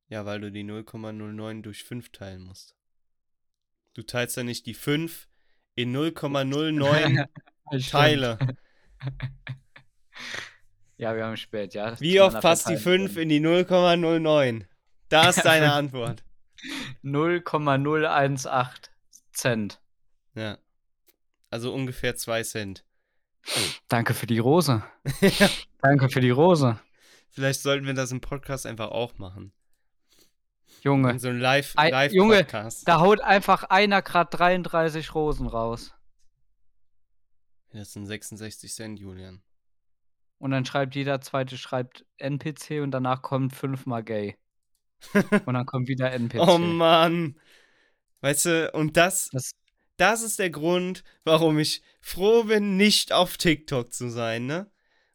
Ja, 0.07 0.25
weil 0.25 0.41
du 0.41 0.51
die 0.51 0.63
0,09 0.63 1.61
durch 1.61 1.83
5 1.83 2.11
teilen 2.11 2.45
musst. 2.45 2.75
Du 3.93 4.01
teilst 4.01 4.37
ja 4.37 4.43
nicht 4.43 4.65
die 4.65 4.73
5 4.73 5.27
in 5.75 5.95
0,09 5.95 7.27
Stimmt. 7.73 7.89
Teile. 7.91 8.39
Ja, 10.97 11.15
wir 11.15 11.25
haben 11.25 11.37
spät, 11.37 11.75
ja. 11.75 11.99
Wie 11.99 12.19
oft 12.19 12.41
passt 12.41 12.67
die 12.69 12.75
5 12.77 13.17
in 13.17 13.29
die 13.29 13.39
0,09? 13.39 14.65
Da 15.09 15.29
ist 15.29 15.37
deine 15.45 15.71
Antwort. 15.73 16.23
0,018 17.03 18.89
Cent. 19.37 19.79
Ja. 20.33 20.57
Also 21.49 21.73
ungefähr 21.73 22.15
2 22.15 22.43
Cent. 22.43 22.83
Danke 23.87 24.13
für 24.13 24.25
die 24.27 24.39
Rose. 24.39 24.83
Danke 25.81 26.09
für 26.09 26.19
die 26.21 26.29
Rose. 26.31 26.79
Vielleicht 27.29 27.61
sollten 27.61 27.85
wir 27.85 27.93
das 27.93 28.11
im 28.11 28.19
Podcast 28.19 28.65
einfach 28.65 28.89
auch 28.89 29.17
machen. 29.17 29.53
Junge, 30.83 31.11
In 31.11 31.19
so 31.19 31.29
einem 31.29 31.39
Live- 31.39 31.73
Ei- 31.77 32.07
Junge, 32.09 32.35
Live-Podcast. 32.35 32.87
da 32.87 32.99
haut 32.99 33.21
einfach 33.21 33.63
einer 33.63 34.01
grad 34.01 34.33
33 34.37 35.13
Rosen 35.15 35.47
raus. 35.47 35.93
das 37.73 37.93
sind 37.93 38.05
66 38.07 38.73
Cent, 38.73 38.99
Julian. 38.99 39.41
Und 40.39 40.51
dann 40.51 40.65
schreibt 40.65 40.95
jeder 40.95 41.19
zweite 41.21 41.57
schreibt 41.57 42.05
NPC 42.17 42.81
und 42.81 42.91
danach 42.91 43.21
kommt 43.21 43.55
fünfmal 43.55 44.03
gay. 44.03 44.37
Und 45.45 45.53
dann 45.53 45.65
kommt 45.67 45.87
wieder 45.87 46.11
NPC. 46.11 46.39
Oh 46.39 46.57
Mann. 46.57 47.39
Weißt 48.21 48.45
du, 48.45 48.71
und 48.73 48.97
das, 48.97 49.29
Das- 49.31 49.51
das 49.97 50.21
ist 50.21 50.37
der 50.39 50.49
Grund, 50.51 51.03
warum 51.23 51.57
ich 51.59 51.81
froh 52.01 52.43
bin, 52.43 52.77
nicht 52.77 53.11
auf 53.13 53.37
TikTok 53.37 53.93
zu 53.93 54.09
sein, 54.09 54.45
ne? 54.45 54.69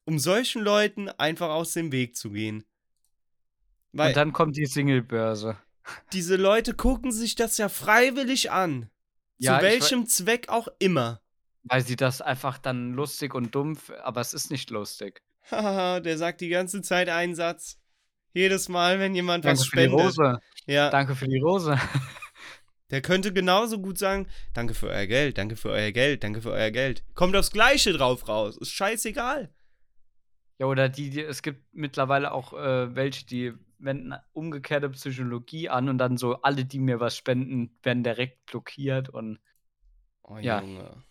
Um 0.04 0.18
solchen 0.18 0.62
Leuten 0.62 1.08
einfach 1.08 1.50
aus 1.50 1.72
dem 1.72 1.92
Weg 1.92 2.16
zu 2.16 2.30
gehen. 2.32 2.64
Weil 3.92 4.08
und 4.08 4.16
dann 4.16 4.32
kommt 4.32 4.56
die 4.56 4.66
Singlebörse. 4.66 5.56
diese 6.12 6.36
Leute 6.36 6.74
gucken 6.74 7.12
sich 7.12 7.34
das 7.36 7.58
ja 7.58 7.68
freiwillig 7.68 8.50
an. 8.50 8.90
Ja, 9.38 9.58
zu 9.58 9.64
welchem 9.64 10.06
Zweck 10.06 10.48
auch 10.48 10.68
immer. 10.78 11.20
Weil 11.64 11.84
sie 11.84 11.96
das 11.96 12.20
einfach 12.20 12.58
dann 12.58 12.92
lustig 12.94 13.34
und 13.34 13.54
dumpf, 13.54 13.90
aber 14.02 14.20
es 14.20 14.34
ist 14.34 14.50
nicht 14.50 14.70
lustig. 14.70 15.22
Haha, 15.50 16.00
der 16.00 16.18
sagt 16.18 16.40
die 16.40 16.48
ganze 16.48 16.82
Zeit 16.82 17.08
einen 17.08 17.34
Satz. 17.36 17.78
Jedes 18.32 18.68
Mal, 18.68 18.98
wenn 18.98 19.14
jemand 19.14 19.44
Danke 19.44 19.60
was 19.60 19.66
für 19.66 19.76
die 19.76 19.82
spendet. 19.84 20.00
Rose. 20.06 20.38
Ja, 20.66 20.90
Danke 20.90 21.14
für 21.14 21.28
die 21.28 21.38
Rose. 21.38 21.78
Der 22.92 23.02
könnte 23.02 23.32
genauso 23.32 23.80
gut 23.80 23.98
sagen, 23.98 24.28
danke 24.54 24.74
für 24.74 24.86
euer 24.86 25.06
Geld, 25.06 25.38
danke 25.38 25.56
für 25.56 25.70
euer 25.70 25.90
Geld, 25.90 26.22
danke 26.22 26.40
für 26.40 26.52
euer 26.52 26.70
Geld. 26.70 27.02
Kommt 27.14 27.34
aufs 27.34 27.50
Gleiche 27.50 27.92
drauf 27.92 28.28
raus. 28.28 28.56
Ist 28.56 28.70
scheißegal. 28.70 29.52
Ja, 30.58 30.66
oder 30.66 30.88
die, 30.88 31.10
die 31.10 31.22
es 31.22 31.42
gibt 31.42 31.74
mittlerweile 31.74 32.30
auch 32.32 32.52
äh, 32.52 32.94
welche, 32.94 33.26
die 33.26 33.52
wenden 33.78 34.14
umgekehrte 34.32 34.90
Psychologie 34.90 35.68
an 35.68 35.88
und 35.88 35.98
dann 35.98 36.16
so 36.16 36.42
alle, 36.42 36.64
die 36.64 36.78
mir 36.78 37.00
was 37.00 37.16
spenden, 37.16 37.76
werden 37.82 38.04
direkt 38.04 38.46
blockiert 38.46 39.08
und 39.08 39.40
Oh, 40.22 40.38
Ja. 40.38 40.60
Junge. 40.60 41.02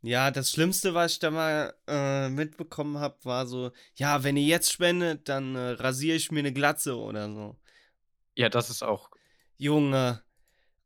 Ja, 0.00 0.30
das 0.30 0.52
Schlimmste, 0.52 0.94
was 0.94 1.14
ich 1.14 1.18
da 1.18 1.30
mal 1.32 1.74
äh, 1.88 2.28
mitbekommen 2.28 2.98
habe, 2.98 3.16
war 3.24 3.46
so, 3.46 3.72
ja, 3.96 4.22
wenn 4.22 4.36
ihr 4.36 4.44
jetzt 4.44 4.72
spendet, 4.72 5.28
dann 5.28 5.56
äh, 5.56 5.70
rasiere 5.70 6.16
ich 6.16 6.30
mir 6.30 6.38
eine 6.38 6.52
Glatze 6.52 6.96
oder 6.96 7.28
so. 7.28 7.56
ja, 8.36 8.48
das 8.48 8.70
ist 8.70 8.82
auch. 8.84 9.10
Junge, 9.58 10.22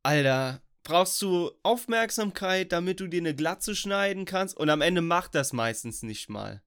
Alter, 0.02 0.62
brauchst 0.82 1.20
du 1.20 1.52
Aufmerksamkeit, 1.62 2.72
damit 2.72 3.00
du 3.00 3.06
dir 3.06 3.20
eine 3.20 3.34
Glatze 3.34 3.76
schneiden 3.76 4.24
kannst? 4.24 4.56
Und 4.56 4.70
am 4.70 4.80
Ende 4.80 5.02
macht 5.02 5.34
das 5.34 5.52
meistens 5.52 6.02
nicht 6.02 6.30
mal. 6.30 6.62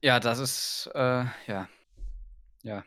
Ja, 0.00 0.18
das 0.18 0.38
ist, 0.38 0.90
äh, 0.94 1.24
ja. 1.46 1.68
Ja. 2.62 2.84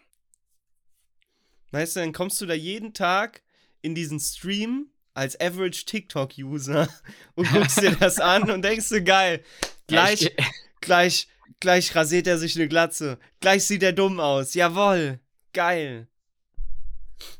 Weißt 1.71 1.95
du, 1.95 1.99
dann 1.99 2.11
kommst 2.11 2.41
du 2.41 2.47
da 2.47 2.55
jeden 2.55 2.93
Tag 2.93 3.43
in 3.81 3.93
diesen 3.93 4.19
Stream 4.19 4.89
als 5.13 5.39
Average 5.39 5.85
TikTok-User 5.85 6.89
und 7.35 7.49
guckst 7.51 7.81
dir 7.81 7.95
das 7.95 8.19
an 8.19 8.49
und 8.49 8.63
denkst 8.63 8.89
du, 8.89 9.03
geil, 9.03 9.43
gleich, 9.87 10.21
Ja, 10.21 10.29
gleich, 10.81 11.27
gleich 11.59 11.95
rasiert 11.95 12.25
er 12.25 12.39
sich 12.39 12.55
eine 12.55 12.67
Glatze. 12.67 13.19
Gleich 13.41 13.65
sieht 13.65 13.83
er 13.83 13.93
dumm 13.93 14.19
aus. 14.19 14.55
Jawoll, 14.55 15.19
geil. 15.53 16.07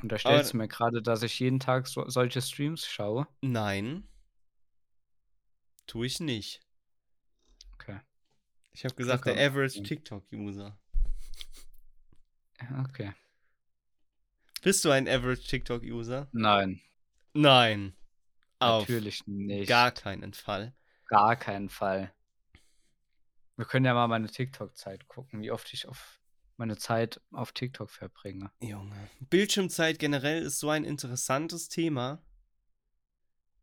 Unterstellst 0.01 0.53
du 0.53 0.57
mir 0.57 0.67
gerade, 0.67 1.01
dass 1.01 1.23
ich 1.23 1.39
jeden 1.39 1.59
Tag 1.59 1.87
so, 1.87 2.07
solche 2.09 2.41
Streams 2.41 2.85
schaue? 2.85 3.27
Nein. 3.41 4.07
Tue 5.87 6.07
ich 6.07 6.19
nicht. 6.19 6.61
Okay. 7.73 7.99
Ich 8.73 8.83
habe 8.83 8.95
gesagt, 8.95 9.25
der 9.25 9.33
Glück 9.33 9.45
Average. 9.45 9.83
TikTok-User. 9.83 10.77
Okay. 12.89 13.13
Bist 14.61 14.83
du 14.83 14.89
ein 14.89 15.07
Average 15.07 15.43
TikTok-User? 15.43 16.27
Nein, 16.31 16.81
Nein. 17.33 17.93
Auf 18.59 18.87
natürlich 18.87 19.27
nicht. 19.27 19.67
gar 19.67 19.91
keinen 19.91 20.33
Fall. 20.33 20.73
Gar 21.07 21.35
keinen 21.35 21.69
Fall. 21.69 22.13
Wir 23.57 23.65
können 23.65 23.85
ja 23.85 23.93
mal 23.93 24.07
meine 24.07 24.27
TikTok-Zeit 24.27 25.07
gucken, 25.07 25.41
wie 25.41 25.51
oft 25.51 25.71
ich 25.73 25.87
auf 25.87 26.19
meine 26.57 26.77
Zeit 26.77 27.21
auf 27.31 27.51
TikTok 27.51 27.89
verbringe. 27.89 28.51
Junge. 28.61 29.09
Bildschirmzeit 29.29 29.99
generell 29.99 30.41
ist 30.43 30.59
so 30.59 30.69
ein 30.69 30.83
interessantes 30.83 31.69
Thema, 31.69 32.23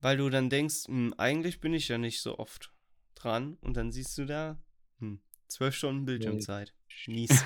weil 0.00 0.16
du 0.16 0.28
dann 0.30 0.50
denkst, 0.50 0.86
hm, 0.86 1.14
eigentlich 1.16 1.60
bin 1.60 1.74
ich 1.74 1.88
ja 1.88 1.98
nicht 1.98 2.20
so 2.20 2.38
oft 2.38 2.72
dran 3.14 3.56
und 3.60 3.74
dann 3.76 3.92
siehst 3.92 4.16
du 4.18 4.24
da, 4.24 4.62
hm, 4.98 5.20
zwölf 5.48 5.74
Stunden 5.74 6.04
Bildschirmzeit. 6.04 6.74
Mies. 7.06 7.44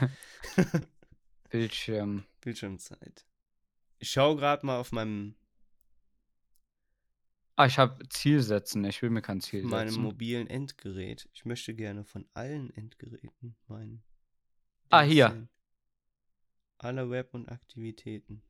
Bildschirm. 1.50 2.24
Bildschirmzeit. 2.40 3.26
Ich 3.98 4.10
schaue 4.10 4.36
gerade 4.36 4.66
mal 4.66 4.78
auf 4.78 4.92
meinem, 4.92 5.36
Ah, 7.58 7.64
ich 7.66 7.78
habe 7.78 8.06
Ziel 8.10 8.42
setzen. 8.42 8.84
Ich 8.84 9.00
will 9.00 9.08
mir 9.08 9.22
kein 9.22 9.40
Ziel 9.40 9.62
meinem 9.62 9.88
setzen. 9.88 10.02
mobilen 10.02 10.46
Endgerät. 10.46 11.26
Ich 11.32 11.46
möchte 11.46 11.74
gerne 11.74 12.04
von 12.04 12.28
allen 12.34 12.68
Endgeräten 12.74 13.56
meinen. 13.66 14.02
Ah, 14.90 15.02
hier. 15.02 15.48
Alle 16.78 17.10
Web 17.10 17.34
und 17.34 17.48
Aktivitäten. 17.48 18.42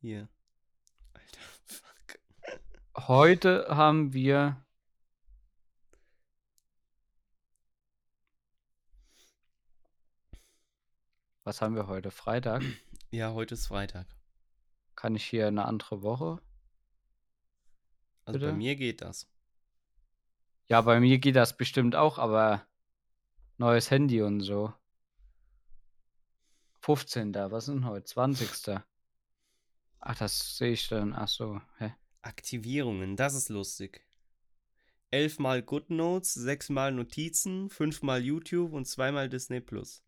Hier. 0.00 0.28
Alter, 1.14 1.40
fuck. 1.64 3.08
Heute 3.08 3.66
haben 3.68 4.12
wir. 4.12 4.64
Was 11.42 11.60
haben 11.60 11.74
wir 11.74 11.86
heute? 11.86 12.10
Freitag? 12.10 12.62
Ja, 13.10 13.32
heute 13.32 13.54
ist 13.54 13.68
Freitag. 13.68 14.08
Kann 14.96 15.14
ich 15.14 15.24
hier 15.24 15.46
eine 15.46 15.66
andere 15.66 16.02
Woche? 16.02 16.42
Also 18.24 18.40
bei 18.40 18.46
Bitte? 18.46 18.52
mir 18.54 18.74
geht 18.74 19.02
das. 19.02 19.30
Ja, 20.66 20.80
bei 20.80 20.98
mir 20.98 21.18
geht 21.18 21.36
das 21.36 21.56
bestimmt 21.56 21.94
auch, 21.94 22.18
aber 22.18 22.66
neues 23.56 23.88
Handy 23.92 24.20
und 24.20 24.40
so. 24.40 24.74
15. 26.84 27.34
Was 27.34 27.68
ist 27.68 27.74
denn 27.74 27.86
heute? 27.86 28.04
20. 28.04 28.78
Ach, 30.00 30.14
das 30.16 30.58
sehe 30.58 30.72
ich 30.72 30.86
dann. 30.88 31.14
Ach 31.14 31.28
so. 31.28 31.62
Hä? 31.78 31.94
Aktivierungen, 32.20 33.16
das 33.16 33.34
ist 33.34 33.48
lustig. 33.48 34.06
Elfmal 35.10 35.62
GoodNotes, 35.62 36.34
sechsmal 36.34 36.92
Notizen, 36.92 37.70
fünfmal 37.70 38.22
YouTube 38.22 38.74
und 38.74 38.86
zweimal 38.86 39.30
Disney 39.30 39.60
Plus. 39.60 40.04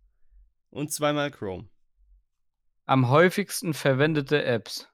Und 0.69 0.93
zweimal 0.93 1.31
Chrome. 1.31 1.71
Am 2.85 3.09
häufigsten 3.09 3.73
verwendete 3.73 4.45
Apps. 4.45 4.87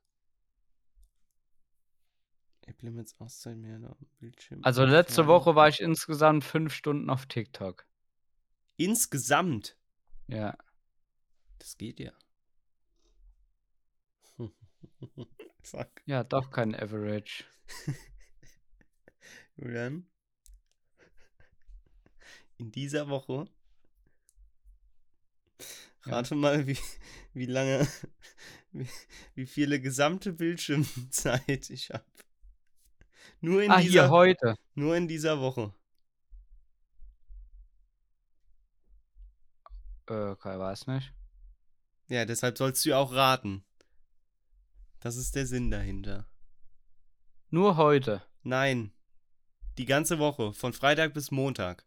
App 2.62 2.80
Limits 2.82 3.18
Auszeit 3.18 3.56
mehr 3.56 3.80
Bildschirm. 4.20 4.60
Also 4.62 4.84
letzte. 4.84 5.26
Woche 5.26 5.56
war 5.56 5.66
ich 5.66 5.80
insgesamt 5.80 6.44
fünf 6.44 6.74
Stunden 6.74 7.10
auf 7.10 7.26
TikTok. 7.26 7.84
Insgesamt. 8.76 9.76
Ja. 10.28 10.56
Das 11.62 11.78
geht 11.78 12.00
ja. 12.00 12.12
Fuck. 15.62 16.02
Ja, 16.06 16.24
doch 16.24 16.50
kein 16.50 16.74
Average. 16.74 17.44
Julian. 19.56 20.10
In 22.58 22.72
dieser 22.72 23.08
Woche. 23.08 23.44
Ja. 26.04 26.16
Rate 26.16 26.34
mal, 26.34 26.66
wie, 26.66 26.76
wie 27.32 27.46
lange, 27.46 27.86
wie, 28.72 28.88
wie 29.36 29.46
viele 29.46 29.80
gesamte 29.80 30.32
Bildschirmzeit 30.32 31.70
ich 31.70 31.90
habe. 31.90 32.04
Nur 33.40 33.62
in 33.62 33.70
Ah, 33.70 33.78
hier 33.78 33.88
dieser, 33.88 34.10
heute. 34.10 34.56
nur 34.74 34.96
in 34.96 35.06
dieser 35.06 35.38
Woche. 35.40 35.72
Äh, 40.08 40.30
okay, 40.30 40.58
weiß 40.58 40.88
nicht. 40.88 41.12
Ja, 42.08 42.24
deshalb 42.24 42.58
sollst 42.58 42.84
du 42.84 42.90
ja 42.90 42.98
auch 42.98 43.12
raten. 43.12 43.64
Das 45.00 45.16
ist 45.16 45.34
der 45.34 45.46
Sinn 45.46 45.70
dahinter. 45.70 46.28
Nur 47.50 47.76
heute. 47.76 48.22
Nein. 48.42 48.92
Die 49.78 49.86
ganze 49.86 50.18
Woche, 50.18 50.52
von 50.52 50.72
Freitag 50.72 51.14
bis 51.14 51.30
Montag. 51.30 51.84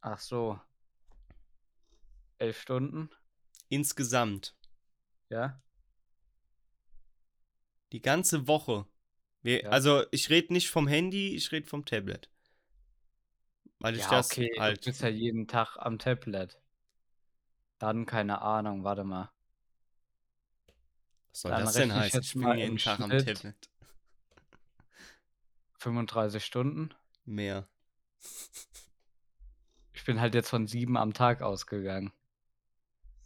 Ach 0.00 0.18
so. 0.18 0.60
Elf 2.38 2.60
Stunden. 2.60 3.10
Insgesamt. 3.68 4.56
Ja. 5.28 5.60
Die 7.92 8.00
ganze 8.02 8.46
Woche. 8.46 8.86
Wir, 9.42 9.64
Ja. 9.64 9.70
Also, 9.70 10.04
ich 10.12 10.30
rede 10.30 10.52
nicht 10.52 10.70
vom 10.70 10.86
Handy, 10.86 11.34
ich 11.34 11.50
rede 11.52 11.66
vom 11.68 11.84
Tablet. 11.84 12.30
Weil 13.78 13.96
ich 13.96 14.02
Ja, 14.02 14.10
das 14.10 14.30
okay. 14.30 14.50
Du 14.54 14.60
halt. 14.60 14.84
bist 14.84 15.02
ja 15.02 15.08
jeden 15.08 15.48
Tag 15.48 15.76
am 15.78 15.98
Tablet. 15.98 16.60
Dann 17.82 18.06
keine 18.06 18.42
Ahnung. 18.42 18.84
Warte 18.84 19.02
mal. 19.02 19.32
Was 21.32 21.40
soll 21.40 21.50
dann 21.50 21.64
das 21.64 21.74
denn 21.74 21.92
heißen? 21.92 22.20
Ich 22.20 22.32
bin 22.34 22.56
jeden 22.56 22.76
Tag 22.78 23.00
am. 23.00 23.10
Tablet. 23.10 23.56
35 25.78 26.44
Stunden. 26.44 26.94
Mehr. 27.24 27.68
Ich 29.92 30.04
bin 30.04 30.20
halt 30.20 30.36
jetzt 30.36 30.48
von 30.48 30.68
sieben 30.68 30.96
am 30.96 31.12
Tag 31.12 31.42
ausgegangen. 31.42 32.12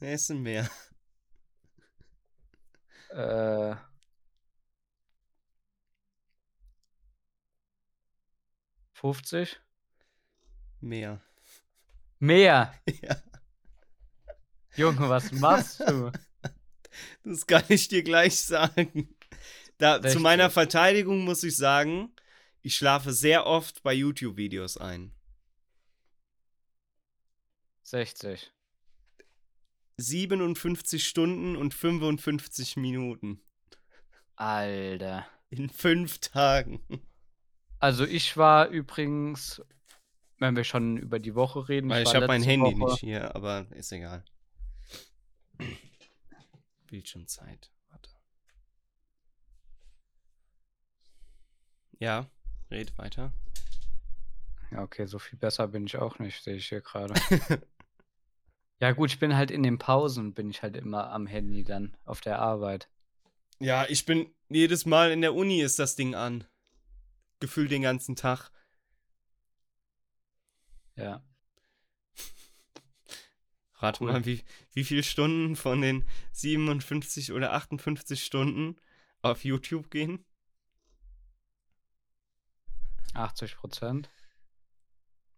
Nee, 0.01 0.15
es 0.15 0.27
sind 0.27 0.41
mehr. 0.41 0.71
Äh. 3.11 3.77
Fünfzig? 8.95 9.61
Mehr. 10.81 11.21
Mehr! 12.19 12.73
Ja. 13.03 13.17
Junge, 14.77 15.09
was 15.09 15.33
machst 15.33 15.81
du? 15.81 16.13
Das 17.25 17.47
kann 17.47 17.65
ich 17.69 17.89
dir 17.89 18.03
gleich 18.03 18.41
sagen. 18.41 19.15
Da, 19.77 19.97
zu 19.97 20.05
60. 20.05 20.23
meiner 20.23 20.49
Verteidigung 20.49 21.25
muss 21.25 21.43
ich 21.43 21.55
sagen, 21.55 22.11
ich 22.63 22.75
schlafe 22.75 23.13
sehr 23.13 23.45
oft 23.47 23.83
bei 23.83 23.93
YouTube-Videos 23.93 24.79
ein. 24.79 25.13
60. 27.83 28.51
57 29.99 31.07
Stunden 31.07 31.57
und 31.57 31.75
55 31.75 32.77
Minuten. 32.77 33.41
Alter. 34.37 35.27
In 35.51 35.69
fünf 35.69 36.19
Tagen. 36.19 36.81
Also 37.79 38.05
ich 38.05 38.37
war 38.37 38.69
übrigens, 38.69 39.63
wenn 40.39 40.57
wir 40.57 40.65
schon 40.65 40.97
über 40.97 41.19
die 41.19 41.35
Woche 41.35 41.69
reden, 41.69 41.91
Weil 41.91 42.03
ich 42.03 42.09
war 42.09 42.17
habe 42.17 42.27
mein 42.27 42.43
Handy 42.43 42.79
Woche, 42.79 42.91
nicht 42.91 43.01
hier, 43.01 43.37
aber 43.37 43.67
ist 43.71 43.93
egal. 43.93 44.25
Bildschirmzeit. 46.97 47.71
Warte. 47.91 48.11
Ja, 51.99 52.31
red 52.71 52.97
weiter. 52.97 53.35
Ja, 54.71 54.83
okay, 54.83 55.05
so 55.05 55.19
viel 55.19 55.39
besser 55.39 55.69
bin 55.69 55.85
ich 55.85 55.99
auch 55.99 56.19
nicht, 56.19 56.43
sehe 56.43 56.57
ich 56.57 56.69
hier 56.69 56.81
gerade. 56.81 57.15
Ja 58.79 58.93
gut, 58.93 59.11
ich 59.11 59.19
bin 59.19 59.35
halt 59.35 59.51
in 59.51 59.63
den 59.63 59.79
Pausen, 59.79 60.35
bin 60.35 60.51
ich 60.51 60.63
halt 60.63 60.77
immer 60.77 61.11
am 61.11 61.27
Handy 61.27 61.65
dann 61.65 61.97
auf 62.05 62.21
der 62.21 62.41
Arbeit. 62.41 62.91
Ja, 63.59 63.87
ich 63.89 64.05
bin 64.05 64.35
jedes 64.51 64.85
Mal 64.85 65.13
in 65.13 65.23
der 65.23 65.35
Uni 65.35 65.63
ist 65.63 65.79
das 65.79 65.97
Ding 65.97 66.15
an. 66.15 66.45
Gefühlt 67.41 67.71
den 67.71 67.81
ganzen 67.81 68.17
Tag. 68.17 68.51
Ja. 70.95 71.25
Rate 73.79 74.03
Cool. 74.03 74.13
mal, 74.13 74.25
wie, 74.25 74.43
wie 74.73 74.85
viele 74.85 75.03
Stunden 75.03 75.55
von 75.57 75.81
den 75.83 76.05
57 76.33 77.33
oder 77.33 77.53
58 77.53 78.25
Stunden 78.25 78.77
auf 79.23 79.45
YouTube 79.45 79.91
gehen? 79.91 80.25
80 83.15 83.57
Prozent. 83.57 84.11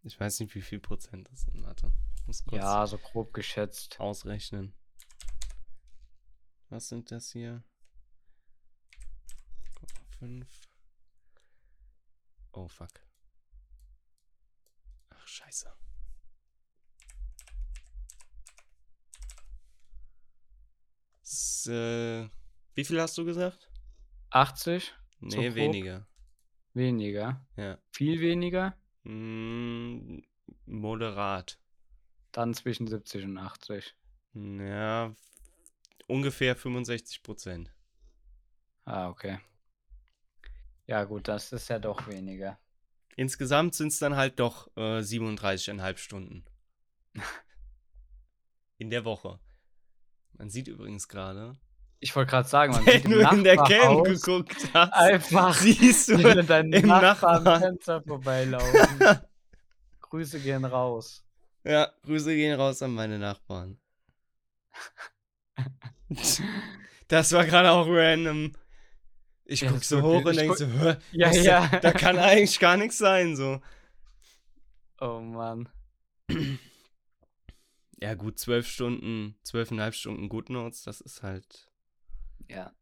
Ich 0.02 0.18
weiß 0.18 0.40
nicht, 0.40 0.54
wie 0.54 0.62
viel 0.62 0.80
Prozent 0.80 1.28
das 1.30 1.42
sind. 1.42 1.62
Warte. 1.64 1.92
Muss 2.26 2.44
kurz 2.44 2.62
Ja, 2.62 2.86
so 2.86 2.98
grob 2.98 3.32
geschätzt. 3.34 3.98
ausrechnen. 4.00 4.74
Was 6.70 6.88
sind 6.88 7.10
das 7.10 7.30
hier? 7.30 7.62
5. 10.18 10.46
Oh, 12.52 12.68
fuck. 12.68 12.90
Ach, 15.10 15.26
scheiße. 15.26 15.72
S 21.28 21.66
äh, 21.66 22.26
wie 22.74 22.84
viel 22.84 23.00
hast 23.00 23.18
du 23.18 23.24
gesagt? 23.24 23.68
80? 24.30 24.94
Nee, 25.20 25.48
grob? 25.48 25.54
weniger. 25.56 26.06
Weniger. 26.72 27.46
Ja. 27.56 27.78
Viel 27.90 28.20
weniger? 28.20 28.76
Mm, 29.02 30.20
moderat. 30.64 31.58
Dann 32.32 32.54
zwischen 32.54 32.86
70 32.86 33.24
und 33.24 33.36
80. 33.36 33.94
Ja, 34.34 35.14
ungefähr 36.06 36.56
65 36.56 37.22
Prozent. 37.22 37.74
Ah, 38.84 39.08
okay. 39.08 39.38
Ja, 40.86 41.04
gut, 41.04 41.28
das 41.28 41.52
ist 41.52 41.68
ja 41.68 41.78
doch 41.78 42.06
weniger. 42.08 42.58
Insgesamt 43.16 43.74
sind 43.74 43.88
es 43.88 43.98
dann 43.98 44.16
halt 44.16 44.40
doch 44.40 44.68
äh, 44.76 45.00
37,5 45.00 45.96
Stunden. 45.98 46.44
in 48.78 48.88
der 48.88 49.04
Woche. 49.04 49.40
Man 50.38 50.50
sieht 50.50 50.68
übrigens 50.68 51.08
gerade, 51.08 51.56
Ich 52.00 52.14
wollte 52.14 52.30
gerade 52.30 52.48
sagen, 52.48 52.72
man 52.72 52.86
wenn 52.86 53.02
sieht 53.02 53.10
du 53.10 53.18
in 53.18 53.44
der 53.44 53.56
Cam 53.56 54.04
geguckt 54.04 54.68
hast, 54.72 54.92
einfach 54.92 55.54
siehst 55.54 56.08
du 56.08 56.22
wenn 56.22 56.46
dein 56.46 56.72
im. 56.72 56.88
Fenster 56.88 58.02
vorbeilaufen. 58.06 59.20
Grüße 60.00 60.40
gehen 60.40 60.64
raus. 60.64 61.24
Ja, 61.64 61.92
Grüße 62.04 62.34
gehen 62.34 62.58
raus 62.58 62.80
an 62.82 62.94
meine 62.94 63.18
Nachbarn. 63.18 63.78
Das 67.08 67.32
war 67.32 67.44
gerade 67.44 67.70
auch 67.72 67.86
random. 67.88 68.52
Ich 69.44 69.62
Ja, 69.62 69.70
guck 69.70 69.82
so 69.82 70.02
hoch 70.02 70.24
und 70.24 70.36
denk 70.36 70.56
so, 70.56 70.66
hä, 70.66 70.96
Ja, 71.12 71.30
ja. 71.32 71.66
Da, 71.68 71.80
da 71.80 71.92
kann 71.92 72.18
eigentlich 72.18 72.58
gar 72.60 72.76
nichts 72.76 72.98
sein, 72.98 73.34
so. 73.34 73.60
Oh 75.00 75.20
Mann. 75.20 75.68
Ja, 78.00 78.14
gut, 78.14 78.38
zwölf 78.38 78.68
Stunden, 78.68 79.36
zwölfeinhalb 79.42 79.94
Stunden 79.94 80.28
Good 80.28 80.50
Notes, 80.50 80.82
das 80.82 81.00
ist 81.00 81.22
halt, 81.22 81.68
Ja. 82.48 82.72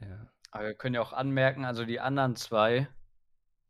ja. 0.00 0.32
Aber 0.52 0.64
wir 0.66 0.74
können 0.74 0.94
ja 0.94 1.00
auch 1.00 1.12
anmerken, 1.12 1.64
also 1.64 1.84
die 1.84 1.98
anderen 1.98 2.36
zwei, 2.36 2.86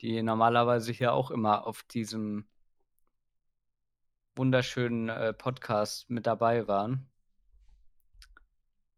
die 0.01 0.23
normalerweise 0.23 0.93
hier 0.93 1.13
auch 1.15 1.31
immer 1.31 1.67
auf 1.67 1.83
diesem 1.85 2.47
wunderschönen 4.35 5.09
äh, 5.09 5.33
Podcast 5.33 6.11
mit 6.11 6.27
dabei 6.27 6.67
waren, 6.67 7.09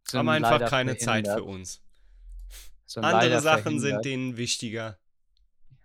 sind 0.08 0.18
Haben 0.18 0.28
einfach 0.30 0.68
keine 0.68 0.96
Zeit 0.96 1.26
für 1.26 1.32
verhindert. 1.34 1.54
uns. 1.54 1.82
Sind 2.86 3.04
Andere 3.04 3.40
Sachen 3.40 3.78
sind 3.80 4.02
verhindert. 4.02 4.04
denen 4.04 4.36
wichtiger. 4.36 4.98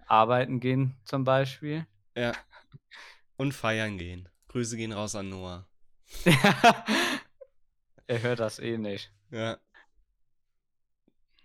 Arbeiten 0.08 0.60
gehen 0.60 0.96
zum 1.06 1.24
Beispiel. 1.24 1.86
Ja. 2.16 2.34
Und 3.38 3.54
feiern 3.54 3.98
gehen. 3.98 4.28
Grüße 4.50 4.78
gehen 4.78 4.91
raus 4.91 5.16
an 5.16 5.30
Noah. 5.30 5.68
er 8.08 8.22
hört 8.22 8.39
das 8.39 8.60
eh 8.60 8.78
nicht. 8.78 9.12
Ja. 9.32 9.58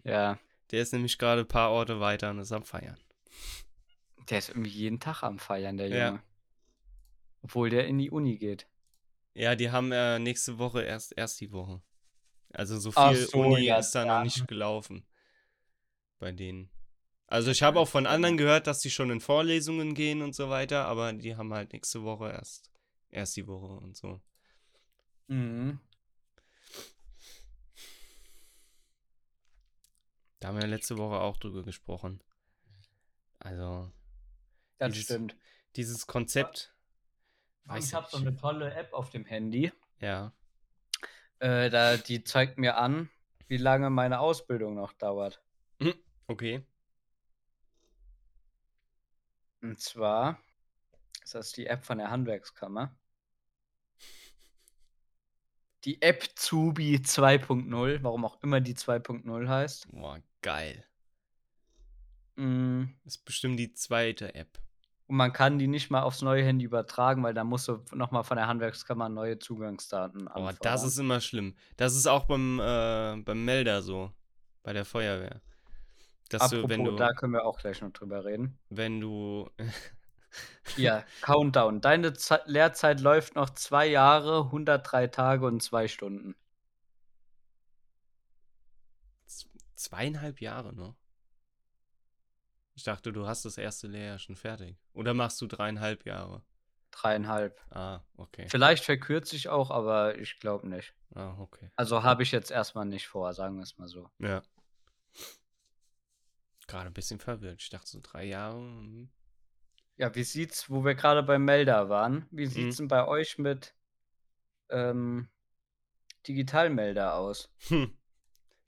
Ja, 0.02 0.38
Der 0.70 0.82
ist 0.82 0.92
nämlich 0.92 1.16
gerade 1.18 1.42
ein 1.42 1.48
paar 1.48 1.70
Orte 1.70 1.98
weiter 2.00 2.30
und 2.30 2.38
ist 2.38 2.52
am 2.52 2.64
Feiern. 2.64 2.98
der 4.28 4.38
ist 4.38 4.48
irgendwie 4.50 4.70
jeden 4.70 5.00
Tag 5.00 5.22
am 5.22 5.38
Feiern, 5.38 5.76
der 5.76 5.88
Ja. 5.88 6.06
Junge. 6.08 6.22
Obwohl 7.42 7.70
der 7.70 7.86
in 7.86 7.98
die 7.98 8.10
Uni 8.10 8.36
geht. 8.38 8.66
Ja, 9.34 9.54
die 9.54 9.70
haben 9.70 9.92
äh, 9.92 10.18
nächste 10.18 10.58
Woche 10.58 10.82
erst, 10.82 11.12
erst 11.16 11.40
die 11.40 11.52
Woche. 11.52 11.82
Also 12.52 12.78
so 12.78 12.90
viel 12.92 13.16
so, 13.16 13.38
Uni 13.40 13.64
ja, 13.64 13.78
ist 13.78 13.92
da 13.94 14.04
noch 14.04 14.14
dann. 14.14 14.22
nicht 14.24 14.46
gelaufen. 14.48 15.06
Bei 16.18 16.32
denen. 16.32 16.70
Also 17.26 17.50
ich 17.50 17.62
habe 17.62 17.80
auch 17.80 17.88
von 17.88 18.06
anderen 18.06 18.36
gehört, 18.36 18.66
dass 18.66 18.80
die 18.80 18.90
schon 18.90 19.10
in 19.10 19.20
Vorlesungen 19.20 19.94
gehen 19.94 20.22
und 20.22 20.34
so 20.34 20.48
weiter, 20.50 20.84
aber 20.86 21.12
die 21.12 21.36
haben 21.36 21.52
halt 21.52 21.72
nächste 21.72 22.02
Woche 22.04 22.30
erst, 22.30 22.70
erst 23.14 23.36
die 23.36 23.46
Woche 23.46 23.66
und 23.82 23.96
so. 23.96 24.20
Mhm. 25.28 25.80
Da 30.40 30.48
haben 30.48 30.58
wir 30.60 30.66
letzte 30.66 30.98
Woche 30.98 31.20
auch 31.20 31.36
drüber 31.38 31.62
gesprochen. 31.62 32.20
Also, 33.38 33.90
Das 34.78 34.92
Dieses- 34.92 35.04
stimmt. 35.06 35.36
dieses 35.76 36.06
Konzept. 36.06 36.74
weiß 37.66 37.86
ich 37.88 37.94
habe 37.94 38.06
so 38.10 38.18
eine 38.18 38.36
tolle 38.36 38.74
App 38.74 38.92
auf 38.92 39.08
dem 39.10 39.24
Handy. 39.24 39.72
Ja. 40.00 40.32
Äh, 41.38 41.70
da, 41.70 41.96
die 41.96 42.22
zeigt 42.24 42.58
mir 42.58 42.76
an, 42.76 43.08
wie 43.48 43.56
lange 43.56 43.88
meine 43.90 44.20
Ausbildung 44.20 44.74
noch 44.74 44.92
dauert. 44.92 45.40
Okay. 46.26 46.64
Und 49.62 49.78
zwar 49.80 50.38
ist 51.22 51.34
das 51.34 51.52
die 51.52 51.66
App 51.66 51.84
von 51.84 51.98
der 51.98 52.10
Handwerkskammer. 52.10 52.94
Die 55.84 56.00
App 56.02 56.24
Zubi 56.34 56.96
2.0, 56.96 57.98
warum 58.02 58.24
auch 58.24 58.42
immer 58.42 58.60
die 58.60 58.74
2.0 58.74 59.48
heißt. 59.48 59.88
Boah, 59.92 60.18
geil. 60.42 60.84
Mm, 62.36 62.84
Das 63.04 63.16
ist 63.16 63.24
bestimmt 63.24 63.58
die 63.58 63.72
zweite 63.72 64.34
App. 64.34 64.58
Und 65.06 65.16
man 65.16 65.32
kann 65.32 65.58
die 65.58 65.66
nicht 65.66 65.90
mal 65.90 66.02
aufs 66.02 66.22
neue 66.22 66.42
Handy 66.44 66.64
übertragen, 66.64 67.22
weil 67.22 67.34
da 67.34 67.44
musst 67.44 67.68
du 67.68 67.84
nochmal 67.92 68.24
von 68.24 68.38
der 68.38 68.46
Handwerkskammer 68.46 69.10
neue 69.10 69.38
Zugangsdaten 69.38 70.26
Aber 70.28 70.48
anfordern. 70.48 70.72
das 70.72 70.84
ist 70.84 70.98
immer 70.98 71.20
schlimm. 71.20 71.54
Das 71.76 71.94
ist 71.94 72.06
auch 72.06 72.24
beim, 72.24 72.58
äh, 72.58 73.16
beim 73.22 73.44
Melder 73.44 73.82
so. 73.82 74.10
Bei 74.62 74.72
der 74.72 74.86
Feuerwehr. 74.86 75.42
Dass 76.30 76.40
Apropos, 76.40 76.62
du, 76.62 76.68
wenn 76.70 76.84
du, 76.84 76.96
da 76.96 77.12
können 77.12 77.34
wir 77.34 77.44
auch 77.44 77.58
gleich 77.58 77.82
noch 77.82 77.92
drüber 77.92 78.24
reden. 78.24 78.58
wenn 78.70 78.98
du, 78.98 79.50
Hier, 80.76 81.04
Countdown. 81.20 81.80
Deine 81.80 82.12
Ze 82.14 82.40
Lehrzeit 82.46 83.00
läuft 83.00 83.34
noch 83.34 83.50
zwei 83.50 83.86
Jahre, 83.86 84.44
103 84.44 85.06
Tage 85.08 85.46
und 85.46 85.62
zwei 85.62 85.88
Stunden. 85.88 86.34
z- 89.26 89.48
zweieinhalb 89.76 90.40
Jahre 90.40 90.72
noch. 90.72 90.96
Ich 92.76 92.82
dachte, 92.84 93.12
du 93.12 93.26
hast 93.26 93.44
das 93.44 93.56
erste 93.58 93.86
Lehrjahr 93.86 94.18
schon 94.18 94.36
fertig. 94.36 94.76
Oder 94.92 95.14
machst 95.14 95.40
du 95.40 95.46
dreieinhalb 95.46 96.04
Jahre? 96.06 96.42
Dreieinhalb. 96.90 97.60
Ah, 97.70 98.00
okay. 98.16 98.48
Vielleicht 98.48 98.84
verkürze 98.84 99.36
ich 99.36 99.48
auch, 99.48 99.70
aber 99.70 100.18
ich 100.18 100.38
glaube 100.40 100.68
nicht. 100.68 100.94
Ah, 101.14 101.36
okay. 101.38 101.70
Also 101.76 102.02
habe 102.02 102.22
ich 102.22 102.32
jetzt 102.32 102.50
erstmal 102.50 102.84
nicht 102.86 103.06
vor, 103.06 103.32
sagen 103.32 103.56
wir 103.56 103.62
es 103.62 103.78
mal 103.78 103.88
so. 103.88 104.10
Ja. 104.18 104.42
Gerade 106.66 106.86
ein 106.86 106.94
bisschen 106.94 107.20
verwirrt. 107.20 107.60
Ich 107.62 107.68
dachte 107.70 107.86
so 107.88 108.00
drei 108.02 108.24
Jahre. 108.24 108.56
hm. 108.58 109.10
Ja, 109.96 110.14
wie 110.14 110.24
sieht's, 110.24 110.70
wo 110.70 110.84
wir 110.84 110.94
gerade 110.94 111.22
beim 111.22 111.44
Melder 111.44 111.88
waren, 111.88 112.26
wie 112.30 112.46
Mhm. 112.46 112.50
sieht's 112.50 112.76
denn 112.76 112.88
bei 112.88 113.06
euch 113.06 113.38
mit 113.38 113.74
ähm, 114.70 115.28
Digitalmelder 116.28 117.14
aus? 117.16 117.50
Hm. 117.68 117.96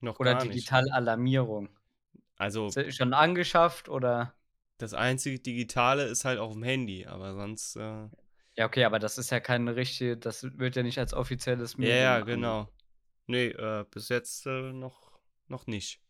Noch 0.01 0.19
Oder 0.19 0.33
gar 0.33 0.45
nicht. 0.45 0.53
Digitalalarmierung? 0.55 1.69
Also 2.39 2.69
Ist 2.69 2.77
das 2.77 2.95
schon 2.97 3.15
angeschafft 3.15 3.89
oder? 3.89 4.35
das 4.79 4.95
einzige 4.95 5.39
Digitale 5.39 6.05
ist 6.05 6.25
halt 6.25 6.39
auf 6.39 6.53
dem 6.53 6.63
Handy, 6.63 7.07
aber 7.07 7.35
sonst. 7.35 7.77
Äh, 7.77 8.09
Ja, 8.57 8.67
okay, 8.67 8.85
aber 8.85 8.99
das 8.99 9.19
ist 9.19 9.31
ja 9.31 9.39
keine 9.41 9.77
richtige, 9.77 10.17
das 10.17 10.43
wird 10.59 10.77
ja 10.77 10.83
nicht 10.83 10.99
als 10.99 11.13
offizielles 11.15 11.77
ja, 11.77 11.79
Medium 11.79 11.97
ja, 11.97 12.19
ange- 12.19 12.25
genau. 12.25 12.69
Nee, 13.27 13.49
äh, 13.49 13.85
bis 13.91 14.09
jetzt 14.09 14.47
äh, 14.47 14.73
noch, 14.73 15.19
noch 15.49 15.67
nicht. 15.67 16.01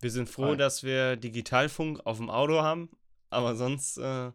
Wir 0.00 0.10
sind 0.10 0.28
froh, 0.28 0.42
Voll. 0.44 0.56
dass 0.56 0.82
wir 0.82 1.16
Digitalfunk 1.16 2.00
auf 2.06 2.18
dem 2.18 2.30
Auto 2.30 2.62
haben, 2.62 2.90
aber 3.30 3.54
sonst 3.56 3.98
äh, 3.98 4.32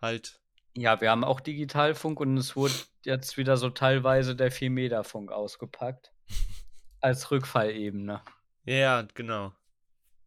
halt. 0.00 0.40
Ja, 0.76 1.00
wir 1.00 1.10
haben 1.10 1.24
auch 1.24 1.40
Digitalfunk 1.40 2.20
und 2.20 2.36
es 2.36 2.54
wurde 2.54 2.74
jetzt 3.04 3.36
wieder 3.36 3.56
so 3.56 3.70
teilweise 3.70 4.36
der 4.36 4.52
4-Meter-Funk 4.52 5.32
ausgepackt. 5.32 6.12
als 7.00 7.30
Rückfallebene. 7.30 8.22
Ja, 8.64 9.02
genau. 9.14 9.52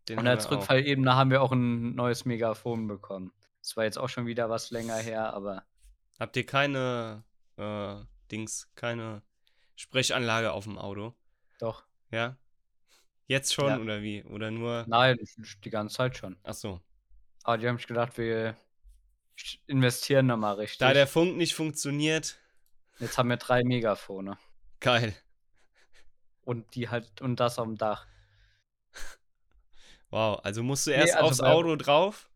Den 0.09 0.19
Und 0.19 0.27
als 0.27 0.45
wir 0.45 0.57
auch. 0.57 0.61
Rückfallebene 0.61 1.15
haben 1.15 1.29
wir 1.31 1.41
auch 1.41 1.51
ein 1.51 1.95
neues 1.95 2.25
Megafon 2.25 2.87
bekommen. 2.87 3.31
Das 3.61 3.77
war 3.77 3.83
jetzt 3.83 3.97
auch 3.97 4.09
schon 4.09 4.25
wieder 4.25 4.49
was 4.49 4.71
länger 4.71 4.95
her, 4.97 5.33
aber 5.33 5.63
Habt 6.19 6.35
ihr 6.37 6.45
keine 6.45 7.23
äh, 7.57 7.95
Dings, 8.31 8.69
keine 8.75 9.21
Sprechanlage 9.75 10.51
auf 10.51 10.65
dem 10.65 10.77
Auto? 10.77 11.15
doch. 11.59 11.85
Ja? 12.11 12.37
Jetzt 13.27 13.53
schon 13.53 13.67
Ja. 13.69 13.79
oder 13.79 14.01
wie? 14.01 14.23
Oder 14.25 14.51
nur. 14.51 14.83
Nein, 14.87 15.17
die 15.63 15.69
ganze 15.69 15.95
Zeit 15.95 16.17
schon. 16.17 16.37
Ach 16.43 16.53
so. 16.53 16.81
Aber 17.43 17.57
die 17.57 17.67
haben 17.67 17.77
sich 17.77 17.87
gedacht, 17.87 18.17
wir 18.17 18.55
investieren 19.67 20.27
nochmal 20.27 20.55
richtig. 20.55 20.79
Da 20.79 20.93
der 20.93 21.07
Funk 21.07 21.37
nicht 21.37 21.55
funktioniert, 21.55 22.37
Jetzt 22.99 23.17
haben 23.17 23.29
wir 23.29 23.37
drei 23.37 23.63
Megafone. 23.63 24.37
geil. 24.79 25.15
Und 26.43 26.75
die 26.75 26.89
halt, 26.89 27.21
und 27.21 27.39
das 27.39 27.57
am 27.59 27.77
Dach. 27.77 28.05
Wow, 30.09 30.39
also 30.43 30.61
musst 30.61 30.87
du 30.87 30.91
Nee, 30.91 30.97
erst 30.97 31.15
also 31.15 31.27
aufs 31.27 31.39
Auto 31.39 31.75
drauf, 31.77 32.29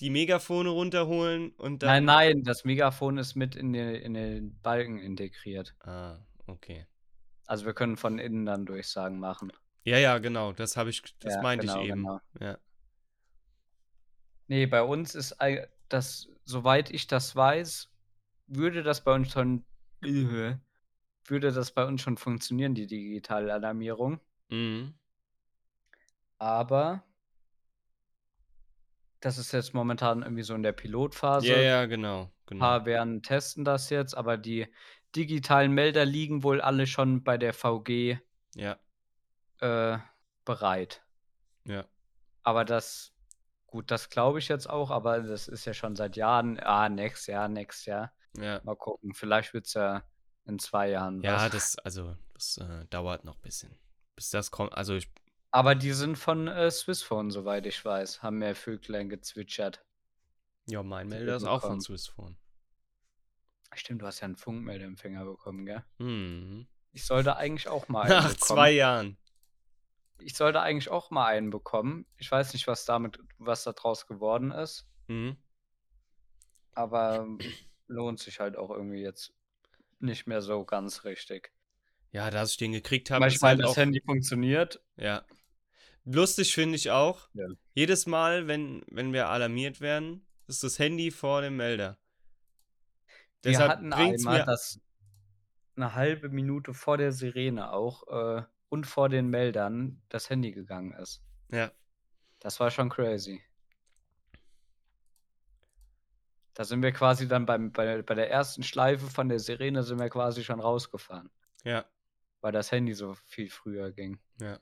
die 0.00 0.10
Megafone 0.10 0.70
runterholen 0.70 1.50
und 1.52 1.82
dann. 1.82 1.88
Nein, 1.90 2.04
nein, 2.04 2.42
das 2.44 2.64
Megafon 2.64 3.18
ist 3.18 3.34
mit 3.34 3.54
in 3.54 3.72
den, 3.72 3.94
in 3.96 4.14
den 4.14 4.60
Balken 4.62 4.98
integriert. 4.98 5.74
Ah, 5.80 6.18
okay. 6.46 6.86
Also 7.46 7.66
wir 7.66 7.74
können 7.74 7.96
von 7.98 8.18
innen 8.18 8.46
dann 8.46 8.64
Durchsagen 8.64 9.18
machen. 9.20 9.52
Ja, 9.84 9.98
ja, 9.98 10.16
genau. 10.18 10.52
Das 10.52 10.76
habe 10.78 10.88
ich, 10.90 11.02
das 11.18 11.34
Ja, 11.34 11.42
meinte 11.42 11.66
genau, 11.66 11.82
ich 11.82 11.88
eben. 11.88 12.02
genau. 12.02 12.20
Ja. 12.40 12.58
Nee, 14.46 14.66
bei 14.66 14.82
uns 14.82 15.14
ist 15.14 15.36
das, 15.88 16.28
soweit 16.44 16.90
ich 16.90 17.06
das 17.06 17.34
weiß, 17.34 17.90
würde 18.46 18.82
das 18.82 19.02
bei 19.02 19.14
uns 19.14 19.32
schon, 19.32 19.64
würde 20.00 20.60
das 21.52 21.72
bei 21.72 21.84
uns 21.84 22.02
schon 22.02 22.16
funktionieren, 22.16 22.74
die 22.74 22.86
digitale 22.86 23.52
Alarmierung. 23.52 24.20
Mhm. 24.50 24.94
Aber 26.38 27.02
das 29.20 29.38
ist 29.38 29.52
jetzt 29.52 29.72
momentan 29.72 30.22
irgendwie 30.22 30.42
so 30.42 30.54
in 30.54 30.62
der 30.62 30.72
Pilotphase. 30.72 31.46
Ja, 31.46 31.60
ja, 31.60 31.86
genau. 31.86 32.24
Ein 32.24 32.30
genau. 32.46 32.60
paar 32.60 32.84
werden 32.84 33.22
testen 33.22 33.64
das 33.64 33.88
jetzt, 33.88 34.14
aber 34.14 34.36
die 34.36 34.66
digitalen 35.16 35.72
Melder 35.72 36.04
liegen 36.04 36.42
wohl 36.42 36.60
alle 36.60 36.86
schon 36.86 37.24
bei 37.24 37.38
der 37.38 37.54
VG 37.54 38.18
Ja, 38.54 38.78
äh, 39.60 39.98
bereit. 40.44 41.02
ja. 41.64 41.86
Aber 42.42 42.66
das, 42.66 43.13
gut, 43.74 43.90
das 43.90 44.08
glaube 44.08 44.38
ich 44.38 44.46
jetzt 44.46 44.70
auch, 44.70 44.92
aber 44.92 45.20
das 45.20 45.48
ist 45.48 45.64
ja 45.64 45.74
schon 45.74 45.96
seit 45.96 46.14
Jahren, 46.16 46.60
ah, 46.60 46.88
nächstes 46.88 47.26
Jahr, 47.26 47.48
nächstes 47.48 47.86
Jahr. 47.86 48.12
Ja, 48.38 48.60
Mal 48.62 48.76
gucken, 48.76 49.14
vielleicht 49.14 49.52
wird 49.52 49.66
es 49.66 49.74
ja 49.74 50.04
in 50.44 50.60
zwei 50.60 50.90
Jahren 50.90 51.20
ja 51.22 51.34
was. 51.46 51.50
das, 51.50 51.78
also, 51.78 52.16
das 52.34 52.56
äh, 52.58 52.84
dauert 52.90 53.24
noch 53.24 53.34
ein 53.34 53.42
bisschen. 53.42 53.76
Bis 54.14 54.30
das 54.30 54.52
kommt. 54.52 54.72
Also, 54.74 54.94
ich, 54.94 55.10
Aber 55.50 55.74
die 55.74 55.90
sind 55.90 56.16
von 56.16 56.46
äh, 56.46 56.70
Swissphone, 56.70 57.32
soweit 57.32 57.66
ich 57.66 57.84
weiß, 57.84 58.22
haben 58.22 58.38
mir 58.38 58.54
Vöglein 58.54 59.08
gezwitschert. 59.08 59.84
ja, 60.66 60.84
mein 60.84 61.08
Melder 61.08 61.34
ist 61.34 61.42
auch 61.44 61.60
von 61.60 61.70
kommen. 61.70 61.80
Swissphone. 61.80 62.36
Stimmt, 63.74 64.02
du 64.02 64.06
hast 64.06 64.20
ja 64.20 64.26
einen 64.26 64.36
Funkmeldeempfänger 64.36 65.24
bekommen, 65.24 65.66
gell? 65.66 65.82
Mhm. 65.98 66.68
Ich 66.92 67.04
sollte 67.06 67.36
eigentlich 67.36 67.66
auch 67.66 67.88
mal 67.88 68.08
Nach 68.08 68.22
bekommen. 68.28 68.38
zwei 68.38 68.70
Jahren. 68.70 69.16
Ich 70.18 70.34
sollte 70.36 70.60
eigentlich 70.60 70.88
auch 70.90 71.10
mal 71.10 71.26
einen 71.26 71.50
bekommen. 71.50 72.06
Ich 72.18 72.30
weiß 72.30 72.52
nicht, 72.52 72.66
was 72.66 72.84
damit, 72.84 73.18
was 73.38 73.64
da 73.64 73.72
draus 73.72 74.06
geworden 74.06 74.50
ist, 74.52 74.86
Mhm. 75.08 75.36
aber 76.72 77.26
lohnt 77.88 78.18
sich 78.20 78.40
halt 78.40 78.56
auch 78.56 78.70
irgendwie 78.70 79.02
jetzt 79.02 79.32
nicht 80.00 80.26
mehr 80.26 80.40
so 80.42 80.64
ganz 80.64 81.04
richtig. 81.04 81.52
Ja, 82.12 82.30
dass 82.30 82.52
ich 82.52 82.56
den 82.56 82.72
gekriegt 82.72 83.10
habe, 83.10 83.20
meine, 83.26 83.34
halt 83.40 83.60
das 83.60 83.70
auch. 83.70 83.76
Handy 83.76 84.00
funktioniert. 84.00 84.80
Ja. 84.96 85.24
Lustig 86.04 86.54
finde 86.54 86.76
ich 86.76 86.90
auch. 86.90 87.28
Ja. 87.34 87.46
Jedes 87.74 88.06
Mal, 88.06 88.46
wenn, 88.46 88.84
wenn 88.88 89.12
wir 89.12 89.28
alarmiert 89.28 89.80
werden, 89.80 90.26
ist 90.46 90.62
das 90.62 90.78
Handy 90.78 91.10
vor 91.10 91.40
dem 91.42 91.56
Melder. 91.56 91.98
Wir 93.42 93.52
Deshalb 93.52 93.70
hatten 93.72 93.92
einmal, 93.92 94.38
mir. 94.40 94.44
dass 94.44 94.80
eine 95.76 95.94
halbe 95.94 96.28
Minute 96.28 96.72
vor 96.72 96.98
der 96.98 97.10
Sirene 97.12 97.72
auch 97.72 98.06
äh, 98.38 98.42
und 98.68 98.86
vor 98.86 99.08
den 99.08 99.28
Meldern 99.28 100.02
das 100.08 100.28
Handy 100.30 100.52
gegangen 100.52 100.92
ist. 100.94 101.22
Ja. 101.50 101.70
Das 102.40 102.60
war 102.60 102.70
schon 102.70 102.88
crazy. 102.90 103.42
Da 106.54 106.64
sind 106.64 106.82
wir 106.82 106.92
quasi 106.92 107.26
dann 107.26 107.46
beim, 107.46 107.72
bei, 107.72 108.02
bei 108.02 108.14
der 108.14 108.30
ersten 108.30 108.62
Schleife 108.62 109.06
von 109.08 109.28
der 109.28 109.40
Sirene 109.40 109.82
sind 109.82 109.98
wir 109.98 110.08
quasi 110.08 110.44
schon 110.44 110.60
rausgefahren, 110.60 111.30
Ja. 111.64 111.84
weil 112.40 112.52
das 112.52 112.70
Handy 112.70 112.94
so 112.94 113.14
viel 113.26 113.50
früher 113.50 113.90
ging. 113.90 114.20
Ja. 114.40 114.58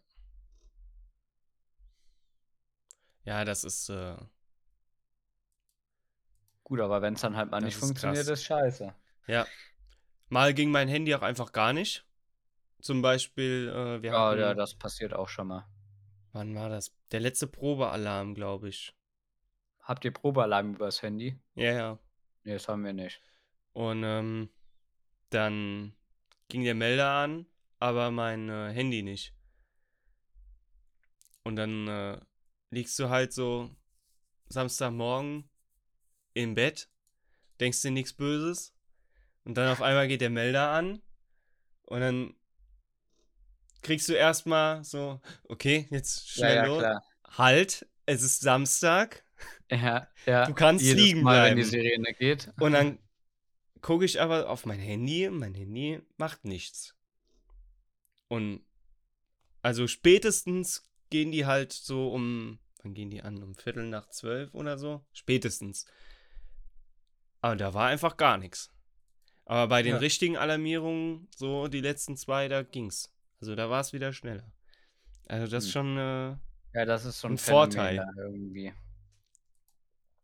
Ja, 3.25 3.45
das 3.45 3.65
ist. 3.65 3.89
Äh, 3.89 4.17
Gut, 6.65 6.81
aber 6.81 7.03
wenn 7.03 7.15
es 7.15 7.21
dann 7.21 7.37
halt 7.37 7.51
mal 7.51 7.59
Das 7.59 7.67
nicht 7.67 7.75
ist 7.75 7.81
funktioniert, 7.81 8.27
krass. 8.27 8.39
ist 8.39 8.45
scheiße. 8.45 8.95
ja. 9.27 9.47
Mal 10.29 10.55
ging 10.55 10.71
mein 10.71 10.89
Handy 10.89 11.15
auch 11.15 11.21
einfach 11.21 11.53
gar 11.53 11.75
nicht. 11.75 12.07
Zum 12.83 13.01
Beispiel, 13.01 13.73
äh, 13.75 14.03
wir 14.03 14.11
Ja, 14.11 14.35
ja, 14.35 14.55
das 14.55 14.75
passiert 14.75 15.15
auch 15.15 15.29
schon 15.29 15.47
mal. 15.47 15.67
Wann 16.33 16.55
war 16.57 16.69
das? 16.69 16.93
Der 17.13 17.21
letzte 17.21 17.47
Probealarm, 17.47 18.35
glaube 18.35 18.69
ich. 18.69 18.93
Habt 19.83 20.05
ihr 20.05 20.13
Probealarm 20.13 20.75
übers 20.75 21.01
Handy? 21.01 21.39
Ja, 21.55 21.73
ja. 21.73 21.99
Nee, 22.43 22.55
das 22.55 22.67
haben 22.67 22.85
wir 22.85 22.93
nicht. 22.93 23.23
Und 23.73 24.03
ähm, 24.03 24.51
dann 25.31 25.95
ging 26.49 26.65
der 26.65 26.75
Melder 26.75 27.09
an, 27.09 27.47
aber 27.79 28.11
mein 28.11 28.49
äh, 28.49 28.73
Handy 28.73 29.05
nicht. 29.05 29.33
Und 31.45 31.55
dann 31.55 31.87
äh, 31.87 32.21
liegst 32.71 32.99
du 32.99 33.11
halt 33.11 33.33
so 33.33 33.71
Samstagmorgen 34.49 35.49
im 36.35 36.57
Bett, 36.57 36.91
denkst 37.61 37.81
dir 37.83 37.93
nichts 37.93 38.13
Böses 38.13 38.75
und 39.45 39.57
dann 39.57 39.71
auf 39.71 39.83
einmal 39.83 40.09
geht 40.09 40.21
der 40.21 40.31
Melder 40.31 40.71
an 40.71 41.01
und 41.83 42.01
dann 42.01 42.35
kriegst 43.83 44.09
du 44.09 44.13
erstmal 44.15 44.85
so, 44.85 45.21
okay, 45.49 45.87
jetzt 45.91 46.29
schnell 46.31 46.57
ja, 46.57 46.63
ja, 46.63 46.67
los. 46.67 46.79
klar. 46.79 47.03
Halt, 47.39 47.87
es 48.07 48.23
ist 48.23 48.41
Samstag 48.41 49.25
Ja, 49.71 50.09
ja. 50.27 50.47
Du 50.47 50.55
kannst 50.55 50.85
Jedes 50.85 51.03
liegen 51.03 51.23
Mal, 51.23 51.43
wenn 51.51 51.57
die 51.57 51.63
bleiben. 51.63 51.71
Sirene 51.71 52.15
geht. 52.15 52.53
und 52.61 52.73
dann 52.73 52.99
gucke 53.81 54.05
ich 54.05 54.21
aber 54.21 54.49
auf 54.49 54.67
mein 54.67 54.79
Handy, 54.79 55.29
mein 55.31 55.55
Handy 55.55 56.01
macht 56.17 56.45
nichts. 56.45 56.95
Und 58.29 58.65
also 59.63 59.87
spätestens 59.87 60.89
gehen 61.11 61.33
die 61.33 61.47
halt 61.47 61.73
so 61.73 62.13
um, 62.13 62.59
wann 62.83 62.95
gehen 62.95 63.11
die 63.11 63.23
an? 63.23 63.43
Um 63.43 63.55
Viertel 63.55 63.85
nach 63.89 64.09
zwölf 64.09 64.55
oder 64.55 64.79
so? 64.79 65.05
Spätestens. 65.13 65.87
Aber 67.41 67.57
da 67.57 67.75
war 67.75 67.89
einfach 67.89 68.17
gar 68.17 68.39
nichts. 68.39 68.71
Aber 69.45 69.69
bei 69.69 69.83
den 69.83 69.93
Ja. 69.93 69.99
richtigen 69.99 70.37
Alarmierungen, 70.37 71.29
so 71.37 71.69
die 71.69 71.81
letzten 71.81 72.17
zwei, 72.17 72.49
da 72.49 72.63
ging's. 72.63 73.12
Also 73.43 73.57
da 73.57 73.69
war 73.69 73.81
es 73.81 73.93
wieder 73.93 74.13
schneller. 74.13 74.45
Also 75.27 75.51
das 75.51 75.65
ist 75.65 75.71
Hm. 75.71 75.73
schon, 75.73 75.99
äh, 75.99 76.37
Ja, 76.75 76.85
das 76.87 77.05
ist 77.05 77.21
so 77.21 77.27
ein, 77.27 77.33
Ein 77.35 77.39
Vorteil. 77.39 78.07
irgendwie. 78.17 78.73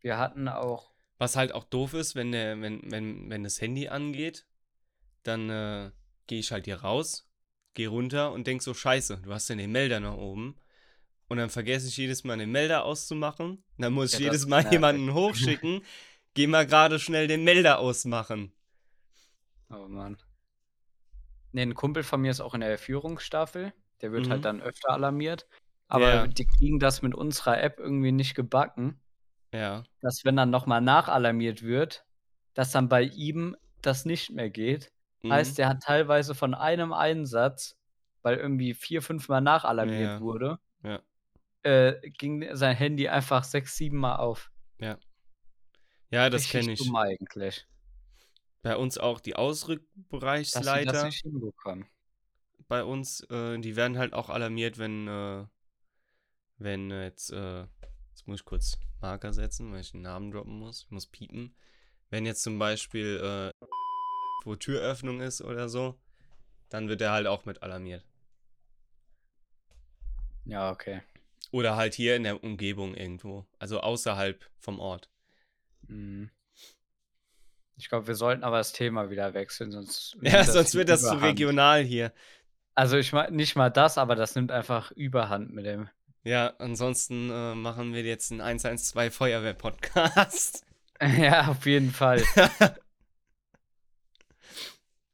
Wir 0.01 0.19
hatten 0.19 0.47
auch, 0.49 0.93
Was 1.19 1.35
halt 1.35 1.53
auch 1.53 1.65
doof 1.65 1.95
ist, 1.95 2.15
wenn, 2.15 2.31
der, 2.31 2.61
wenn, 2.61 2.81
wenn, 2.93 3.29
wenn 3.29 3.43
das 3.43 3.61
Handy 3.61 3.89
angeht, 3.89 4.47
dann 5.25 5.51
äh, 5.51 5.91
gehe 6.29 6.39
ich 6.39 6.53
halt 6.53 6.67
hier 6.67 6.77
raus, 6.83 7.29
gehe 7.75 7.89
runter 7.89 8.31
und 8.33 8.47
denk 8.47 8.63
so, 8.63 8.73
scheiße, 8.73 9.19
du 9.25 9.33
hast 9.33 9.49
ja 9.49 9.57
den 9.57 9.73
Melder 9.73 9.99
noch 10.01 10.17
oben. 10.17 10.57
Und 11.29 11.39
dann 11.39 11.51
vergesse 11.51 11.89
ich 11.89 11.97
jedes 11.97 12.25
Mal 12.25 12.39
den 12.39 12.53
Melder 12.53 12.85
auszumachen. 12.85 13.65
Dann 13.79 13.93
muss 13.93 14.13
Ja, 14.13 14.19
ich 14.19 14.25
jedes 14.25 14.47
Mal 14.47 14.65
jemanden 14.71 15.13
hochschicken. 15.13 15.83
Geh 16.35 16.47
mal 16.47 16.67
gerade 16.67 17.01
schnell 17.01 17.27
den 17.27 17.45
Melder 17.45 17.81
ausmachen. 17.81 18.53
oh 19.71 19.89
Mann. 19.89 20.17
Ne, 21.53 21.63
ein 21.63 21.75
Kumpel 21.75 22.03
von 22.03 22.21
mir 22.21 22.31
ist 22.31 22.41
auch 22.41 22.55
in 22.55 22.61
der 22.61 22.79
Führungsstaffel. 22.79 23.73
Der 24.03 24.13
wird 24.13 24.27
Mhm. 24.27 24.31
halt 24.31 24.45
dann 24.45 24.61
öfter 24.63 24.91
alarmiert. 24.91 25.47
Aber 25.89 26.15
Ja. 26.15 26.27
die 26.27 26.47
kriegen 26.47 26.79
das 26.79 27.01
mit 27.03 27.15
unserer 27.15 27.61
App 27.63 27.79
irgendwie 27.79 28.13
nicht 28.13 28.35
gebacken, 28.35 29.01
Ja. 29.53 29.85
dass 30.03 30.25
wenn 30.25 30.37
dann 30.37 30.51
nochmal 30.51 30.81
nachalarmiert 30.83 31.63
wird, 31.63 32.05
dass 32.55 32.71
dann 32.73 32.89
bei 32.89 33.03
ihm 33.03 33.57
das 33.81 34.05
nicht 34.05 34.31
mehr 34.31 34.51
geht. 34.51 34.93
Mhm. 35.23 35.33
Heißt, 35.33 35.57
der 35.59 35.69
hat 35.71 35.83
teilweise 35.83 36.35
von 36.35 36.55
einem 36.55 36.93
Einsatz, 36.93 37.77
weil 38.23 38.37
irgendwie 38.37 38.75
vier, 38.75 39.01
fünf 39.01 39.29
Mal 39.29 39.41
nachalarmiert 39.41 40.01
Ja. 40.03 40.21
wurde, 40.21 40.59
Ja. 40.83 41.01
äh, 41.63 41.95
ging 42.11 42.55
sein 42.55 42.77
Handy 42.77 43.09
einfach 43.09 43.43
sechs, 43.45 43.77
sieben 43.77 43.97
Mal 43.99 44.17
auf. 44.17 44.51
Ja. 44.79 44.99
Ja, 46.11 46.29
das 46.31 46.49
kenne 46.49 46.73
ich. 46.73 46.79
dumm 46.81 46.97
eigentlich. 46.97 47.67
Bei 48.69 48.77
uns 48.77 48.99
auch 48.99 49.21
die 49.21 49.33
Dass 49.33 49.39
sie 49.39 49.41
das 49.41 49.47
Ausrückbereichsleiter. 49.47 51.05
nicht 51.07 51.25
bei 52.69 52.85
uns, 52.85 53.23
äh, 53.31 53.59
die 53.59 53.77
werden 53.77 53.99
halt 53.99 54.13
auch 54.13 54.29
alarmiert, 54.29 54.79
wenn, 54.79 55.09
äh, 55.09 55.47
wenn 56.59 56.91
äh, 56.91 57.05
jetzt, 57.05 57.33
äh, 57.33 57.63
jetzt 58.11 58.27
muss 58.27 58.41
ich 58.41 58.45
kurz 58.45 58.79
Marker 59.01 59.33
setzen, 59.33 59.73
weil 59.73 59.81
ich 59.81 59.93
den 59.93 60.03
Namen 60.03 60.31
droppen 60.31 60.59
muss. 60.59 60.83
Ich 60.85 60.91
muss 60.91 61.07
piepen. 61.07 61.55
Wenn 62.11 62.27
jetzt 62.27 62.43
zum 62.43 62.59
Beispiel, 62.59 63.17
äh, 63.17 63.67
wo 64.45 64.55
Türöffnung 64.55 65.21
ist 65.21 65.41
oder 65.41 65.69
so, 65.69 65.99
dann 66.69 66.89
wird 66.89 67.01
er 67.01 67.13
halt 67.13 67.27
auch 67.27 67.45
mit 67.47 67.63
alarmiert. 67.63 68.05
Ja, 70.45 70.71
okay. 70.71 71.03
Oder 71.51 71.77
halt 71.77 71.95
hier 71.95 72.17
in 72.17 72.25
der 72.25 72.43
Umgebung 72.45 72.95
irgendwo. 72.95 73.47
Also 73.59 73.81
außerhalb 73.81 74.45
vom 74.59 74.81
Ort. 74.81 75.11
Mhm. 75.87 76.31
Ich 77.79 77.89
glaube, 77.89 78.09
wir 78.09 78.17
sollten 78.17 78.43
aber 78.43 78.59
das 78.59 78.73
Thema 78.73 79.09
wieder 79.09 79.35
wechseln, 79.35 79.71
sonst. 79.71 80.17
Ja, 80.23 80.43
sonst 80.45 80.75
wird 80.75 80.89
das 80.89 81.03
zu 81.03 81.07
Überhand. 81.07 81.25
regional 81.25 81.83
hier. 81.83 82.13
Also 82.75 82.97
ich 82.97 83.13
meine 83.13 83.35
nicht 83.35 83.57
mal 83.57 83.71
das, 83.71 83.99
aber 83.99 84.17
das 84.17 84.35
nimmt 84.35 84.51
einfach 84.51 84.91
Überhand 84.93 85.53
mit 85.53 85.65
dem. 85.65 85.89
Ja, 86.25 86.55
ansonsten 86.59 87.31
äh, 87.31 87.55
machen 87.55 87.95
wir 87.95 88.03
jetzt 88.03 88.33
einen 88.33 88.41
112 88.41 89.15
Feuerwehr-Podcast. 89.15 90.67
ja, 91.01 91.49
auf 91.49 91.65
jeden 91.65 91.93
Fall. 91.93 92.25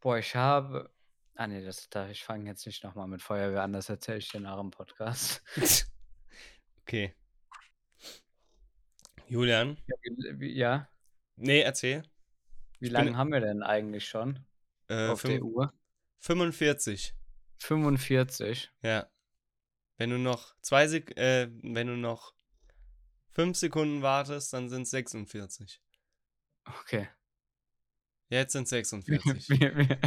Boah, 0.01 0.19
ich 0.19 0.35
habe. 0.35 0.91
Ah 1.35 1.47
nee, 1.47 1.63
das, 1.63 1.89
da, 1.91 2.09
ich 2.09 2.25
fange 2.25 2.49
jetzt 2.49 2.65
nicht 2.65 2.83
nochmal 2.85 3.09
mit 3.09 3.21
Feuerwehr 3.21 3.63
an, 3.63 3.73
das 3.73 3.89
erzähle 3.91 4.19
ich 4.19 4.29
dir 4.29 4.41
nach 4.41 4.59
dem 4.59 4.71
Podcast. 4.71 5.43
okay. 6.83 7.15
Julian? 9.27 9.77
Ja, 9.87 10.33
ja, 10.41 10.89
Nee, 11.37 11.61
erzähl. 11.63 12.05
Wie 12.81 12.89
lange 12.89 13.17
haben 13.17 13.33
wir 13.33 13.41
denn 13.41 13.63
eigentlich 13.63 14.09
schon 14.09 14.45
Äh, 14.89 15.09
auf 15.09 15.23
der 15.23 15.43
Uhr? 15.43 15.73
45. 16.21 17.15
45. 17.59 18.71
Ja. 18.83 19.09
Wenn 19.97 20.11
du 20.11 20.19
noch 20.19 20.55
zwei 20.61 20.89
Sek 20.89 21.17
äh, 21.17 21.49
wenn 21.63 21.87
du 21.87 21.97
noch 21.97 22.35
fünf 23.31 23.57
Sekunden 23.57 24.03
wartest, 24.03 24.53
dann 24.53 24.69
sind 24.69 24.83
es 24.83 24.91
46. 24.91 25.81
Okay. 26.81 27.09
Jetzt 28.29 28.53
sind 28.53 28.67
46. 28.69 29.61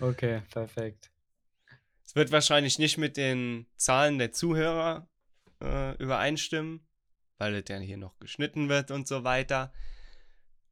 okay, 0.00 0.42
perfekt. 0.50 1.10
Es 2.04 2.14
wird 2.14 2.32
wahrscheinlich 2.32 2.78
nicht 2.78 2.98
mit 2.98 3.16
den 3.16 3.66
Zahlen 3.76 4.18
der 4.18 4.32
Zuhörer 4.32 5.08
äh, 5.62 5.96
übereinstimmen, 5.96 6.86
weil 7.38 7.54
es 7.54 7.64
ja 7.68 7.78
hier 7.78 7.96
noch 7.96 8.18
geschnitten 8.18 8.68
wird 8.68 8.90
und 8.90 9.08
so 9.08 9.24
weiter. 9.24 9.72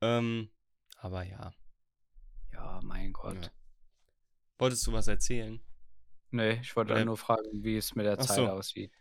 Ähm, 0.00 0.50
aber 0.98 1.22
ja. 1.24 1.52
Ja, 2.52 2.80
mein 2.82 3.12
Gott. 3.12 3.44
Ja. 3.44 3.50
Wolltest 4.58 4.86
du 4.86 4.92
was 4.92 5.08
erzählen? 5.08 5.60
Nee, 6.30 6.60
ich 6.60 6.74
wollte 6.76 6.92
Oder- 6.92 7.04
nur 7.04 7.16
fragen, 7.16 7.64
wie 7.64 7.76
es 7.76 7.94
mit 7.94 8.06
der 8.06 8.18
Ach 8.18 8.24
Zeit 8.26 8.36
so. 8.36 8.48
aussieht. 8.48 8.92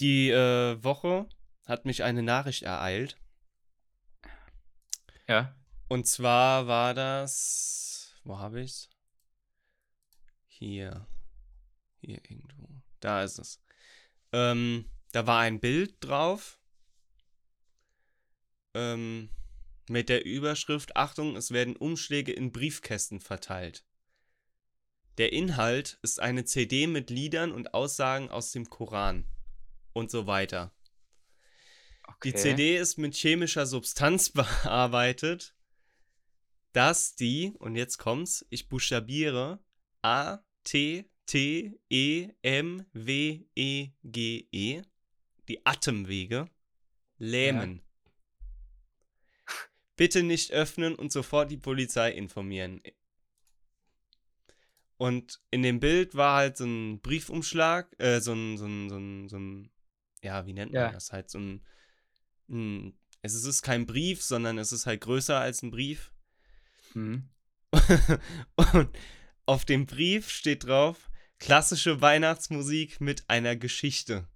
Die 0.00 0.30
äh, 0.30 0.82
Woche 0.82 1.28
hat 1.66 1.84
mich 1.84 2.02
eine 2.02 2.22
Nachricht 2.22 2.62
ereilt. 2.62 3.16
Ja? 5.28 5.54
Und 5.88 6.06
zwar 6.06 6.66
war 6.66 6.94
das. 6.94 8.14
Wo 8.24 8.38
habe 8.38 8.62
ich's? 8.62 8.90
Hier. 10.48 11.06
Hier 12.00 12.18
irgendwo. 12.28 12.68
Da 13.00 13.22
ist 13.22 13.38
es. 13.38 13.62
Ähm, 14.32 14.90
da 15.12 15.26
war 15.26 15.40
ein 15.40 15.60
Bild 15.60 15.96
drauf. 16.00 16.58
Ähm, 18.74 19.30
mit 19.88 20.08
der 20.08 20.24
Überschrift: 20.24 20.96
Achtung, 20.96 21.36
es 21.36 21.50
werden 21.50 21.76
Umschläge 21.76 22.32
in 22.32 22.52
Briefkästen 22.52 23.20
verteilt. 23.20 23.84
Der 25.18 25.32
Inhalt 25.32 25.98
ist 26.02 26.20
eine 26.20 26.44
CD 26.44 26.86
mit 26.86 27.10
Liedern 27.10 27.52
und 27.52 27.72
Aussagen 27.72 28.30
aus 28.30 28.50
dem 28.50 28.68
Koran. 28.68 29.26
Und 29.92 30.10
so 30.10 30.26
weiter. 30.26 30.74
Okay. 32.02 32.32
Die 32.32 32.34
CD 32.34 32.76
ist 32.76 32.98
mit 32.98 33.14
chemischer 33.14 33.64
Substanz 33.66 34.30
bearbeitet, 34.32 35.54
dass 36.72 37.14
die, 37.14 37.54
und 37.60 37.76
jetzt 37.76 37.98
kommt's, 37.98 38.44
ich 38.50 38.68
buchstabiere 38.68 39.60
A, 40.02 40.40
T, 40.64 41.08
T, 41.26 41.78
E, 41.88 42.28
M, 42.42 42.84
W, 42.92 43.46
E, 43.54 43.90
G, 44.02 44.48
E, 44.50 44.82
die 45.48 45.64
Atemwege, 45.64 46.50
lähmen. 47.18 47.82
Bitte 49.96 50.22
nicht 50.22 50.52
öffnen 50.52 50.94
und 50.94 51.12
sofort 51.12 51.50
die 51.50 51.56
Polizei 51.56 52.10
informieren. 52.12 52.82
Und 54.96 55.40
in 55.50 55.62
dem 55.62 55.80
Bild 55.80 56.14
war 56.14 56.36
halt 56.36 56.56
so 56.56 56.64
ein 56.64 57.00
Briefumschlag, 57.00 57.94
äh, 57.98 58.20
so 58.20 58.32
ein, 58.32 58.56
so 58.56 58.66
ein, 58.66 58.88
so 58.88 58.96
ein, 58.96 59.28
so 59.28 59.38
ein 59.38 59.70
ja, 60.22 60.46
wie 60.46 60.52
nennt 60.54 60.72
man 60.72 60.82
Ja. 60.82 60.90
das? 60.92 61.12
Halt 61.12 61.30
so 61.30 61.38
ein, 61.38 61.64
ein, 62.48 62.98
es 63.22 63.34
ist 63.34 63.62
kein 63.62 63.86
Brief, 63.86 64.22
sondern 64.22 64.58
es 64.58 64.72
ist 64.72 64.86
halt 64.86 65.00
größer 65.02 65.38
als 65.38 65.62
ein 65.62 65.70
Brief. 65.70 66.12
Hm. 66.92 67.28
Und 68.72 68.88
auf 69.46 69.64
dem 69.64 69.86
Brief 69.86 70.30
steht 70.30 70.64
drauf, 70.64 71.10
klassische 71.38 72.00
Weihnachtsmusik 72.00 73.00
mit 73.00 73.28
einer 73.28 73.56
Geschichte. 73.56 74.28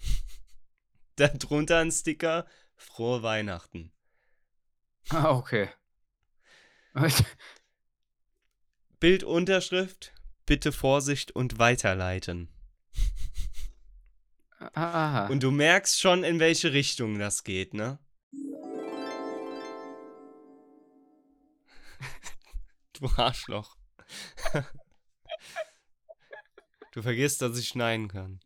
Darunter 1.16 1.78
ein 1.78 1.90
Sticker, 1.92 2.46
frohe 2.76 3.22
Weihnachten. 3.22 3.92
Ah, 5.08 5.30
okay. 5.30 5.70
Bildunterschrift, 9.00 10.12
bitte 10.44 10.72
Vorsicht 10.72 11.32
und 11.32 11.58
weiterleiten. 11.58 12.50
Aha. 14.74 15.28
Und 15.28 15.42
du 15.42 15.50
merkst 15.50 15.98
schon, 15.98 16.22
in 16.22 16.38
welche 16.38 16.74
Richtung 16.74 17.18
das 17.18 17.44
geht, 17.44 17.72
ne? 17.72 17.98
du 22.92 23.08
Arschloch. 23.16 23.78
du 26.92 27.02
vergisst, 27.02 27.40
dass 27.40 27.58
ich 27.58 27.68
schneiden 27.68 28.08
kann. 28.08 28.40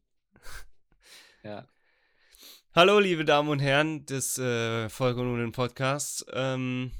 ja. 1.42 1.66
Hallo, 2.76 2.98
liebe 2.98 3.24
Damen 3.24 3.50
und 3.50 3.60
Herren 3.60 4.04
des 4.04 4.36
äh, 4.36 4.88
Vollkommenen 4.88 5.52
Podcasts. 5.52 6.26
Ähm, 6.32 6.90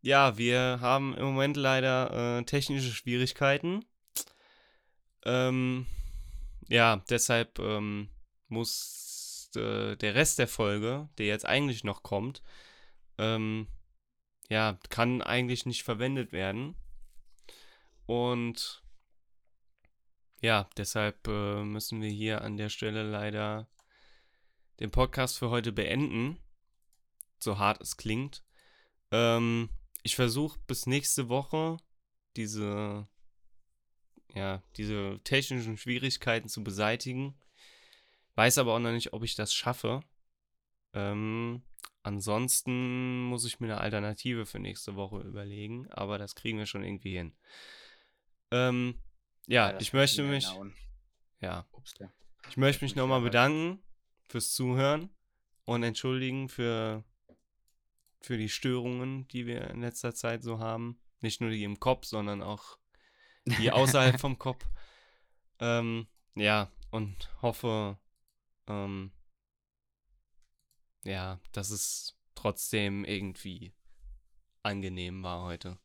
ja, 0.00 0.38
wir 0.38 0.78
haben 0.80 1.14
im 1.14 1.26
Moment 1.26 1.58
leider 1.58 2.38
äh, 2.38 2.44
technische 2.44 2.90
Schwierigkeiten. 2.90 3.84
Ähm, 5.26 5.86
ja, 6.66 7.04
deshalb 7.10 7.58
ähm, 7.58 8.08
muss 8.48 9.50
äh, 9.54 9.96
der 9.96 10.14
Rest 10.14 10.38
der 10.38 10.48
Folge, 10.48 11.10
der 11.18 11.26
jetzt 11.26 11.44
eigentlich 11.44 11.84
noch 11.84 12.02
kommt, 12.02 12.40
ähm, 13.18 13.66
ja, 14.48 14.78
kann 14.88 15.20
eigentlich 15.20 15.66
nicht 15.66 15.82
verwendet 15.82 16.32
werden. 16.32 16.74
Und 18.06 18.82
ja, 20.40 20.70
deshalb 20.78 21.28
äh, 21.28 21.64
müssen 21.64 22.00
wir 22.00 22.08
hier 22.08 22.40
an 22.40 22.56
der 22.56 22.70
Stelle 22.70 23.02
leider 23.02 23.68
den 24.80 24.90
Podcast 24.90 25.38
für 25.38 25.50
heute 25.50 25.72
beenden. 25.72 26.38
So 27.38 27.58
hart 27.58 27.80
es 27.80 27.96
klingt. 27.96 28.44
Ähm, 29.10 29.68
ich 30.02 30.16
versuche 30.16 30.58
bis 30.66 30.86
nächste 30.86 31.28
Woche 31.28 31.78
diese, 32.36 33.08
ja, 34.34 34.62
diese 34.76 35.20
technischen 35.24 35.76
Schwierigkeiten 35.76 36.48
zu 36.48 36.64
beseitigen. 36.64 37.38
Weiß 38.34 38.58
aber 38.58 38.74
auch 38.74 38.78
noch 38.78 38.92
nicht, 38.92 39.12
ob 39.12 39.22
ich 39.22 39.34
das 39.34 39.52
schaffe. 39.52 40.02
Ähm, 40.94 41.62
ansonsten 42.02 43.22
muss 43.24 43.44
ich 43.44 43.60
mir 43.60 43.66
eine 43.66 43.80
Alternative 43.80 44.46
für 44.46 44.58
nächste 44.58 44.96
Woche 44.96 45.20
überlegen, 45.20 45.90
aber 45.90 46.18
das 46.18 46.34
kriegen 46.34 46.58
wir 46.58 46.66
schon 46.66 46.84
irgendwie 46.84 47.16
hin. 47.16 47.36
Ähm, 48.50 49.00
ja, 49.46 49.72
das 49.72 49.82
ich 49.82 49.92
möchte 49.92 50.22
mich, 50.22 50.46
ja, 51.40 51.66
Ups, 51.72 51.94
der. 51.94 52.12
ich 52.48 52.56
möchte 52.56 52.84
mich 52.84 52.94
nochmal 52.94 53.20
bedanken 53.20 53.82
fürs 54.32 54.54
Zuhören 54.54 55.10
und 55.66 55.82
entschuldigen 55.82 56.48
für, 56.48 57.04
für 58.22 58.38
die 58.38 58.48
Störungen, 58.48 59.28
die 59.28 59.46
wir 59.46 59.68
in 59.68 59.82
letzter 59.82 60.14
Zeit 60.14 60.42
so 60.42 60.58
haben. 60.58 60.98
Nicht 61.20 61.42
nur 61.42 61.50
die 61.50 61.64
im 61.64 61.78
Kopf, 61.78 62.06
sondern 62.06 62.42
auch 62.42 62.78
die 63.44 63.70
außerhalb 63.70 64.18
vom 64.18 64.38
Kopf. 64.38 64.66
Ähm, 65.60 66.08
ja, 66.34 66.72
und 66.90 67.30
hoffe, 67.42 67.98
ähm, 68.68 69.12
ja, 71.04 71.38
dass 71.52 71.68
es 71.68 72.18
trotzdem 72.34 73.04
irgendwie 73.04 73.74
angenehm 74.62 75.22
war 75.22 75.42
heute. 75.42 75.78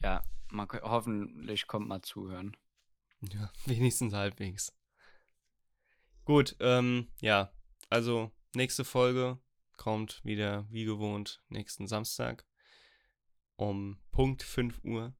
Ja, 0.00 0.22
man, 0.52 0.68
hoffentlich 0.82 1.66
kommt 1.66 1.88
mal 1.88 2.02
zuhören. 2.02 2.56
Ja, 3.22 3.50
wenigstens 3.66 4.12
halbwegs. 4.12 4.72
Gut, 6.26 6.56
ähm, 6.58 7.06
ja, 7.20 7.52
also 7.88 8.32
nächste 8.52 8.84
Folge 8.84 9.38
kommt 9.76 10.24
wieder 10.24 10.66
wie 10.70 10.84
gewohnt 10.84 11.40
nächsten 11.48 11.86
Samstag 11.86 12.44
um 13.54 14.00
Punkt 14.10 14.42
5 14.42 14.80
Uhr. 14.82 15.14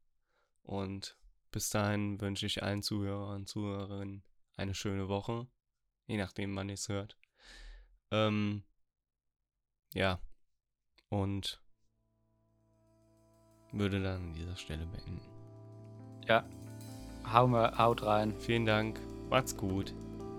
Und 0.65 1.17
bis 1.53 1.71
dahin 1.71 2.21
wünsche 2.21 2.47
ich 2.47 2.65
allen 2.65 2.83
Zuhörern 2.83 3.37
und 3.37 3.49
Zuhörerinnen 3.49 4.25
eine 4.57 4.75
schöne 4.75 5.09
Woche, 5.09 5.47
je 6.07 6.17
nachdem 6.17 6.53
man 6.53 6.71
es 6.71 6.89
hört. 6.89 7.17
Ähm, 8.11 8.65
ja, 9.95 10.21
und 11.09 11.63
würde 13.71 14.03
dann 14.03 14.25
an 14.25 14.35
dieser 14.35 14.57
Stelle 14.57 14.87
beenden. 14.87 15.21
Ja. 16.27 16.45
Hau 17.33 17.47
mal, 17.47 17.79
haut 17.79 18.03
rein. 18.03 18.35
Vielen 18.41 18.67
Dank, 18.67 19.01
macht's 19.31 19.57
gut. 19.57 19.95